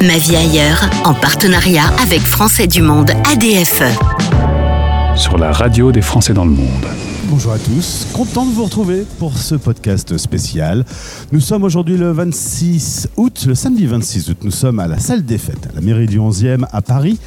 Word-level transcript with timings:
Ma 0.00 0.16
vie 0.16 0.36
ailleurs, 0.36 0.88
en 1.04 1.12
partenariat 1.12 1.92
avec 2.02 2.22
Français 2.22 2.66
du 2.66 2.82
Monde 2.82 3.10
ADFE. 3.32 4.37
Sur 5.18 5.36
la 5.36 5.50
radio 5.50 5.90
des 5.90 6.00
Français 6.00 6.32
dans 6.32 6.44
le 6.44 6.52
monde. 6.52 6.86
Bonjour 7.24 7.52
à 7.52 7.58
tous, 7.58 8.06
content 8.14 8.46
de 8.46 8.52
vous 8.52 8.64
retrouver 8.64 9.04
pour 9.18 9.36
ce 9.36 9.54
podcast 9.56 10.16
spécial. 10.16 10.84
Nous 11.30 11.40
sommes 11.40 11.64
aujourd'hui 11.64 11.98
le 11.98 12.10
26 12.10 13.10
août, 13.16 13.44
le 13.46 13.54
samedi 13.54 13.84
26 13.86 14.30
août, 14.30 14.38
nous 14.44 14.50
sommes 14.50 14.78
à 14.78 14.86
la 14.86 14.98
salle 14.98 15.24
des 15.24 15.36
fêtes, 15.36 15.68
à 15.70 15.74
la 15.74 15.80
mairie 15.82 16.06
du 16.06 16.18
11e 16.18 16.64
à 16.72 16.80
Paris. 16.80 17.18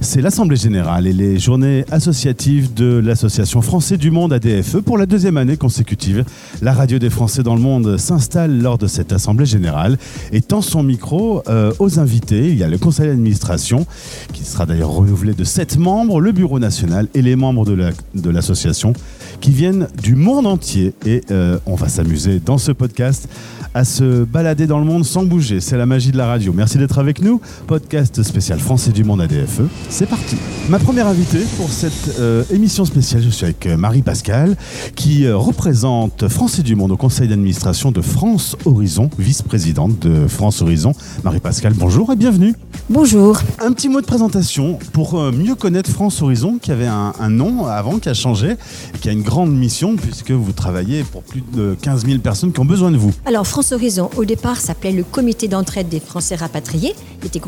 C'est 0.00 0.20
l'Assemblée 0.20 0.56
Générale 0.56 1.06
et 1.06 1.12
les 1.12 1.38
journées 1.38 1.84
associatives 1.90 2.74
de 2.74 2.98
l'Association 2.98 3.62
Français 3.62 3.96
du 3.96 4.10
Monde 4.10 4.32
ADFE. 4.32 4.78
Pour 4.78 4.98
la 4.98 5.06
deuxième 5.06 5.36
année 5.36 5.56
consécutive, 5.56 6.24
la 6.60 6.72
radio 6.72 6.98
des 6.98 7.08
Français 7.08 7.42
dans 7.42 7.54
le 7.54 7.62
monde 7.62 7.96
s'installe 7.98 8.60
lors 8.60 8.78
de 8.78 8.86
cette 8.86 9.12
Assemblée 9.12 9.46
Générale 9.46 9.96
et 10.32 10.42
tend 10.42 10.60
son 10.60 10.82
micro 10.82 11.42
euh, 11.48 11.72
aux 11.78 11.98
invités. 11.98 12.48
Il 12.48 12.58
y 12.58 12.64
a 12.64 12.68
le 12.68 12.78
conseil 12.78 13.08
d'administration 13.08 13.86
qui 14.32 14.44
sera 14.44 14.66
d'ailleurs 14.66 14.90
renouvelé 14.90 15.34
de 15.34 15.44
sept 15.44 15.78
membres, 15.78 16.20
le 16.20 16.32
bureau 16.32 16.58
national 16.58 17.08
et 17.14 17.22
les 17.26 17.36
membres 17.36 17.66
de 17.66 18.30
l'association 18.30 18.92
qui 19.40 19.50
viennent 19.50 19.88
du 20.02 20.14
monde 20.14 20.46
entier. 20.46 20.94
Et 21.04 21.22
euh, 21.30 21.58
on 21.66 21.74
va 21.74 21.88
s'amuser 21.88 22.40
dans 22.44 22.58
ce 22.58 22.72
podcast 22.72 23.28
à 23.74 23.84
se 23.84 24.24
balader 24.24 24.66
dans 24.66 24.78
le 24.78 24.86
monde 24.86 25.04
sans 25.04 25.24
bouger. 25.24 25.60
C'est 25.60 25.76
la 25.76 25.84
magie 25.84 26.10
de 26.10 26.16
la 26.16 26.26
radio. 26.26 26.52
Merci 26.54 26.78
d'être 26.78 26.98
avec 26.98 27.20
nous. 27.20 27.40
Podcast 27.66 28.22
spécial 28.22 28.58
Français 28.58 28.90
du 28.90 29.04
Monde 29.04 29.20
ADFE. 29.20 29.62
C'est 29.90 30.08
parti. 30.08 30.36
Ma 30.70 30.78
première 30.78 31.06
invitée 31.06 31.44
pour 31.58 31.70
cette 31.70 32.18
euh, 32.18 32.42
émission 32.50 32.86
spéciale, 32.86 33.22
je 33.22 33.28
suis 33.28 33.44
avec 33.44 33.66
euh, 33.66 33.76
Marie 33.76 34.02
Pascal, 34.02 34.56
qui 34.94 35.30
représente 35.30 36.28
Français 36.28 36.62
du 36.62 36.74
Monde 36.74 36.92
au 36.92 36.96
conseil 36.96 37.28
d'administration 37.28 37.92
de 37.92 38.00
France 38.00 38.56
Horizon, 38.64 39.10
vice-présidente 39.18 39.98
de 39.98 40.26
France 40.26 40.62
Horizon. 40.62 40.92
Marie 41.22 41.40
Pascal, 41.40 41.74
bonjour 41.74 42.12
et 42.12 42.16
bienvenue. 42.16 42.54
Bonjour. 42.88 43.40
Un 43.60 43.72
petit 43.72 43.88
mot 43.88 44.00
de 44.00 44.06
présentation 44.06 44.78
pour 44.92 45.20
mieux 45.32 45.54
connaître 45.54 45.90
France 45.90 46.22
Horizon, 46.22 46.58
qui 46.60 46.72
avait 46.72 46.86
un, 46.86 47.12
un 47.18 47.28
nom 47.28 47.66
avant, 47.66 47.98
qui 47.98 48.08
a 48.08 48.14
changé, 48.14 48.52
et 48.52 48.98
qui 48.98 49.08
a 49.08 49.12
une 49.12 49.22
grande 49.26 49.52
mission 49.52 49.96
puisque 49.96 50.30
vous 50.30 50.52
travaillez 50.52 51.02
pour 51.02 51.22
plus 51.22 51.42
de 51.52 51.76
15 51.82 52.06
000 52.06 52.18
personnes 52.20 52.52
qui 52.52 52.60
ont 52.60 52.64
besoin 52.64 52.92
de 52.92 52.96
vous. 52.96 53.12
Alors 53.26 53.46
France 53.46 53.72
Horizon, 53.72 54.08
au 54.16 54.24
départ, 54.24 54.58
s'appelait 54.58 54.92
le 54.92 55.02
Comité 55.02 55.48
d'entraide 55.48 55.88
des 55.88 56.00
Français 56.00 56.36
rapatriés. 56.36 56.94
Il 57.20 57.26
était 57.26 57.40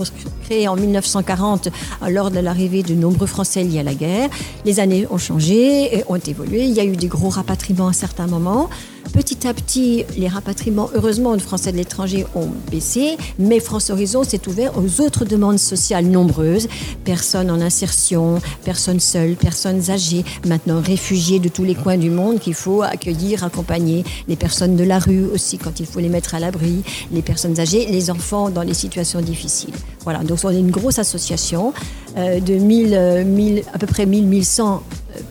créé 0.42 0.66
en 0.66 0.76
1940 0.76 1.68
lors 2.10 2.30
de 2.30 2.40
l'arrivée 2.40 2.82
de 2.82 2.94
nombreux 2.94 3.28
Français 3.28 3.62
liés 3.62 3.78
à 3.78 3.84
la 3.84 3.94
guerre. 3.94 4.28
Les 4.64 4.80
années 4.80 5.06
ont 5.08 5.18
changé, 5.18 6.02
ont 6.08 6.16
évolué. 6.16 6.64
Il 6.64 6.74
y 6.74 6.80
a 6.80 6.84
eu 6.84 6.96
des 6.96 7.06
gros 7.06 7.28
rapatriements 7.28 7.88
à 7.88 7.92
certains 7.92 8.26
moments. 8.26 8.68
Petit 9.12 9.48
à 9.48 9.54
petit, 9.54 10.04
les 10.16 10.28
rapatriements, 10.28 10.90
heureusement, 10.94 11.34
de 11.34 11.40
Français 11.40 11.72
de 11.72 11.76
l'étranger 11.76 12.26
ont 12.34 12.48
baissé, 12.70 13.16
mais 13.38 13.58
France 13.58 13.90
Horizon 13.90 14.22
s'est 14.22 14.46
ouvert 14.48 14.72
aux 14.78 15.00
autres 15.00 15.24
demandes 15.24 15.58
sociales 15.58 16.06
nombreuses. 16.06 16.68
Personnes 17.04 17.50
en 17.50 17.60
insertion, 17.60 18.40
personnes 18.64 19.00
seules, 19.00 19.34
personnes 19.34 19.90
âgées, 19.90 20.24
maintenant 20.46 20.80
réfugiés 20.80 21.38
de 21.38 21.48
tous 21.48 21.64
les 21.64 21.74
coins 21.74 21.96
du 21.96 22.10
monde 22.10 22.38
qu'il 22.38 22.54
faut 22.54 22.82
accueillir, 22.82 23.44
accompagner. 23.44 24.04
Les 24.28 24.36
personnes 24.36 24.76
de 24.76 24.84
la 24.84 24.98
rue 24.98 25.24
aussi, 25.24 25.58
quand 25.58 25.80
il 25.80 25.86
faut 25.86 26.00
les 26.00 26.08
mettre 26.08 26.34
à 26.34 26.40
l'abri, 26.40 26.82
les 27.10 27.22
personnes 27.22 27.58
âgées, 27.58 27.86
les 27.86 28.10
enfants 28.10 28.50
dans 28.50 28.62
les 28.62 28.74
situations 28.74 29.20
difficiles. 29.20 29.74
Voilà, 30.04 30.20
donc 30.20 30.38
on 30.44 30.50
est 30.50 30.60
une 30.60 30.70
grosse 30.70 30.98
association 30.98 31.72
euh, 32.16 32.40
de 32.40 32.54
1000, 32.54 33.24
1000, 33.26 33.62
à 33.72 33.78
peu 33.78 33.86
près 33.86 34.06
1000-1100 34.06 34.80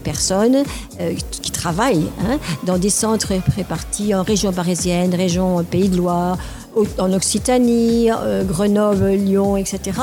personnes 0.04 0.64
euh, 1.00 1.14
qui 1.30 1.50
travaillent 1.50 2.08
hein, 2.20 2.38
dans 2.64 2.78
des 2.78 2.90
centres 2.90 3.32
répartis 3.56 4.14
en 4.14 4.22
région 4.22 4.52
parisienne, 4.52 5.14
région 5.14 5.62
Pays 5.64 5.88
de 5.88 5.96
Loire, 5.96 6.38
en 6.98 7.12
Occitanie, 7.12 8.10
euh, 8.10 8.44
Grenoble, 8.44 9.10
Lyon, 9.10 9.56
etc., 9.56 9.98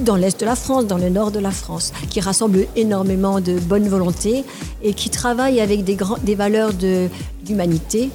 dans 0.00 0.16
l'Est 0.16 0.40
de 0.40 0.46
la 0.46 0.56
France, 0.56 0.86
dans 0.86 0.98
le 0.98 1.08
Nord 1.08 1.30
de 1.30 1.38
la 1.38 1.50
France, 1.50 1.92
qui 2.10 2.20
rassemblent 2.20 2.66
énormément 2.74 3.40
de 3.40 3.58
bonne 3.58 3.88
volonté 3.88 4.44
et 4.82 4.94
qui 4.94 5.10
travaillent 5.10 5.60
avec 5.60 5.84
des, 5.84 5.96
des 6.22 6.34
valeurs 6.34 6.72
d'humanité, 7.44 8.10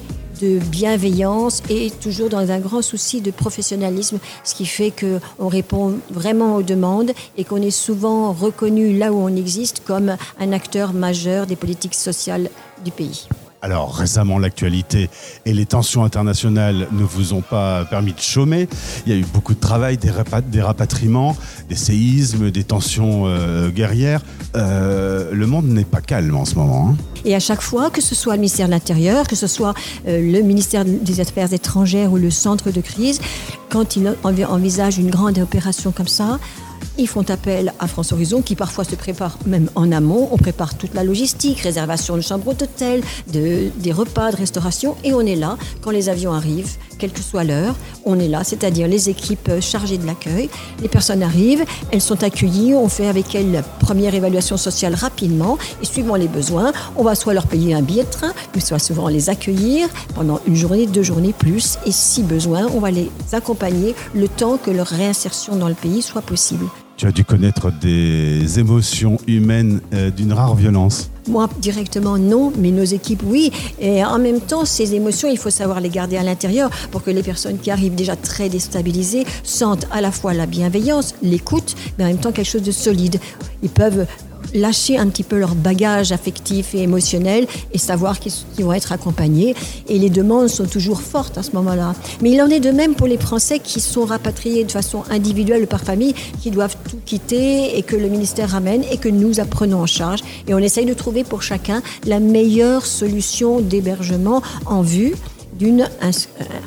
bienveillance 0.46 1.62
et 1.68 1.90
toujours 1.90 2.28
dans 2.28 2.50
un 2.50 2.58
grand 2.58 2.82
souci 2.82 3.20
de 3.20 3.30
professionnalisme, 3.30 4.18
ce 4.44 4.54
qui 4.54 4.66
fait 4.66 4.92
qu'on 4.92 5.48
répond 5.48 5.98
vraiment 6.10 6.56
aux 6.56 6.62
demandes 6.62 7.12
et 7.36 7.44
qu'on 7.44 7.62
est 7.62 7.70
souvent 7.70 8.32
reconnu 8.32 8.96
là 8.96 9.12
où 9.12 9.16
on 9.16 9.34
existe 9.34 9.82
comme 9.84 10.16
un 10.38 10.52
acteur 10.52 10.92
majeur 10.92 11.46
des 11.46 11.56
politiques 11.56 11.94
sociales 11.94 12.50
du 12.84 12.90
pays. 12.90 13.26
Alors 13.64 13.94
récemment, 13.94 14.40
l'actualité 14.40 15.08
et 15.46 15.52
les 15.52 15.66
tensions 15.66 16.02
internationales 16.02 16.88
ne 16.90 17.04
vous 17.04 17.32
ont 17.32 17.42
pas 17.42 17.84
permis 17.84 18.12
de 18.12 18.20
chômer. 18.20 18.68
Il 19.06 19.12
y 19.12 19.14
a 19.14 19.18
eu 19.18 19.24
beaucoup 19.24 19.54
de 19.54 19.60
travail, 19.60 19.98
des, 19.98 20.10
rapatriements, 20.60 21.36
des 21.68 21.76
séismes, 21.76 22.50
des 22.50 22.64
tensions 22.64 23.22
euh, 23.26 23.68
guerrières. 23.68 24.20
Euh, 24.56 25.30
le 25.32 25.46
monde 25.46 25.66
n'est 25.66 25.84
pas 25.84 26.00
calme 26.00 26.36
en 26.36 26.44
ce 26.44 26.56
moment. 26.56 26.88
Hein. 26.88 26.96
Et 27.24 27.36
à 27.36 27.40
chaque 27.40 27.62
fois, 27.62 27.90
que 27.90 28.00
ce 28.00 28.16
soit 28.16 28.34
le 28.34 28.40
ministère 28.40 28.66
de 28.66 28.72
l'Intérieur, 28.72 29.28
que 29.28 29.36
ce 29.36 29.46
soit 29.46 29.74
euh, 30.08 30.20
le 30.20 30.42
ministère 30.42 30.84
des 30.84 31.20
Affaires 31.20 31.52
étrangères 31.52 32.12
ou 32.12 32.16
le 32.16 32.32
centre 32.32 32.72
de 32.72 32.80
crise, 32.80 33.20
quand 33.70 33.94
il 33.94 34.12
envisage 34.24 34.98
une 34.98 35.10
grande 35.10 35.38
opération 35.38 35.92
comme 35.92 36.08
ça, 36.08 36.40
ils 36.98 37.08
font 37.08 37.28
appel 37.30 37.72
à 37.78 37.86
France 37.86 38.12
Horizon 38.12 38.42
qui 38.42 38.56
parfois 38.56 38.84
se 38.84 38.94
prépare 38.94 39.38
même 39.46 39.68
en 39.74 39.90
amont. 39.92 40.28
On 40.32 40.36
prépare 40.36 40.76
toute 40.76 40.94
la 40.94 41.04
logistique, 41.04 41.60
réservation 41.60 42.16
de 42.16 42.20
chambres 42.20 42.54
d'hôtel, 42.54 43.02
de, 43.32 43.70
des 43.76 43.92
repas, 43.92 44.32
de 44.32 44.36
restauration 44.36 44.96
et 45.04 45.14
on 45.14 45.20
est 45.20 45.36
là 45.36 45.56
quand 45.80 45.90
les 45.90 46.08
avions 46.08 46.32
arrivent, 46.32 46.76
quelle 47.02 47.10
que 47.10 47.20
soit 47.20 47.42
l'heure. 47.42 47.74
On 48.04 48.20
est 48.20 48.28
là, 48.28 48.44
c'est-à-dire 48.44 48.86
les 48.86 49.08
équipes 49.08 49.50
chargées 49.60 49.98
de 49.98 50.06
l'accueil. 50.06 50.48
Les 50.80 50.88
personnes 50.88 51.24
arrivent, 51.24 51.64
elles 51.90 52.00
sont 52.00 52.22
accueillies, 52.22 52.74
on 52.74 52.88
fait 52.88 53.08
avec 53.08 53.34
elles 53.34 53.50
la 53.50 53.62
première 53.62 54.14
évaluation 54.14 54.56
sociale 54.56 54.94
rapidement 54.94 55.58
et 55.82 55.84
suivant 55.84 56.14
les 56.14 56.28
besoins, 56.28 56.72
on 56.94 57.02
va 57.02 57.16
soit 57.16 57.34
leur 57.34 57.48
payer 57.48 57.74
un 57.74 57.82
billet 57.82 58.04
de 58.04 58.10
train, 58.10 58.32
mais 58.54 58.60
soit 58.60 58.78
souvent 58.78 59.08
les 59.08 59.30
accueillir 59.30 59.88
pendant 60.14 60.38
une 60.46 60.54
journée, 60.54 60.86
deux 60.86 61.02
journées 61.02 61.32
plus 61.32 61.76
et 61.86 61.90
si 61.90 62.22
besoin, 62.22 62.68
on 62.72 62.78
va 62.78 62.92
les 62.92 63.10
accompagner 63.32 63.96
le 64.14 64.28
temps 64.28 64.56
que 64.56 64.70
leur 64.70 64.86
réinsertion 64.86 65.56
dans 65.56 65.68
le 65.68 65.74
pays 65.74 66.02
soit 66.02 66.22
possible. 66.22 66.66
Tu 67.02 67.08
as 67.08 67.10
dû 67.10 67.24
connaître 67.24 67.72
des 67.80 68.60
émotions 68.60 69.18
humaines 69.26 69.80
euh, 69.92 70.12
d'une 70.12 70.32
rare 70.32 70.54
violence. 70.54 71.10
Moi, 71.26 71.48
directement, 71.58 72.16
non, 72.16 72.52
mais 72.56 72.70
nos 72.70 72.84
équipes, 72.84 73.24
oui. 73.26 73.50
Et 73.80 74.04
en 74.04 74.20
même 74.20 74.40
temps, 74.40 74.64
ces 74.64 74.94
émotions, 74.94 75.28
il 75.28 75.36
faut 75.36 75.50
savoir 75.50 75.80
les 75.80 75.88
garder 75.88 76.16
à 76.16 76.22
l'intérieur 76.22 76.70
pour 76.92 77.02
que 77.02 77.10
les 77.10 77.24
personnes 77.24 77.58
qui 77.58 77.72
arrivent 77.72 77.96
déjà 77.96 78.14
très 78.14 78.48
déstabilisées 78.48 79.26
sentent 79.42 79.88
à 79.90 80.00
la 80.00 80.12
fois 80.12 80.32
la 80.32 80.46
bienveillance, 80.46 81.16
l'écoute, 81.22 81.74
mais 81.98 82.04
en 82.04 82.06
même 82.06 82.18
temps 82.18 82.30
quelque 82.30 82.48
chose 82.48 82.62
de 82.62 82.70
solide. 82.70 83.18
Ils 83.64 83.70
peuvent 83.70 84.06
lâcher 84.54 84.98
un 84.98 85.08
petit 85.08 85.22
peu 85.22 85.38
leur 85.38 85.54
bagage 85.54 86.12
affectif 86.12 86.74
et 86.74 86.82
émotionnel 86.82 87.46
et 87.72 87.78
savoir 87.78 88.20
qu'ils 88.20 88.64
vont 88.64 88.72
être 88.72 88.92
accompagnés. 88.92 89.54
Et 89.88 89.98
les 89.98 90.10
demandes 90.10 90.48
sont 90.48 90.66
toujours 90.66 91.00
fortes 91.00 91.38
à 91.38 91.42
ce 91.42 91.52
moment-là. 91.52 91.94
Mais 92.20 92.30
il 92.30 92.42
en 92.42 92.48
est 92.48 92.60
de 92.60 92.70
même 92.70 92.94
pour 92.94 93.06
les 93.06 93.18
Français 93.18 93.58
qui 93.58 93.80
sont 93.80 94.04
rapatriés 94.04 94.64
de 94.64 94.72
façon 94.72 95.04
individuelle 95.10 95.66
par 95.66 95.80
famille, 95.80 96.14
qui 96.40 96.50
doivent 96.50 96.76
tout 96.88 96.98
quitter 97.04 97.76
et 97.76 97.82
que 97.82 97.96
le 97.96 98.08
ministère 98.08 98.50
ramène 98.50 98.84
et 98.90 98.96
que 98.96 99.08
nous 99.08 99.40
apprenons 99.40 99.80
en 99.80 99.86
charge. 99.86 100.20
Et 100.48 100.54
on 100.54 100.58
essaye 100.58 100.86
de 100.86 100.94
trouver 100.94 101.24
pour 101.24 101.42
chacun 101.42 101.82
la 102.06 102.20
meilleure 102.20 102.86
solution 102.86 103.60
d'hébergement 103.60 104.42
en 104.66 104.82
vue 104.82 105.14
d'une 105.62 105.88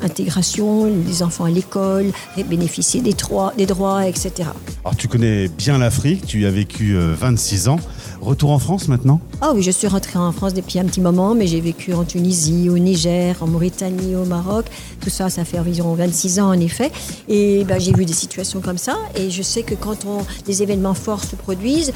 intégration 0.02 0.86
des 0.86 1.22
enfants 1.22 1.44
à 1.44 1.50
l'école, 1.50 2.12
bénéficier 2.48 3.02
des 3.02 3.12
droits, 3.12 3.52
des 3.58 3.66
droits, 3.66 4.06
etc. 4.06 4.48
Alors 4.84 4.96
tu 4.96 5.06
connais 5.06 5.48
bien 5.48 5.76
l'Afrique, 5.76 6.24
tu 6.26 6.40
y 6.40 6.46
as 6.46 6.50
vécu 6.50 6.96
26 6.96 7.68
euh, 7.68 7.70
ans. 7.72 7.80
Retour 8.20 8.50
en 8.50 8.58
France 8.58 8.88
maintenant 8.88 9.20
Ah 9.40 9.52
oui, 9.54 9.62
je 9.62 9.70
suis 9.70 9.86
rentrée 9.86 10.18
en 10.18 10.32
France 10.32 10.54
depuis 10.54 10.78
un 10.78 10.84
petit 10.84 11.00
moment, 11.00 11.34
mais 11.34 11.46
j'ai 11.46 11.60
vécu 11.60 11.92
en 11.94 12.04
Tunisie, 12.04 12.68
au 12.70 12.78
Niger, 12.78 13.36
en 13.40 13.46
Mauritanie, 13.46 14.14
au 14.16 14.24
Maroc. 14.24 14.66
Tout 15.00 15.10
ça, 15.10 15.28
ça 15.28 15.44
fait 15.44 15.58
environ 15.58 15.94
26 15.94 16.40
ans 16.40 16.48
en 16.48 16.60
effet. 16.60 16.90
Et 17.28 17.64
ben, 17.64 17.78
j'ai 17.78 17.92
vu 17.92 18.04
des 18.04 18.12
situations 18.12 18.60
comme 18.60 18.78
ça. 18.78 18.96
Et 19.16 19.30
je 19.30 19.42
sais 19.42 19.62
que 19.62 19.74
quand 19.74 20.04
on, 20.06 20.24
des 20.46 20.62
événements 20.62 20.94
forts 20.94 21.24
se 21.24 21.36
produisent, 21.36 21.92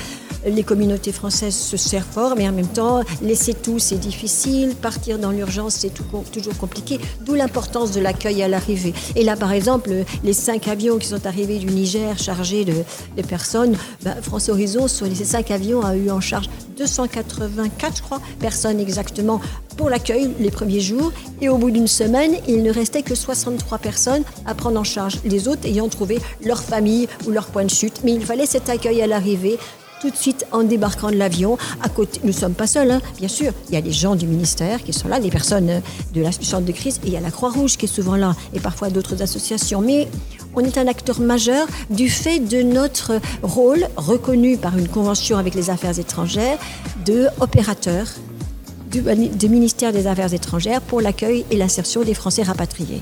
les 0.47 0.63
communautés 0.63 1.13
françaises 1.13 1.55
se 1.57 1.77
servent 1.77 2.07
fort, 2.11 2.35
mais 2.37 2.49
en 2.49 2.53
même 2.53 2.67
temps, 2.67 3.03
laisser 3.23 3.55
tout, 3.55 3.79
c'est 3.79 3.99
difficile. 3.99 4.75
Partir 4.75 5.19
dans 5.19 5.31
l'urgence, 5.31 5.75
c'est 5.75 5.93
toujours 6.33 6.57
compliqué. 6.57 6.99
D'où 7.25 7.35
l'importance 7.35 7.93
de 7.93 8.01
l'accueil 8.01 8.43
à 8.43 8.49
l'arrivée. 8.49 8.95
Et 9.17 9.23
là, 9.25 9.37
par 9.37 9.53
exemple, 9.53 9.91
les 10.25 10.33
cinq 10.33 10.69
avions 10.69 10.99
qui 10.99 11.09
sont 11.09 11.27
arrivés 11.27 11.59
du 11.59 11.67
Niger 11.67 12.19
chargés 12.19 12.65
de, 12.65 12.75
personnes, 13.23 13.77
ben, 14.03 14.17
France 14.23 14.49
Horizon, 14.49 14.89
sur 14.89 15.07
ces 15.15 15.25
cinq 15.25 15.51
avions, 15.51 15.83
a 15.85 15.95
eu 15.97 16.10
en 16.11 16.21
charge 16.21 16.49
284, 16.77 17.97
je 17.97 18.03
crois, 18.03 18.21
personnes 18.39 18.81
exactement 18.81 19.41
pour 19.77 19.91
l'accueil 19.91 20.31
les 20.39 20.51
premiers 20.51 20.81
jours. 20.81 21.13
Et 21.41 21.49
au 21.49 21.59
bout 21.59 21.71
d'une 21.71 21.87
semaine, 21.87 22.37
il 22.49 22.63
ne 22.63 22.73
restait 22.73 23.03
que 23.03 23.15
63 23.15 23.79
personnes 23.79 24.23
à 24.47 24.55
prendre 24.55 24.81
en 24.81 24.85
charge, 24.85 25.19
les 25.25 25.49
autres 25.49 25.67
ayant 25.67 25.89
trouvé 25.89 26.19
leur 26.45 26.63
famille 26.63 27.09
ou 27.27 27.31
leur 27.31 27.47
point 27.47 27.65
de 27.65 27.71
chute. 27.71 28.01
Mais 28.05 28.13
il 28.13 28.25
fallait 28.25 28.47
cet 28.47 28.69
accueil 28.69 29.03
à 29.03 29.07
l'arrivée 29.07 29.59
tout 30.01 30.11
de 30.11 30.17
suite 30.17 30.47
en 30.51 30.63
débarquant 30.63 31.11
de 31.11 31.17
l'avion. 31.17 31.59
À 31.83 31.89
côté, 31.89 32.21
nous 32.23 32.29
ne 32.29 32.35
sommes 32.35 32.55
pas 32.55 32.67
seuls, 32.67 32.91
hein, 32.91 33.01
bien 33.19 33.29
sûr. 33.29 33.53
Il 33.69 33.75
y 33.75 33.77
a 33.77 33.81
les 33.81 33.93
gens 33.93 34.17
du 34.17 34.27
ministère 34.27 34.83
qui 34.83 34.93
sont 34.93 35.09
là, 35.09 35.19
les 35.19 35.31
personnes 35.31 35.83
de 36.15 36.21
la 36.21 36.33
centre 36.33 36.65
de 36.65 36.73
crise, 36.73 37.01
et 37.05 37.09
il 37.09 37.13
y 37.13 37.17
a 37.17 37.21
la 37.21 37.31
Croix-Rouge 37.31 37.77
qui 37.77 37.85
est 37.85 37.89
souvent 37.89 38.17
là, 38.17 38.35
et 38.55 38.61
parfois 38.61 38.91
d'autres 38.91 39.23
associations. 39.23 39.81
Mais 39.81 40.09
on 40.55 40.61
est 40.61 40.79
un 40.79 40.87
acteur 40.87 41.21
majeur 41.21 41.67
du 41.91 42.09
fait 42.09 42.41
de 42.41 42.63
notre 42.63 43.21
rôle 43.43 43.87
reconnu 43.97 44.57
par 44.57 44.77
une 44.77 44.89
convention 44.89 45.37
avec 45.37 45.55
les 45.55 45.71
affaires 45.71 45.99
étrangères 45.99 46.59
de 47.05 47.29
opérateur 47.41 48.07
du 48.91 49.49
ministère 49.49 49.93
des 49.93 50.09
Affaires 50.09 50.35
étrangères 50.35 50.81
pour 50.81 51.01
l'accueil 51.01 51.45
et 51.53 51.57
l'insertion 51.57 52.03
des 52.03 52.15
Français 52.15 52.43
rapatriés. 52.43 53.01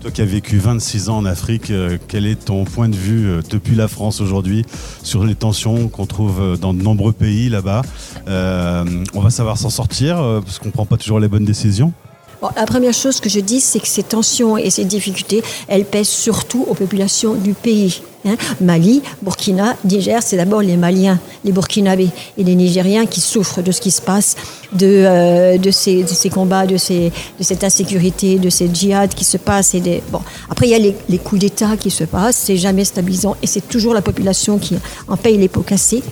Toi 0.00 0.10
qui 0.10 0.22
as 0.22 0.26
vécu 0.26 0.56
26 0.56 1.10
ans 1.10 1.18
en 1.18 1.24
Afrique, 1.26 1.70
euh, 1.70 1.98
quel 2.08 2.24
est 2.24 2.46
ton 2.46 2.64
point 2.64 2.88
de 2.88 2.96
vue 2.96 3.28
euh, 3.28 3.42
depuis 3.50 3.74
la 3.74 3.86
France 3.86 4.22
aujourd'hui 4.22 4.64
sur 5.02 5.24
les 5.24 5.34
tensions 5.34 5.88
qu'on 5.88 6.06
trouve 6.06 6.40
euh, 6.40 6.56
dans 6.56 6.72
de 6.72 6.82
nombreux 6.82 7.12
pays 7.12 7.50
là-bas? 7.50 7.82
On 8.26 9.20
va 9.20 9.28
savoir 9.28 9.58
s'en 9.58 9.68
sortir 9.68 10.16
parce 10.16 10.58
qu'on 10.58 10.68
ne 10.68 10.72
prend 10.72 10.86
pas 10.86 10.96
toujours 10.96 11.20
les 11.20 11.28
bonnes 11.28 11.44
décisions 11.44 11.92
La 12.42 12.64
première 12.64 12.94
chose 12.94 13.20
que 13.20 13.28
je 13.28 13.40
dis, 13.40 13.60
c'est 13.60 13.80
que 13.80 13.88
ces 13.88 14.02
tensions 14.02 14.56
et 14.56 14.70
ces 14.70 14.84
difficultés, 14.84 15.42
elles 15.68 15.84
pèsent 15.84 16.08
surtout 16.08 16.64
aux 16.68 16.74
populations 16.74 17.34
du 17.34 17.52
pays. 17.52 18.00
Hein. 18.26 18.36
Mali, 18.60 19.02
Burkina, 19.22 19.76
Niger, 19.84 20.22
c'est 20.22 20.36
d'abord 20.36 20.62
les 20.62 20.76
Maliens, 20.76 21.18
les 21.44 21.52
Burkinabés 21.52 22.08
et 22.38 22.44
les 22.44 22.54
Nigériens 22.54 23.06
qui 23.06 23.20
souffrent 23.20 23.62
de 23.62 23.72
ce 23.72 23.80
qui 23.80 23.90
se 23.90 24.02
passe, 24.02 24.36
de, 24.72 24.86
euh, 24.86 25.72
ces, 25.72 26.30
combats, 26.30 26.66
de, 26.66 26.76
cette 26.76 27.64
insécurité, 27.64 28.38
de 28.38 28.50
ces 28.50 28.70
djihad 28.72 29.14
qui 29.14 29.24
se 29.24 29.36
passent. 29.36 29.74
Et. 29.74 30.02
Après, 30.48 30.66
il 30.66 30.70
y 30.70 30.74
a 30.74 30.78
les, 30.78 30.94
les 31.08 31.18
coups 31.18 31.40
d'État 31.40 31.76
qui 31.78 31.90
se 31.90 32.04
passent, 32.04 32.36
c'est 32.36 32.56
jamais 32.56 32.84
stabilisant 32.84 33.36
et 33.42 33.46
c'est 33.46 33.66
toujours 33.66 33.94
la 33.94 34.02
population 34.02 34.58
qui 34.58 34.76
en 35.08 35.16
paye 35.16 35.36
les 35.36 35.48
pots 35.48 35.62
cassés. 35.62 36.02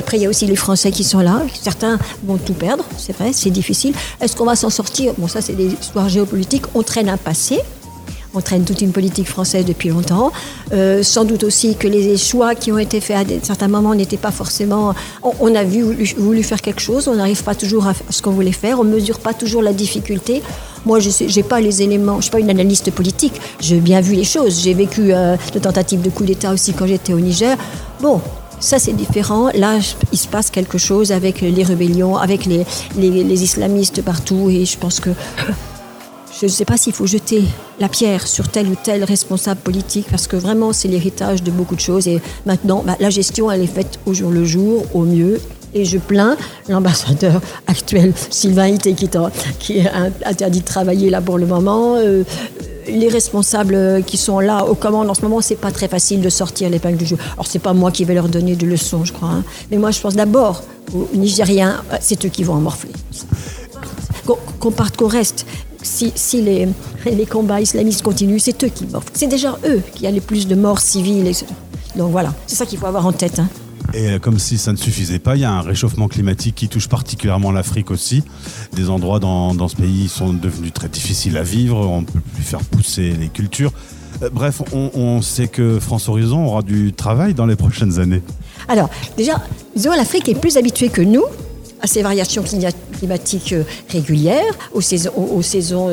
Après, 0.00 0.16
il 0.16 0.22
y 0.22 0.26
a 0.26 0.30
aussi 0.30 0.46
les 0.46 0.56
Français 0.56 0.92
qui 0.92 1.04
sont 1.04 1.18
là. 1.18 1.42
Certains 1.60 1.98
vont 2.24 2.38
tout 2.38 2.54
perdre, 2.54 2.84
c'est 2.96 3.14
vrai, 3.14 3.32
c'est 3.34 3.50
difficile. 3.50 3.92
Est-ce 4.22 4.34
qu'on 4.34 4.46
va 4.46 4.56
s'en 4.56 4.70
sortir? 4.70 5.12
Bon, 5.18 5.28
ça, 5.28 5.42
c'est 5.42 5.52
des 5.52 5.66
histoires 5.78 6.08
géopolitiques. 6.08 6.64
On 6.74 6.82
traîne 6.82 7.10
un 7.10 7.18
passé. 7.18 7.60
On 8.32 8.40
traîne 8.40 8.64
toute 8.64 8.80
une 8.80 8.92
politique 8.92 9.28
française 9.28 9.66
depuis 9.66 9.90
longtemps. 9.90 10.32
Euh, 10.72 11.02
sans 11.02 11.26
doute 11.26 11.44
aussi 11.44 11.76
que 11.76 11.86
les 11.86 12.16
choix 12.16 12.54
qui 12.54 12.72
ont 12.72 12.78
été 12.78 12.98
faits 13.02 13.30
à 13.30 13.30
certains 13.42 13.68
moments 13.68 13.94
n'étaient 13.94 14.16
pas 14.16 14.30
forcément. 14.30 14.94
On, 15.22 15.54
a 15.54 15.64
vu, 15.64 15.82
voulu 16.16 16.42
faire 16.42 16.62
quelque 16.62 16.80
chose, 16.80 17.06
on 17.06 17.16
n'arrive 17.16 17.44
pas 17.44 17.54
toujours 17.54 17.86
à 17.86 17.92
ce 18.08 18.22
qu'on 18.22 18.30
voulait 18.30 18.52
faire, 18.52 18.80
on 18.80 18.84
ne 18.84 18.94
mesure 18.94 19.18
pas 19.18 19.34
toujours 19.34 19.60
la 19.62 19.74
difficulté. 19.74 20.42
Moi, 20.86 20.98
je 21.00 21.10
n'ai 21.36 21.42
pas 21.42 21.60
les 21.60 21.82
éléments, 21.82 22.14
je 22.14 22.18
ne 22.18 22.22
suis 22.22 22.30
pas 22.30 22.40
une 22.40 22.48
analyste 22.48 22.90
politique, 22.90 23.38
j'ai 23.60 23.80
bien 23.80 24.00
vu 24.00 24.14
les 24.14 24.24
choses. 24.24 24.62
J'ai 24.62 24.72
vécu 24.72 25.12
euh, 25.12 25.36
de 25.52 25.58
tentatives 25.58 26.00
de 26.00 26.08
coup 26.08 26.24
d'État 26.24 26.52
aussi 26.52 26.72
quand 26.72 26.86
j'étais 26.86 27.12
au 27.12 27.20
Niger. 27.20 27.58
Bon, 28.00 28.22
ça, 28.60 28.78
c'est 28.78 28.92
différent. 28.92 29.48
Là, 29.54 29.78
il 30.12 30.18
se 30.18 30.28
passe 30.28 30.50
quelque 30.50 30.78
chose 30.78 31.12
avec 31.12 31.40
les 31.40 31.62
rébellions, 31.62 32.16
avec 32.16 32.44
les, 32.44 32.64
les, 32.96 33.42
islamistes 33.42 34.02
partout. 34.02 34.48
Et 34.50 34.66
je 34.66 34.78
pense 34.78 35.00
que 35.00 35.10
je 36.40 36.46
ne 36.46 36.50
sais 36.50 36.64
pas 36.64 36.76
s'il 36.76 36.92
faut 36.92 37.06
jeter 37.06 37.42
la 37.78 37.88
pierre 37.88 38.26
sur 38.26 38.48
tel 38.48 38.68
ou 38.68 38.74
tel 38.80 39.04
responsable 39.04 39.60
politique, 39.60 40.06
parce 40.10 40.26
que 40.26 40.36
vraiment, 40.36 40.72
c'est 40.72 40.88
l'héritage 40.88 41.42
de 41.42 41.50
beaucoup 41.50 41.74
de 41.74 41.80
choses. 41.80 42.06
Et 42.06 42.20
maintenant, 42.46 42.82
bah, 42.86 42.96
la 43.00 43.10
gestion, 43.10 43.50
elle 43.50 43.62
est 43.62 43.66
faite 43.66 43.98
au 44.06 44.14
jour 44.14 44.30
le 44.30 44.44
jour, 44.44 44.84
au 44.94 45.02
mieux. 45.02 45.40
Et 45.72 45.84
je 45.84 45.98
plains 45.98 46.36
l'ambassadeur 46.68 47.40
actuel, 47.66 48.12
Sylvain 48.30 48.68
Ité, 48.68 48.94
qui, 48.94 49.78
est 49.78 49.90
interdit 50.24 50.60
de 50.60 50.64
travailler 50.64 51.10
là 51.10 51.20
pour 51.20 51.38
le 51.38 51.46
moment. 51.46 51.94
Euh, 51.96 52.24
les 52.90 53.08
responsables 53.08 54.02
qui 54.04 54.16
sont 54.16 54.40
là 54.40 54.64
aux 54.64 54.74
commandes 54.74 55.08
en 55.10 55.14
ce 55.14 55.22
moment, 55.22 55.40
c'est 55.40 55.56
pas 55.56 55.70
très 55.70 55.88
facile 55.88 56.20
de 56.20 56.28
sortir 56.28 56.68
l'épingle 56.70 56.96
du 56.96 57.06
jeu. 57.06 57.16
Alors 57.34 57.46
c'est 57.46 57.58
pas 57.58 57.72
moi 57.72 57.90
qui 57.90 58.04
vais 58.04 58.14
leur 58.14 58.28
donner 58.28 58.56
de 58.56 58.66
leçons, 58.66 59.04
je 59.04 59.12
crois. 59.12 59.28
Hein. 59.28 59.44
Mais 59.70 59.78
moi, 59.78 59.90
je 59.90 60.00
pense 60.00 60.14
d'abord 60.14 60.62
aux 60.94 61.08
Nigériens, 61.14 61.82
c'est 62.00 62.24
eux 62.24 62.28
qui 62.28 62.44
vont 62.44 62.54
en 62.54 62.60
morfler. 62.60 62.92
Qu'on 64.60 64.70
parte, 64.70 64.96
qu'on 64.96 65.08
reste. 65.08 65.46
Si, 65.82 66.12
si 66.14 66.42
les, 66.42 66.68
les, 67.06 67.26
combats 67.26 67.60
islamistes 67.60 68.02
continuent, 68.02 68.38
c'est 68.38 68.62
eux 68.64 68.68
qui 68.68 68.86
morflent. 68.86 69.10
C'est 69.14 69.26
déjà 69.26 69.58
eux 69.66 69.80
qui 69.94 70.06
ont 70.06 70.12
les 70.12 70.20
plus 70.20 70.46
de 70.46 70.54
morts 70.54 70.80
civiles. 70.80 71.32
Donc 71.96 72.12
voilà, 72.12 72.34
c'est 72.46 72.56
ça 72.56 72.66
qu'il 72.66 72.78
faut 72.78 72.86
avoir 72.86 73.06
en 73.06 73.12
tête. 73.12 73.38
Hein. 73.38 73.48
Et 73.94 74.08
euh, 74.08 74.18
comme 74.18 74.38
si 74.38 74.58
ça 74.58 74.72
ne 74.72 74.76
suffisait 74.76 75.18
pas, 75.18 75.36
il 75.36 75.42
y 75.42 75.44
a 75.44 75.50
un 75.50 75.62
réchauffement 75.62 76.08
climatique 76.08 76.54
qui 76.54 76.68
touche 76.68 76.88
particulièrement 76.88 77.50
l'Afrique 77.50 77.90
aussi. 77.90 78.22
Des 78.72 78.88
endroits 78.88 79.18
dans, 79.18 79.54
dans, 79.54 79.68
ce 79.68 79.76
pays 79.76 80.08
sont 80.08 80.32
devenus 80.32 80.72
très 80.72 80.88
difficiles 80.88 81.36
à 81.36 81.42
vivre, 81.42 81.76
on 81.76 82.02
ne 82.02 82.06
peut 82.06 82.20
plus 82.34 82.42
faire 82.42 82.60
pousser 82.60 83.12
les 83.12 83.28
cultures. 83.28 83.72
Euh, 84.22 84.30
bref, 84.30 84.62
on, 84.72 85.22
sait 85.22 85.48
que 85.48 85.78
France 85.80 86.08
Horizon 86.08 86.44
aura 86.44 86.62
du 86.62 86.92
travail 86.92 87.34
dans 87.34 87.46
les 87.46 87.56
prochaines 87.56 87.98
années. 87.98 88.22
Alors, 88.68 88.90
déjà, 89.16 89.40
disons, 89.74 89.92
l'Afrique 89.92 90.28
est 90.28 90.34
plus 90.34 90.56
habituée 90.56 90.88
que 90.88 91.02
nous 91.02 91.24
à 91.82 91.86
ces 91.86 92.02
variations 92.02 92.44
climatiques 92.98 93.54
euh, 93.54 93.64
régulières, 93.88 94.52
aux 94.72 94.82
saisons, 94.82 95.12
aux, 95.16 95.42
saisons 95.42 95.88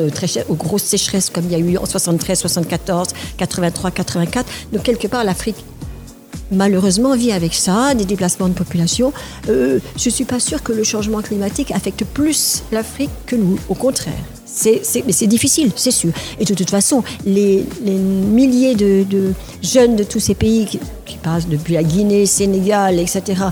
aux 0.48 0.54
grosses 0.54 0.82
sécheresses 0.82 1.30
comme 1.30 1.44
il 1.46 1.52
y 1.52 1.54
a 1.54 1.58
eu 1.58 1.78
en 1.78 1.86
73, 1.86 2.38
74, 2.38 3.08
83, 3.38 3.90
84. 3.90 4.46
Donc 4.72 4.82
quelque 4.82 5.08
part, 5.08 5.24
l'Afrique 5.24 5.64
malheureusement 6.50 7.14
vit 7.16 7.32
avec 7.32 7.54
ça, 7.54 7.94
des 7.94 8.04
déplacements 8.04 8.48
de 8.48 8.54
population. 8.54 9.12
Euh, 9.48 9.78
je 9.96 10.08
ne 10.08 10.14
suis 10.14 10.24
pas 10.24 10.40
sûre 10.40 10.62
que 10.62 10.72
le 10.72 10.84
changement 10.84 11.22
climatique 11.22 11.70
affecte 11.70 12.04
plus 12.04 12.62
l'Afrique 12.72 13.10
que 13.26 13.36
nous, 13.36 13.58
au 13.68 13.74
contraire. 13.74 14.14
C'est, 14.44 15.26
difficile, 15.28 15.70
c'est 15.76 15.92
sûr. 15.92 16.10
Et 16.40 16.44
de 16.44 16.54
toute 16.54 16.70
façon, 16.70 17.04
les, 17.24 17.64
milliers 17.84 18.74
de, 18.74 19.32
jeunes 19.62 19.94
de 19.94 20.02
tous 20.02 20.20
ces 20.20 20.34
pays 20.34 20.80
qui, 21.18 21.22
passent 21.22 21.48
depuis 21.48 21.74
la 21.74 21.82
Guinée, 21.82 22.26
Sénégal, 22.26 22.98
etc., 22.98 23.42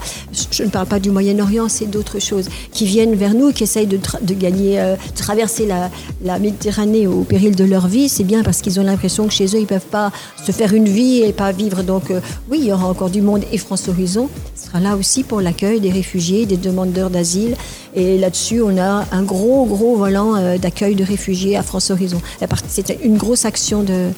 je 0.51 0.63
ne 0.63 0.69
parle 0.69 0.87
pas 0.87 1.01
du 1.01 1.11
Moyen-Orient, 1.11 1.69
c'est 1.69 1.87
d'autres 1.87 2.21
choses, 2.21 2.49
qui 2.73 2.87
viennent 2.87 3.15
vers 3.15 3.35
nous, 3.35 3.53
qui 3.53 3.65
essayent 3.65 3.87
de, 3.87 3.99
gagner, 4.35 4.81
euh, 4.81 4.97
traverser 5.15 5.67
la, 5.67 6.39
Méditerranée 6.39 7.07
au 7.07 7.23
péril 7.23 7.57
de 7.57 7.65
leur 7.65 7.89
vie, 7.89 8.09
c'est 8.09 8.25
bien 8.25 8.43
parce 8.43 8.61
qu'ils 8.61 8.79
ont 8.79 8.83
l'impression 8.83 9.27
que 9.27 9.33
chez 9.33 9.47
eux, 9.47 9.59
ils 9.59 9.63
ne 9.63 9.67
peuvent 9.67 9.87
pas 9.91 10.13
se 10.45 10.53
faire 10.53 10.75
une 10.75 10.89
vie 10.89 11.23
et 11.23 11.33
pas 11.33 11.53
vivre. 11.53 11.83
Donc 11.83 12.11
euh, 12.11 12.21
oui, 12.51 12.59
il 12.61 12.67
y 12.67 12.73
aura 12.73 12.87
encore 12.89 13.11
du 13.11 13.23
monde. 13.23 13.43
Et 13.53 13.59
France 13.59 13.89
Horizon 13.89 14.29
sera 14.55 14.81
là 14.81 14.97
aussi 14.97 15.25
pour 15.25 15.41
l'accueil 15.41 15.81
des 15.81 15.91
réfugiés, 15.91 16.47
des 16.47 16.57
demandeurs 16.57 17.11
d'asile. 17.11 17.57
Et 17.95 18.19
là-dessus, 18.19 18.61
on 18.61 18.77
a 18.79 19.07
un 19.11 19.23
gros, 19.23 19.65
gros 19.65 19.97
volant 19.97 20.37
euh, 20.37 20.59
d'accueil 20.59 20.95
de 20.95 21.05
réfugiés 21.05 21.57
à 21.57 21.63
France 21.63 21.91
Horizon. 21.91 22.21
C'est 22.69 22.99
une 23.03 23.17
grosse 23.17 23.45
action 23.45 23.83
de, 23.83 24.11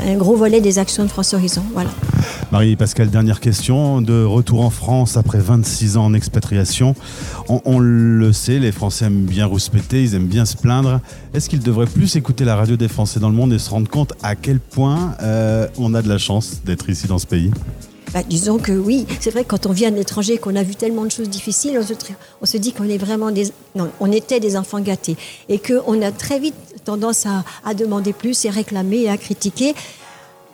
un 0.00 0.16
gros 0.16 0.36
volet 0.36 0.60
des 0.60 0.78
actions 0.78 1.04
de 1.04 1.08
France 1.08 1.34
Horizon. 1.34 1.62
Voilà. 1.72 1.90
Marie-Pascale, 2.50 3.10
dernière 3.10 3.40
question. 3.40 4.00
De 4.00 4.24
retour 4.24 4.60
en 4.60 4.70
France 4.70 5.16
après 5.16 5.38
26 5.38 5.96
ans 5.96 6.04
en 6.04 6.14
expatriation, 6.14 6.94
on, 7.48 7.78
le 7.78 8.32
sait, 8.32 8.58
les 8.58 8.72
Français 8.72 9.06
aiment 9.06 9.24
bien 9.24 9.46
rouspéter, 9.46 10.02
ils 10.02 10.14
aiment 10.14 10.26
bien 10.26 10.44
se 10.44 10.56
plaindre. 10.56 11.00
Est-ce 11.34 11.48
qu'ils 11.48 11.62
devraient 11.62 11.86
plus 11.86 12.16
écouter 12.16 12.44
la 12.44 12.56
radio 12.56 12.76
des 12.76 12.88
Français 12.88 13.20
dans 13.20 13.30
le 13.30 13.36
monde 13.36 13.52
et 13.52 13.58
se 13.58 13.70
rendre 13.70 13.88
compte 13.88 14.12
à 14.22 14.36
quel 14.36 14.60
point 14.60 15.14
euh, 15.22 15.66
on 15.78 15.94
a 15.94 16.02
de 16.02 16.08
la 16.08 16.18
chance 16.18 16.60
d'être 16.64 16.88
ici 16.90 17.06
dans 17.06 17.18
ce 17.18 17.26
pays? 17.26 17.50
Bah, 18.12 18.20
disons 18.28 18.58
que 18.58 18.72
oui, 18.72 19.06
c'est 19.20 19.30
vrai 19.30 19.44
que 19.44 19.48
quand 19.48 19.64
on 19.64 19.72
vient 19.72 19.90
de 19.90 19.96
l'étranger, 19.96 20.36
qu'on 20.36 20.54
a 20.54 20.62
vu 20.62 20.74
tellement 20.74 21.04
de 21.04 21.10
choses 21.10 21.30
difficiles, 21.30 21.78
on 21.80 21.86
se, 21.86 21.94
on 22.42 22.46
se 22.46 22.58
dit 22.58 22.72
qu'on 22.72 22.88
est 22.88 22.98
vraiment 22.98 23.30
des, 23.30 23.46
non, 23.74 23.88
on 24.00 24.12
était 24.12 24.38
des 24.38 24.56
enfants 24.56 24.80
gâtés 24.80 25.16
et 25.48 25.58
qu'on 25.58 26.02
a 26.02 26.12
très 26.12 26.38
vite 26.38 26.54
tendance 26.84 27.26
à, 27.26 27.74
demander 27.74 28.12
plus 28.12 28.44
et 28.44 28.50
réclamer 28.50 29.02
et 29.02 29.10
à 29.10 29.16
critiquer. 29.16 29.74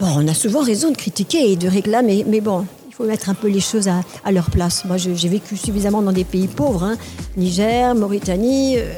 Bon, 0.00 0.06
on 0.16 0.28
a 0.28 0.35
souvent 0.35 0.62
raison 0.62 0.90
de 0.90 0.97
critiquer 0.97 1.52
et 1.52 1.56
de 1.56 1.68
réclamer, 1.68 2.25
mais 2.26 2.40
bon, 2.40 2.64
il 2.88 2.94
faut 2.94 3.04
mettre 3.04 3.30
un 3.30 3.35
peu 3.35 3.49
les 3.49 3.61
choses 3.61 3.88
à, 3.88 4.02
à 4.25 4.32
leur 4.32 4.50
place. 4.50 4.85
Moi, 4.85 4.97
j'ai 4.97 5.28
vécu 5.28 5.56
suffisamment 5.56 6.02
dans 6.02 6.12
des 6.12 6.25
pays 6.25 6.49
pauvres, 6.49 6.85
hein, 6.85 6.97
Niger, 7.37 7.94
Mauritanie, 7.94 8.76
euh, 8.78 8.94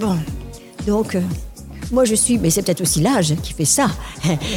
bon, 0.00 0.16
donc. 0.86 1.14
Euh, 1.14 1.20
moi, 1.92 2.04
je 2.04 2.14
suis, 2.14 2.38
mais 2.38 2.50
c'est 2.50 2.62
peut-être 2.62 2.80
aussi 2.80 3.00
l'âge 3.00 3.34
qui 3.42 3.52
fait 3.52 3.64
ça. 3.64 3.88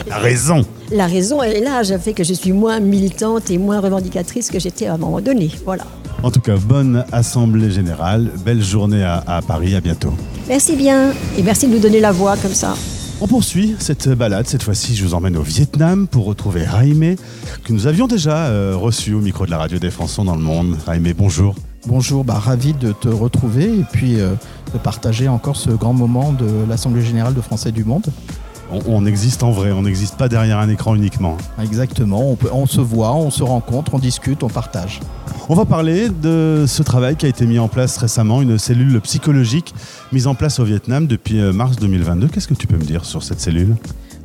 La 0.08 0.18
raison. 0.18 0.66
La 0.92 1.08
raison 1.08 1.42
et 1.42 1.60
l'âge 1.62 1.96
fait 1.98 2.14
que 2.14 2.24
je 2.24 2.34
suis 2.34 2.52
moins 2.52 2.80
militante 2.80 3.50
et 3.50 3.58
moins 3.58 3.80
revendicatrice 3.80 4.50
que 4.50 4.60
j'étais 4.60 4.88
à 4.88 4.96
un 4.96 4.98
moment 4.98 5.22
donné. 5.22 5.50
Voilà. 5.66 5.86
En 6.24 6.30
tout 6.30 6.42
cas, 6.42 6.58
bonne 6.58 7.06
Assemblée 7.12 7.72
Générale, 7.72 8.32
belle 8.46 8.64
journée 8.64 9.04
à, 9.04 9.24
à 9.26 9.42
Paris, 9.42 9.76
à 9.76 9.82
bientôt. 9.82 10.14
Merci 10.48 10.76
bien 10.76 11.12
et 11.38 11.42
merci 11.44 11.68
de 11.68 11.74
nous 11.74 11.80
donner 11.80 12.00
la 12.00 12.12
voix 12.12 12.38
comme 12.38 12.54
ça. 12.54 12.76
On 13.22 13.28
poursuit 13.28 13.76
cette 13.80 14.10
balade. 14.10 14.48
Cette 14.48 14.64
fois-ci, 14.64 14.96
je 14.96 15.06
vous 15.06 15.14
emmène 15.14 15.38
au 15.38 15.44
Vietnam 15.44 16.08
pour 16.08 16.26
retrouver 16.26 16.64
Raimé, 16.64 17.18
que 17.64 17.72
nous 17.72 17.86
avions 17.86 18.08
déjà 18.08 18.48
euh, 18.48 18.76
reçu 18.76 19.14
au 19.14 19.22
micro 19.22 19.46
de 19.46 19.52
la 19.52 19.60
radio 19.60 19.78
des 19.78 19.92
Français 19.92 20.24
dans 20.24 20.36
le 20.36 20.42
monde. 20.42 20.76
Raimé, 20.86 21.14
bonjour. 21.14 21.56
Bonjour, 21.88 22.24
bah, 22.24 22.36
ravi 22.36 22.74
de 22.74 22.92
te 22.92 23.08
retrouver 23.08 23.80
et 23.80 23.86
puis 23.92 24.20
euh, 24.20 24.36
de 24.72 24.78
partager 24.78 25.28
encore 25.28 25.56
ce 25.56 25.72
grand 25.72 25.94
moment 25.94 26.32
de 26.32 26.46
l'Assemblée 26.70 27.02
générale 27.02 27.34
de 27.34 27.42
Français 27.42 27.72
du 27.72 27.84
monde. 27.84 28.06
On, 28.88 29.06
existe 29.06 29.44
en 29.44 29.52
vrai, 29.52 29.74
on 29.74 29.82
n'existe 29.82 30.16
pas 30.16 30.30
derrière 30.30 30.58
un 30.60 30.70
écran 30.70 30.96
uniquement. 30.96 31.36
Exactement, 31.62 32.32
on, 32.32 32.38
on, 32.54 32.66
se 32.66 32.80
voit, 32.80 33.14
on 33.14 33.30
se 33.30 33.44
rencontre, 33.44 33.96
on 33.96 34.00
discute, 34.00 34.44
on 34.44 34.48
partage. 34.48 35.02
On 35.50 35.56
va 35.56 35.66
parler 35.66 36.08
de 36.08 36.64
ce 36.68 36.82
travail 36.82 37.18
qui 37.18 37.26
a 37.26 37.30
été 37.30 37.46
mis 37.46 37.60
en 37.60 37.68
place 37.68 37.98
récemment, 37.98 38.42
une 38.42 38.58
cellule 38.58 39.02
psychologique 39.02 39.74
mise 40.14 40.28
en 40.28 40.36
place 40.36 40.60
au 40.60 40.64
Vietnam 40.64 41.08
depuis 41.08 41.42
euh, 41.42 41.52
mars 41.52 41.76
2022. 41.78 42.28
Qu'est-ce 42.28 42.48
que 42.48 42.54
tu 42.54 42.68
peux 42.68 42.78
me 42.78 42.86
dire 42.86 43.04
sur 43.04 43.24
cette 43.24 43.42
cellule? 43.42 43.76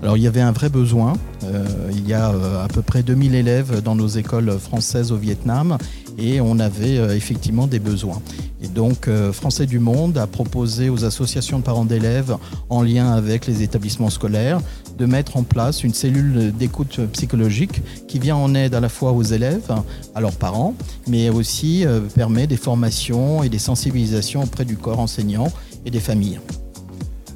Alors 0.02 0.16
il 0.16 0.22
y 0.22 0.26
avait 0.26 0.40
un 0.40 0.52
vrai 0.52 0.68
besoin. 0.68 1.14
Euh, 1.44 1.64
il 1.90 2.06
y 2.06 2.14
a 2.14 2.30
euh, 2.30 2.64
à 2.64 2.68
peu 2.68 2.82
près 2.82 3.02
2000 3.02 3.34
élèves 3.34 3.82
dans 3.82 3.94
nos 3.94 4.06
écoles 4.06 4.56
françaises 4.58 5.10
au 5.10 5.16
Vietnam 5.16 5.78
et 6.18 6.40
on 6.40 6.58
avait 6.58 6.98
euh, 6.98 7.16
effectivement 7.16 7.66
des 7.66 7.78
besoins. 7.78 8.20
Et 8.62 8.68
donc 8.68 9.08
Français 9.32 9.66
du 9.66 9.78
Monde 9.78 10.16
a 10.18 10.26
proposé 10.26 10.88
aux 10.88 11.04
associations 11.04 11.58
de 11.58 11.62
parents 11.62 11.84
d'élèves 11.84 12.36
en 12.70 12.82
lien 12.82 13.12
avec 13.12 13.46
les 13.46 13.62
établissements 13.62 14.10
scolaires 14.10 14.60
de 14.98 15.04
mettre 15.04 15.36
en 15.36 15.42
place 15.42 15.84
une 15.84 15.92
cellule 15.92 16.52
d'écoute 16.56 17.00
psychologique 17.12 17.82
qui 18.08 18.18
vient 18.18 18.36
en 18.36 18.54
aide 18.54 18.74
à 18.74 18.80
la 18.80 18.88
fois 18.88 19.12
aux 19.12 19.22
élèves, 19.22 19.70
à 20.14 20.20
leurs 20.20 20.36
parents, 20.36 20.74
mais 21.06 21.28
aussi 21.28 21.84
permet 22.14 22.46
des 22.46 22.56
formations 22.56 23.42
et 23.42 23.50
des 23.50 23.58
sensibilisations 23.58 24.42
auprès 24.42 24.64
du 24.64 24.76
corps 24.76 25.00
enseignant 25.00 25.52
et 25.84 25.90
des 25.90 26.00
familles. 26.00 26.40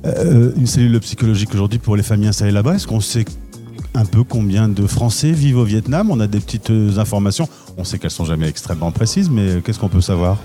Euh, 0.06 0.52
une 0.56 0.66
cellule 0.66 0.98
psychologique 1.00 1.54
aujourd'hui 1.54 1.78
pour 1.78 1.96
les 1.96 2.02
familles 2.02 2.28
installées 2.28 2.52
là-bas. 2.52 2.76
Est-ce 2.76 2.86
qu'on 2.86 3.00
sait 3.00 3.24
un 3.94 4.06
peu 4.06 4.24
combien 4.24 4.68
de 4.68 4.86
Français 4.86 5.32
vivent 5.32 5.58
au 5.58 5.64
Vietnam? 5.64 6.10
On 6.10 6.20
a 6.20 6.26
des 6.26 6.40
petites 6.40 6.70
euh, 6.70 6.98
informations. 6.98 7.48
On 7.80 7.84
sait 7.84 7.98
qu'elles 7.98 8.10
sont 8.10 8.26
jamais 8.26 8.46
extrêmement 8.46 8.92
précises, 8.92 9.30
mais 9.30 9.48
euh, 9.48 9.60
qu'est-ce 9.60 9.78
qu'on 9.78 9.88
peut 9.88 10.02
savoir? 10.02 10.36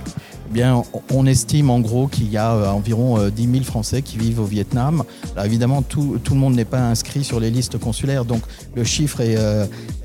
Bien, 0.50 0.84
on 1.12 1.26
estime 1.26 1.70
en 1.70 1.82
gros 1.82 2.08
qu'il 2.08 2.32
y 2.32 2.38
a 2.38 2.72
environ 2.72 3.28
10 3.28 3.52
000 3.52 3.64
Français 3.66 4.02
qui 4.02 4.18
vivent 4.18 4.40
au 4.40 4.46
Vietnam. 4.46 5.04
Alors 5.34 5.46
évidemment, 5.46 5.82
tout, 5.82 6.20
tout 6.24 6.34
le 6.34 6.40
monde 6.40 6.56
n'est 6.56 6.66
pas 6.66 6.80
inscrit 6.80 7.26
sur 7.26 7.40
les 7.40 7.50
listes 7.50 7.78
consulaires, 7.78 8.24
donc 8.26 8.42
le 8.76 8.84
chiffre 8.86 9.20
est, 9.22 9.36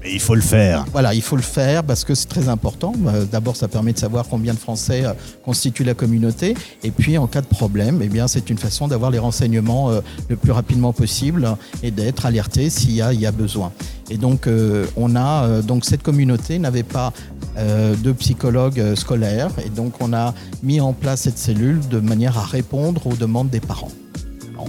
il 0.06 0.20
faut 0.20 0.34
le 0.34 0.40
faire. 0.40 0.84
Voilà, 0.92 1.14
il 1.14 1.22
faut 1.22 1.37
le 1.37 1.42
faire 1.42 1.84
parce 1.84 2.04
que 2.04 2.14
c'est 2.14 2.28
très 2.28 2.49
important. 2.49 2.92
Euh, 3.06 3.25
d'abord, 3.25 3.56
ça 3.56 3.68
permet 3.68 3.92
de 3.92 3.99
savoir 3.99 4.26
combien 4.28 4.54
de 4.54 4.58
Français 4.58 5.04
euh, 5.04 5.12
constituent 5.44 5.84
la 5.84 5.94
communauté. 5.94 6.54
Et 6.82 6.90
puis, 6.90 7.18
en 7.18 7.26
cas 7.26 7.42
de 7.42 7.46
problème, 7.46 8.00
eh 8.02 8.08
bien, 8.08 8.26
c'est 8.26 8.49
une 8.50 8.58
façon 8.58 8.88
d'avoir 8.88 9.10
les 9.10 9.18
renseignements 9.18 9.90
euh, 9.90 10.00
le 10.28 10.37
plus 10.37 10.52
rapidement 10.52 10.92
possible 10.92 11.56
et 11.82 11.90
d'être 11.90 12.25
alerté 12.26 12.70
s'il 12.70 12.92
y 12.92 13.26
a 13.26 13.32
besoin. 13.32 13.72
Et 14.10 14.16
donc, 14.16 14.48
on 14.96 15.16
a 15.16 15.62
donc 15.62 15.84
cette 15.84 16.02
communauté 16.02 16.58
n'avait 16.58 16.82
pas 16.82 17.12
de 17.56 18.12
psychologue 18.12 18.94
scolaire 18.94 19.50
et 19.64 19.68
donc 19.68 19.94
on 20.00 20.12
a 20.12 20.34
mis 20.62 20.80
en 20.80 20.92
place 20.92 21.22
cette 21.22 21.38
cellule 21.38 21.80
de 21.88 22.00
manière 22.00 22.36
à 22.38 22.44
répondre 22.44 23.06
aux 23.06 23.14
demandes 23.14 23.50
des 23.50 23.60
parents 23.60 23.92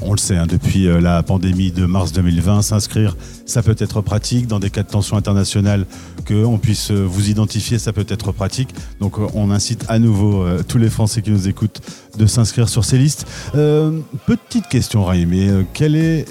on 0.01 0.11
le 0.11 0.17
sait, 0.17 0.37
hein, 0.37 0.47
depuis 0.47 0.87
euh, 0.87 0.99
la 1.01 1.23
pandémie 1.23 1.71
de 1.71 1.85
mars 1.85 2.11
2020, 2.11 2.61
s'inscrire, 2.61 3.17
ça 3.45 3.61
peut 3.61 3.75
être 3.77 4.01
pratique. 4.01 4.47
Dans 4.47 4.59
des 4.59 4.69
cas 4.69 4.83
de 4.83 4.87
tension 4.87 5.17
internationale, 5.17 5.85
qu'on 6.27 6.57
puisse 6.57 6.91
euh, 6.91 7.05
vous 7.05 7.29
identifier, 7.29 7.79
ça 7.79 7.93
peut 7.93 8.05
être 8.07 8.31
pratique. 8.31 8.69
Donc 8.99 9.19
euh, 9.19 9.27
on 9.33 9.51
incite 9.51 9.85
à 9.87 9.99
nouveau 9.99 10.45
tous 10.67 10.77
les 10.77 10.89
Français 10.89 11.21
qui 11.21 11.31
nous 11.31 11.47
écoutent 11.47 11.81
de 12.17 12.25
s'inscrire 12.25 12.69
sur 12.69 12.85
ces 12.85 12.97
listes. 12.97 13.25
petite 14.25 14.67
question, 14.67 15.03
Raïmé, 15.03 15.65
quelle 15.73 15.95
est 15.95 16.25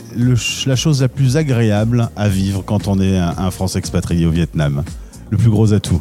la 0.66 0.76
chose 0.76 1.02
la 1.02 1.08
plus 1.08 1.36
agréable 1.36 2.10
à 2.16 2.28
vivre 2.28 2.62
quand 2.64 2.88
on 2.88 3.00
est 3.00 3.18
un, 3.18 3.50
Français 3.50 3.78
expatrié 3.78 4.26
au 4.26 4.30
Vietnam? 4.30 4.82
Le 5.30 5.36
plus 5.36 5.50
gros 5.50 5.72
atout? 5.72 6.00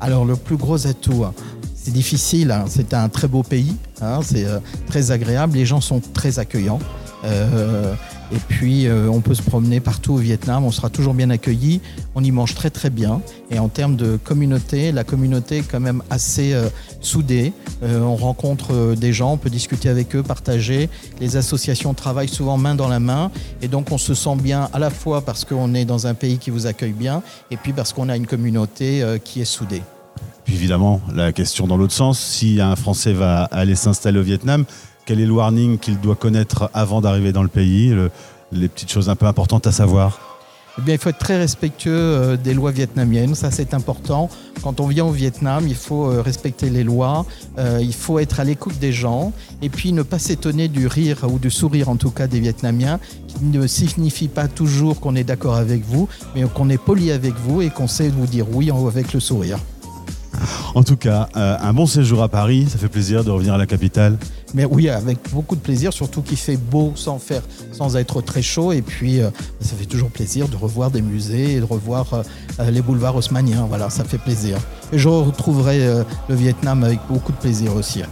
Alors 0.00 0.24
le 0.24 0.36
plus 0.36 0.56
gros 0.56 0.86
atout, 0.86 1.24
hein, 1.24 1.32
c'est 1.84 1.92
difficile, 1.92 2.50
hein. 2.50 2.64
c'est 2.66 2.94
un 2.94 3.10
très 3.10 3.28
beau 3.28 3.42
pays, 3.42 3.76
hein. 4.00 4.20
c'est 4.24 4.46
euh, 4.46 4.58
très 4.86 5.10
agréable, 5.10 5.58
les 5.58 5.66
gens 5.66 5.82
sont 5.82 6.00
très 6.00 6.38
accueillants. 6.38 6.78
Euh, 7.24 7.94
et 8.32 8.38
puis 8.48 8.86
euh, 8.86 9.08
on 9.08 9.20
peut 9.20 9.34
se 9.34 9.42
promener 9.42 9.80
partout 9.80 10.14
au 10.14 10.16
Vietnam, 10.16 10.64
on 10.64 10.70
sera 10.70 10.88
toujours 10.88 11.12
bien 11.12 11.28
accueilli, 11.28 11.82
on 12.14 12.24
y 12.24 12.30
mange 12.30 12.54
très 12.54 12.70
très 12.70 12.88
bien. 12.88 13.20
Et 13.50 13.58
en 13.58 13.68
termes 13.68 13.96
de 13.96 14.16
communauté, 14.16 14.92
la 14.92 15.04
communauté 15.04 15.58
est 15.58 15.70
quand 15.70 15.80
même 15.80 16.02
assez 16.08 16.54
soudée. 17.00 17.52
on 17.82 18.16
rencontre 18.16 18.94
des 18.94 19.12
gens, 19.12 19.32
on 19.32 19.36
peut 19.36 19.50
discuter 19.50 19.90
avec 19.90 20.16
eux, 20.16 20.22
partager. 20.22 20.88
Les 21.20 21.36
associations 21.36 21.92
travaillent 21.92 22.28
souvent 22.28 22.56
main 22.56 22.74
dans 22.74 22.88
la 22.88 23.00
main. 23.00 23.30
Et 23.60 23.68
donc 23.68 23.92
on 23.92 23.98
se 23.98 24.14
sent 24.14 24.36
bien 24.36 24.70
à 24.72 24.78
la 24.78 24.90
fois 24.90 25.20
parce 25.20 25.44
qu'on 25.44 25.74
est 25.74 25.84
dans 25.84 26.06
un 26.06 26.14
pays 26.14 26.38
qui 26.38 26.50
vous 26.50 26.66
accueille 26.66 26.92
bien, 26.92 27.22
et 27.50 27.58
puis 27.58 27.74
parce 27.74 27.92
qu'on 27.92 28.08
a 28.08 28.16
une 28.16 28.26
communauté 28.26 29.04
qui 29.22 29.42
est 29.42 29.46
soudée. 29.46 29.82
Puis 30.44 30.54
évidemment, 30.54 31.00
la 31.14 31.32
question 31.32 31.66
dans 31.66 31.76
l'autre 31.76 31.92
sens, 31.92 32.20
si 32.20 32.60
un 32.60 32.76
Français 32.76 33.12
va 33.12 33.44
aller 33.44 33.74
s'installer 33.74 34.18
au 34.18 34.22
Vietnam, 34.22 34.64
quel 35.06 35.20
est 35.20 35.26
le 35.26 35.32
warning 35.32 35.78
qu'il 35.78 36.00
doit 36.00 36.16
connaître 36.16 36.70
avant 36.74 37.00
d'arriver 37.00 37.32
dans 37.32 37.42
le 37.42 37.48
pays 37.48 37.94
Les 38.52 38.68
petites 38.68 38.90
choses 38.90 39.08
un 39.08 39.16
peu 39.16 39.26
importantes 39.26 39.66
à 39.66 39.72
savoir? 39.72 40.34
Eh 40.76 40.82
bien, 40.82 40.94
il 40.94 40.98
faut 40.98 41.10
être 41.10 41.18
très 41.18 41.38
respectueux 41.38 41.92
euh, 41.92 42.36
des 42.36 42.52
lois 42.52 42.72
vietnamiennes, 42.72 43.36
ça 43.36 43.52
c'est 43.52 43.74
important. 43.74 44.28
Quand 44.62 44.80
on 44.80 44.88
vient 44.88 45.04
au 45.04 45.12
Vietnam, 45.12 45.66
il 45.68 45.76
faut 45.76 46.10
euh, 46.10 46.20
respecter 46.20 46.68
les 46.68 46.82
lois, 46.82 47.26
euh, 47.58 47.78
il 47.80 47.94
faut 47.94 48.18
être 48.18 48.40
à 48.40 48.44
l'écoute 48.44 48.78
des 48.80 48.92
gens 48.92 49.32
et 49.62 49.68
puis 49.68 49.92
ne 49.92 50.02
pas 50.02 50.18
s'étonner 50.18 50.66
du 50.66 50.88
rire 50.88 51.26
ou 51.30 51.38
du 51.38 51.50
sourire 51.50 51.90
en 51.90 51.96
tout 51.96 52.10
cas 52.10 52.26
des 52.26 52.40
Vietnamiens, 52.40 52.98
qui 53.28 53.44
ne 53.44 53.68
signifie 53.68 54.26
pas 54.26 54.48
toujours 54.48 54.98
qu'on 54.98 55.14
est 55.14 55.22
d'accord 55.22 55.54
avec 55.54 55.84
vous, 55.84 56.08
mais 56.34 56.42
qu'on 56.42 56.68
est 56.68 56.82
poli 56.82 57.12
avec 57.12 57.34
vous 57.34 57.62
et 57.62 57.70
qu'on 57.70 57.86
sait 57.86 58.08
vous 58.08 58.26
dire 58.26 58.46
oui 58.52 58.72
avec 58.72 59.12
le 59.12 59.20
sourire. 59.20 59.58
En 60.74 60.82
tout 60.82 60.96
cas, 60.96 61.28
euh, 61.36 61.56
un 61.60 61.72
bon 61.72 61.86
séjour 61.86 62.22
à 62.22 62.28
Paris, 62.28 62.66
ça 62.68 62.78
fait 62.78 62.88
plaisir 62.88 63.24
de 63.24 63.30
revenir 63.30 63.54
à 63.54 63.58
la 63.58 63.66
capitale. 63.66 64.16
Mais 64.54 64.64
oui, 64.64 64.88
avec 64.88 65.18
beaucoup 65.32 65.56
de 65.56 65.60
plaisir, 65.60 65.92
surtout 65.92 66.22
qu'il 66.22 66.36
fait 66.36 66.56
beau 66.56 66.92
sans 66.94 67.18
faire, 67.18 67.42
sans 67.72 67.96
être 67.96 68.20
très 68.20 68.42
chaud. 68.42 68.72
Et 68.72 68.82
puis, 68.82 69.20
euh, 69.20 69.30
ça 69.60 69.74
fait 69.76 69.86
toujours 69.86 70.10
plaisir 70.10 70.48
de 70.48 70.56
revoir 70.56 70.90
des 70.90 71.02
musées 71.02 71.54
et 71.54 71.60
de 71.60 71.64
revoir 71.64 72.06
euh, 72.12 72.70
les 72.70 72.82
boulevards 72.82 73.16
haussmanniens. 73.16 73.66
Voilà, 73.68 73.90
ça 73.90 74.04
fait 74.04 74.18
plaisir. 74.18 74.58
Et 74.92 74.98
je 74.98 75.08
retrouverai 75.08 76.04
le 76.28 76.34
Vietnam 76.34 76.84
avec 76.84 77.00
beaucoup 77.08 77.32
de 77.32 77.36
plaisir 77.36 77.74
aussi. 77.74 78.02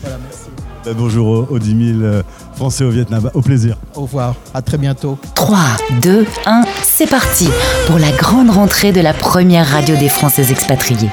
Voilà, 0.00 0.18
merci. 0.22 0.48
Ben, 0.84 0.94
bonjour 0.96 1.50
aux, 1.50 1.58
10 1.58 1.98
000 2.00 2.12
Français 2.54 2.84
au 2.84 2.90
Vietnam. 2.90 3.30
Au 3.34 3.42
plaisir. 3.42 3.76
Au 3.94 4.02
revoir. 4.02 4.34
À 4.54 4.62
très 4.62 4.78
bientôt. 4.78 5.18
3, 5.34 5.58
2, 6.02 6.26
1, 6.46 6.62
c'est 6.82 7.08
parti 7.08 7.48
pour 7.86 7.98
la 7.98 8.12
grande 8.12 8.50
rentrée 8.50 8.92
de 8.92 9.00
la 9.00 9.12
première 9.12 9.66
radio 9.66 9.96
des 9.96 10.08
Français 10.08 10.50
expatriés. 10.50 11.10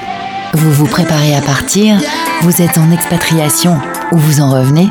Vous 0.54 0.72
vous 0.72 0.86
préparez 0.86 1.34
à 1.34 1.40
partir, 1.40 2.00
vous 2.42 2.62
êtes 2.62 2.78
en 2.78 2.90
expatriation 2.90 3.78
ou 4.12 4.16
vous 4.16 4.40
en 4.40 4.50
revenez. 4.50 4.88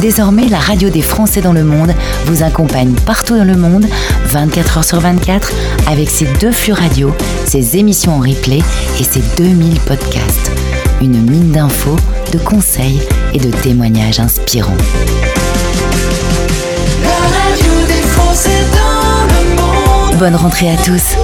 Désormais, 0.00 0.48
la 0.48 0.58
radio 0.58 0.88
des 0.90 1.02
Français 1.02 1.40
dans 1.40 1.52
le 1.52 1.64
monde 1.64 1.92
vous 2.26 2.42
accompagne 2.42 2.92
partout 3.04 3.36
dans 3.36 3.44
le 3.44 3.56
monde, 3.56 3.86
24 4.26 4.78
heures 4.78 4.84
sur 4.84 5.00
24, 5.00 5.52
avec 5.88 6.08
ses 6.08 6.26
deux 6.40 6.52
flux 6.52 6.72
radio, 6.72 7.14
ses 7.44 7.76
émissions 7.76 8.14
en 8.14 8.20
replay 8.20 8.60
et 9.00 9.04
ses 9.04 9.22
2000 9.36 9.80
podcasts. 9.80 10.52
Une 11.00 11.20
mine 11.28 11.50
d'infos, 11.50 11.96
de 12.32 12.38
conseils 12.38 13.02
et 13.34 13.38
de 13.38 13.50
témoignages 13.50 14.20
inspirants. 14.20 14.76
La 17.02 17.10
radio 17.10 17.72
des 17.86 18.02
Français 18.08 18.50
dans 18.72 19.34
le 19.34 19.56
monde. 19.56 20.18
Bonne 20.18 20.36
rentrée 20.36 20.70
à 20.70 20.76
tous. 20.76 21.16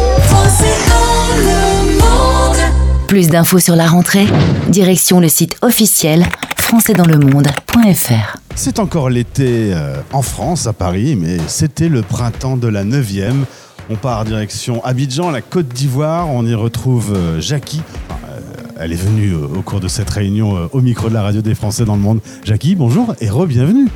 Plus 3.09 3.29
d'infos 3.29 3.59
sur 3.59 3.75
la 3.75 3.87
rentrée 3.87 4.27
Direction 4.69 5.19
le 5.19 5.29
site 5.29 5.57
officiel 5.63 6.27
françaisdanslemonde.fr. 6.59 8.37
C'est 8.55 8.79
encore 8.79 9.09
l'été 9.09 9.73
euh, 9.73 10.03
en 10.13 10.21
France, 10.21 10.67
à 10.67 10.75
Paris, 10.75 11.17
mais 11.17 11.39
c'était 11.47 11.89
le 11.89 12.03
printemps 12.03 12.59
de 12.59 12.69
la 12.69 12.85
9e. 12.85 13.33
On 13.89 13.97
part 13.97 14.27
direction 14.27 14.85
Abidjan, 14.85 15.31
la 15.31 15.41
Côte 15.41 15.69
d'Ivoire. 15.69 16.29
On 16.29 16.45
y 16.45 16.53
retrouve 16.53 17.15
euh, 17.17 17.41
Jackie. 17.41 17.81
Euh, 18.11 18.41
elle 18.79 18.93
est 18.93 19.03
venue 19.03 19.35
au 19.35 19.63
cours 19.63 19.81
de 19.81 19.89
cette 19.89 20.11
réunion 20.11 20.69
au 20.71 20.83
micro 20.83 21.09
de 21.09 21.15
la 21.15 21.23
radio 21.23 21.41
des 21.41 21.55
Français 21.55 21.87
dans 21.87 21.97
le 21.97 22.03
monde. 22.03 22.21
Jackie, 22.45 22.75
bonjour 22.75 23.15
et 23.23 23.31
re-bienvenue. 23.31 23.89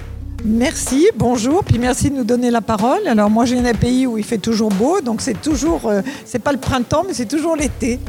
Merci, 0.43 1.07
bonjour, 1.19 1.63
puis 1.65 1.79
merci 1.79 2.09
de 2.09 2.17
nous 2.17 2.25
donner 2.25 2.51
la 2.51 2.63
parole. 2.63 3.07
Alors 3.07 3.29
moi 3.29 3.45
j'ai 3.45 3.59
un 3.59 3.75
pays 3.75 4.07
où 4.07 4.17
il 4.17 4.25
fait 4.25 4.39
toujours 4.39 4.71
beau, 4.71 5.03
donc 5.03 5.21
c'est 5.21 5.41
toujours, 5.41 5.93
c'est 6.25 6.41
pas 6.41 6.51
le 6.51 6.59
printemps, 6.59 7.05
mais 7.07 7.13
c'est 7.13 7.29
toujours 7.29 7.55
l'été. 7.55 8.01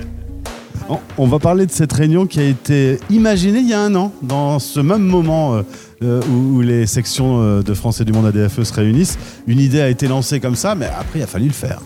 On 1.18 1.28
va 1.28 1.40
parler 1.40 1.66
de 1.66 1.72
cette 1.72 1.94
réunion 1.94 2.26
qui 2.26 2.40
a 2.40 2.44
été 2.44 3.00
imaginée 3.10 3.60
il 3.60 3.70
y 3.70 3.74
a 3.74 3.82
un 3.82 3.96
an, 3.96 4.12
dans 4.22 4.60
ce 4.60 4.80
même 4.80 5.04
moment 5.04 5.56
euh, 5.56 5.62
euh, 6.04 6.22
où, 6.28 6.62
les 6.62 6.86
sections 6.88 7.42
euh, 7.42 7.62
de 7.62 7.74
Français 7.74 8.04
du 8.04 8.12
Monde 8.12 8.26
ADFE 8.26 8.64
se 8.64 8.74
réunissent. 8.74 9.18
Une 9.48 9.60
idée 9.60 9.82
a 9.82 9.90
été 9.90 10.08
lancée 10.08 10.40
comme 10.40 10.56
ça, 10.56 10.76
mais 10.76 10.88
après, 10.88 11.20
il 11.20 11.24
a 11.24 11.28
fallu 11.28 11.48
le 11.48 11.54
faire. 11.54 11.80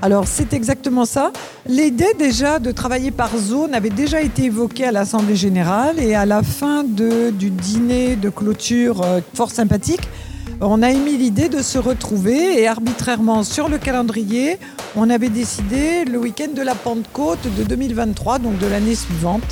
Alors 0.00 0.28
c'est 0.28 0.52
exactement 0.52 1.04
ça. 1.04 1.32
L'idée 1.68 2.14
déjà 2.18 2.60
de 2.60 2.70
travailler 2.70 3.10
par 3.10 3.36
zone 3.36 3.74
avait 3.74 3.90
déjà 3.90 4.20
été 4.20 4.44
évoquée 4.44 4.84
à 4.84 4.92
l'Assemblée 4.92 5.34
générale 5.34 5.98
et 5.98 6.14
à 6.14 6.24
la 6.24 6.44
fin 6.44 6.84
du 6.84 7.50
dîner 7.50 8.14
de 8.14 8.28
clôture 8.28 9.04
fort 9.34 9.50
sympathique, 9.50 10.08
on 10.60 10.82
a 10.82 10.90
émis 10.90 11.16
l'idée 11.16 11.48
de 11.48 11.62
se 11.62 11.78
retrouver 11.78 12.60
et 12.60 12.66
arbitrairement 12.66 13.44
sur 13.44 13.68
le 13.68 13.78
calendrier, 13.78 14.58
on 14.96 15.08
avait 15.08 15.28
décidé 15.28 16.04
le 16.04 16.18
week-end 16.18 16.52
de 16.54 16.62
la 16.62 16.74
Pentecôte 16.74 17.46
de 17.56 17.62
2023, 17.62 18.40
donc 18.40 18.58
de 18.58 18.66
l'année 18.66 18.94
suivante. 18.94 19.44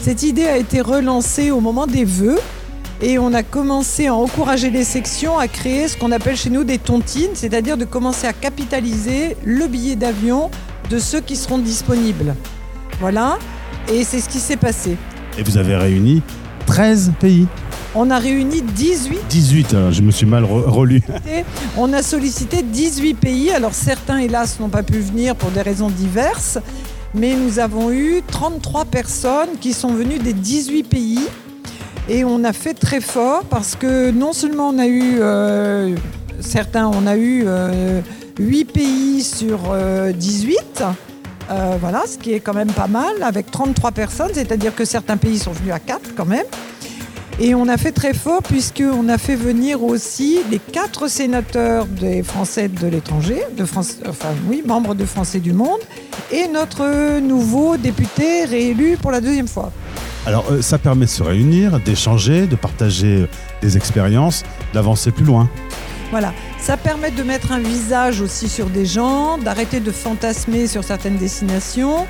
Cette 0.00 0.22
idée 0.22 0.46
a 0.46 0.56
été 0.56 0.80
relancée 0.80 1.50
au 1.50 1.60
moment 1.60 1.86
des 1.86 2.04
vœux 2.04 2.38
et 3.02 3.18
on 3.18 3.34
a 3.34 3.42
commencé 3.42 4.06
à 4.06 4.14
encourager 4.14 4.70
les 4.70 4.84
sections 4.84 5.38
à 5.38 5.48
créer 5.48 5.86
ce 5.86 5.96
qu'on 5.96 6.12
appelle 6.12 6.36
chez 6.36 6.50
nous 6.50 6.64
des 6.64 6.78
tontines, 6.78 7.34
c'est-à-dire 7.34 7.76
de 7.76 7.84
commencer 7.84 8.26
à 8.26 8.32
capitaliser 8.32 9.36
le 9.44 9.66
billet 9.66 9.96
d'avion 9.96 10.50
de 10.88 10.98
ceux 10.98 11.20
qui 11.20 11.36
seront 11.36 11.58
disponibles. 11.58 12.34
Voilà, 13.00 13.38
et 13.92 14.02
c'est 14.02 14.20
ce 14.20 14.28
qui 14.28 14.38
s'est 14.38 14.56
passé. 14.56 14.96
Et 15.36 15.42
vous 15.42 15.58
avez 15.58 15.76
réuni 15.76 16.22
13 16.66 17.12
pays 17.20 17.46
On 17.94 18.10
a 18.10 18.18
réuni 18.18 18.60
18 18.62 19.18
18, 19.28 19.74
hein, 19.74 19.90
je 19.90 20.02
me 20.02 20.10
suis 20.10 20.26
mal 20.26 20.44
re- 20.44 20.68
relu. 20.68 21.02
On 21.76 21.92
a 21.92 22.02
sollicité 22.02 22.62
18 22.62 23.14
pays. 23.14 23.50
Alors 23.50 23.72
certains, 23.72 24.18
hélas, 24.18 24.60
n'ont 24.60 24.68
pas 24.68 24.82
pu 24.82 24.98
venir 24.98 25.34
pour 25.34 25.50
des 25.50 25.62
raisons 25.62 25.88
diverses. 25.88 26.58
Mais 27.14 27.34
nous 27.34 27.58
avons 27.58 27.90
eu 27.90 28.20
33 28.30 28.84
personnes 28.84 29.48
qui 29.60 29.72
sont 29.72 29.88
venues 29.94 30.18
des 30.18 30.34
18 30.34 30.82
pays. 30.84 31.20
Et 32.10 32.24
on 32.24 32.44
a 32.44 32.52
fait 32.52 32.74
très 32.74 33.00
fort 33.00 33.44
parce 33.44 33.74
que 33.74 34.10
non 34.10 34.32
seulement 34.34 34.68
on 34.68 34.78
a 34.78 34.86
eu, 34.86 35.16
euh, 35.20 35.96
certains, 36.40 36.86
on 36.88 37.06
a 37.06 37.16
eu 37.16 37.44
euh, 37.46 38.00
8 38.38 38.64
pays 38.66 39.22
sur 39.22 39.60
euh, 39.72 40.12
18. 40.12 40.82
Euh, 41.50 41.76
voilà, 41.80 42.02
ce 42.06 42.18
qui 42.18 42.34
est 42.34 42.40
quand 42.40 42.52
même 42.54 42.70
pas 42.72 42.86
mal, 42.88 43.22
avec 43.22 43.50
33 43.50 43.92
personnes, 43.92 44.30
c'est-à-dire 44.34 44.74
que 44.74 44.84
certains 44.84 45.16
pays 45.16 45.38
sont 45.38 45.52
venus 45.52 45.72
à 45.72 45.78
4 45.78 46.14
quand 46.14 46.26
même. 46.26 46.44
Et 47.40 47.54
on 47.54 47.68
a 47.68 47.76
fait 47.76 47.92
très 47.92 48.14
fort 48.14 48.42
puisqu'on 48.42 49.08
a 49.08 49.16
fait 49.16 49.36
venir 49.36 49.84
aussi 49.84 50.40
les 50.50 50.58
quatre 50.58 51.06
sénateurs 51.06 51.86
des 51.86 52.24
Français 52.24 52.68
de 52.68 52.88
l'étranger, 52.88 53.42
de 53.56 53.64
France, 53.64 53.98
enfin 54.08 54.30
oui, 54.48 54.64
membres 54.66 54.96
de 54.96 55.04
Français 55.04 55.38
du 55.38 55.52
Monde, 55.52 55.78
et 56.32 56.48
notre 56.48 57.20
nouveau 57.20 57.76
député 57.76 58.44
réélu 58.44 58.96
pour 59.00 59.12
la 59.12 59.20
deuxième 59.20 59.46
fois. 59.46 59.70
Alors, 60.26 60.46
euh, 60.50 60.62
ça 60.62 60.78
permet 60.78 61.06
de 61.06 61.10
se 61.10 61.22
réunir, 61.22 61.78
d'échanger, 61.78 62.48
de 62.48 62.56
partager 62.56 63.22
euh, 63.22 63.28
des 63.62 63.76
expériences, 63.76 64.42
d'avancer 64.74 65.12
plus 65.12 65.24
loin. 65.24 65.48
Voilà, 66.10 66.34
ça 66.58 66.76
permet 66.76 67.12
de 67.12 67.22
mettre 67.22 67.52
un 67.52 67.60
visage 67.60 68.20
aussi 68.20 68.48
sur 68.48 68.66
des 68.66 68.84
gens, 68.84 69.38
d'arrêter 69.38 69.78
de 69.78 69.92
fantasmer 69.92 70.66
sur 70.66 70.82
certaines 70.82 71.16
destinations. 71.16 72.06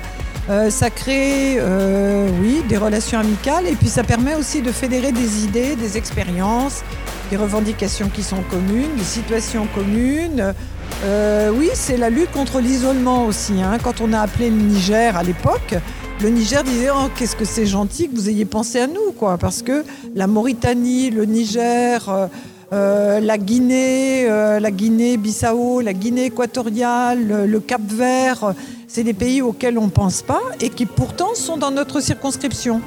Euh, 0.49 0.71
ça 0.71 0.89
crée, 0.89 1.57
euh, 1.59 2.27
oui, 2.41 2.63
des 2.67 2.77
relations 2.77 3.19
amicales 3.19 3.67
et 3.67 3.75
puis 3.75 3.87
ça 3.87 4.03
permet 4.03 4.33
aussi 4.33 4.63
de 4.63 4.71
fédérer 4.71 5.11
des 5.11 5.43
idées, 5.43 5.75
des 5.75 5.95
expériences, 5.95 6.81
des 7.29 7.37
revendications 7.37 8.09
qui 8.09 8.23
sont 8.23 8.41
communes, 8.49 8.95
des 8.97 9.03
situations 9.03 9.67
communes. 9.75 10.55
Euh, 11.03 11.51
oui, 11.55 11.69
c'est 11.75 11.97
la 11.97 12.09
lutte 12.09 12.31
contre 12.31 12.61
l'isolement 12.61 13.27
aussi. 13.27 13.61
hein. 13.61 13.77
Quand 13.83 14.01
on 14.01 14.11
a 14.11 14.21
appelé 14.21 14.49
le 14.49 14.55
Niger 14.55 15.15
à 15.15 15.21
l'époque, 15.21 15.75
le 16.19 16.29
Niger 16.29 16.63
disait 16.63 16.89
oh, 16.91 17.09
qu'est-ce 17.15 17.35
que 17.35 17.45
c'est 17.45 17.67
gentil 17.67 18.09
que 18.09 18.15
vous 18.15 18.27
ayez 18.27 18.45
pensé 18.45 18.79
à 18.79 18.87
nous, 18.87 19.11
quoi, 19.15 19.37
parce 19.37 19.61
que 19.61 19.85
la 20.15 20.25
Mauritanie, 20.25 21.11
le 21.11 21.25
Niger. 21.25 22.29
la 22.71 23.37
Guinée, 23.37 24.27
la 24.27 24.71
Guinée-Bissau, 24.71 25.81
la 25.81 25.93
Guinée 25.93 26.25
équatoriale, 26.25 27.45
le, 27.47 27.59
Cap-Vert, 27.59 28.53
c'est 28.89 29.03
des 29.03 29.13
pays 29.13 29.41
auxquels 29.41 29.77
on 29.77 29.85
ne 29.85 29.91
pense 29.91 30.21
pas 30.23 30.41
et 30.59 30.69
qui 30.69 30.85
pourtant 30.85 31.35
sont 31.35 31.57
dans 31.57 31.71
notre 31.71 32.01
circonscription. 32.01 32.81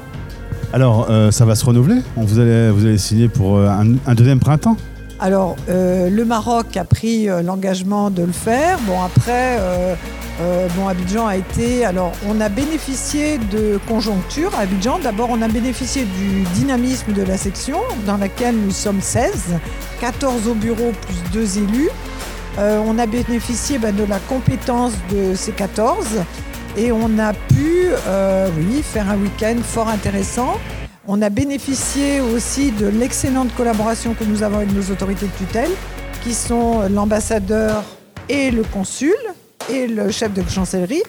Alors, 0.73 1.07
euh, 1.09 1.31
ça 1.31 1.45
va 1.45 1.55
se 1.55 1.65
renouveler? 1.65 2.01
Vous, 2.17 2.39
allez, 2.39 2.69
vous 2.71 2.85
allez 2.85 2.97
signer 2.97 3.29
pour 3.29 3.57
euh, 3.57 3.67
un, 3.67 3.95
un 4.05 4.13
deuxième 4.13 4.39
printemps? 4.39 4.75
Alors, 5.19 5.55
euh, 5.69 6.09
le 6.09 6.25
Maroc 6.25 6.75
a 6.75 6.83
pris 6.83 7.29
euh, 7.29 7.41
l'engagement 7.41 8.09
de 8.09 8.23
le 8.23 8.33
faire. 8.33 8.77
Bon, 8.85 9.01
après, 9.01 9.57
euh, 9.59 9.95
bon, 10.75 10.87
Abidjan 10.89 11.27
a 11.27 11.37
été. 11.37 11.85
Alors, 11.85 12.11
on 12.27 12.41
a 12.41 12.49
bénéficié 12.49 13.37
de 13.37 13.79
conjoncture 13.87 14.53
à 14.57 14.61
Abidjan. 14.61 14.99
D'abord, 15.01 15.29
on 15.31 15.41
a 15.41 15.47
bénéficié 15.47 16.03
du 16.03 16.41
dynamisme 16.55 17.13
de 17.13 17.21
la 17.21 17.37
section, 17.37 17.77
dans 18.05 18.17
laquelle 18.17 18.57
nous 18.57 18.71
sommes 18.71 18.99
16, 18.99 19.31
14 20.01 20.49
au 20.49 20.55
bureau 20.55 20.91
plus 21.07 21.31
2 21.31 21.59
élus. 21.59 21.89
Euh, 22.59 22.81
on 22.85 22.99
a 22.99 23.05
bénéficié 23.07 23.79
ben, 23.79 23.95
de 23.95 24.03
la 24.03 24.19
compétence 24.19 24.93
de 25.11 25.33
ces 25.33 25.51
14 25.51 26.05
et 26.77 26.91
on 26.91 27.17
a 27.17 27.33
pu, 27.33 27.87
euh, 28.07 28.47
oui, 28.57 28.83
faire 28.83 29.09
un 29.09 29.17
week-end 29.17 29.55
fort 29.63 29.87
intéressant. 29.87 30.59
On 31.07 31.21
a 31.21 31.29
bénéficié 31.29 32.21
aussi 32.21 32.71
de 32.71 32.87
l'excellente 32.87 33.53
collaboration 33.55 34.13
que 34.13 34.23
nous 34.23 34.43
avons 34.43 34.57
avec 34.57 34.71
nos 34.71 34.91
autorités 34.91 35.25
de 35.25 35.45
tutelle, 35.45 35.71
qui 36.23 36.33
sont 36.33 36.87
l'ambassadeur 36.89 37.83
et 38.29 38.51
le 38.51 38.63
consul 38.63 39.15
et 39.71 39.87
le 39.87 40.11
chef 40.11 40.33
de 40.33 40.47
chancellerie. 40.47 41.03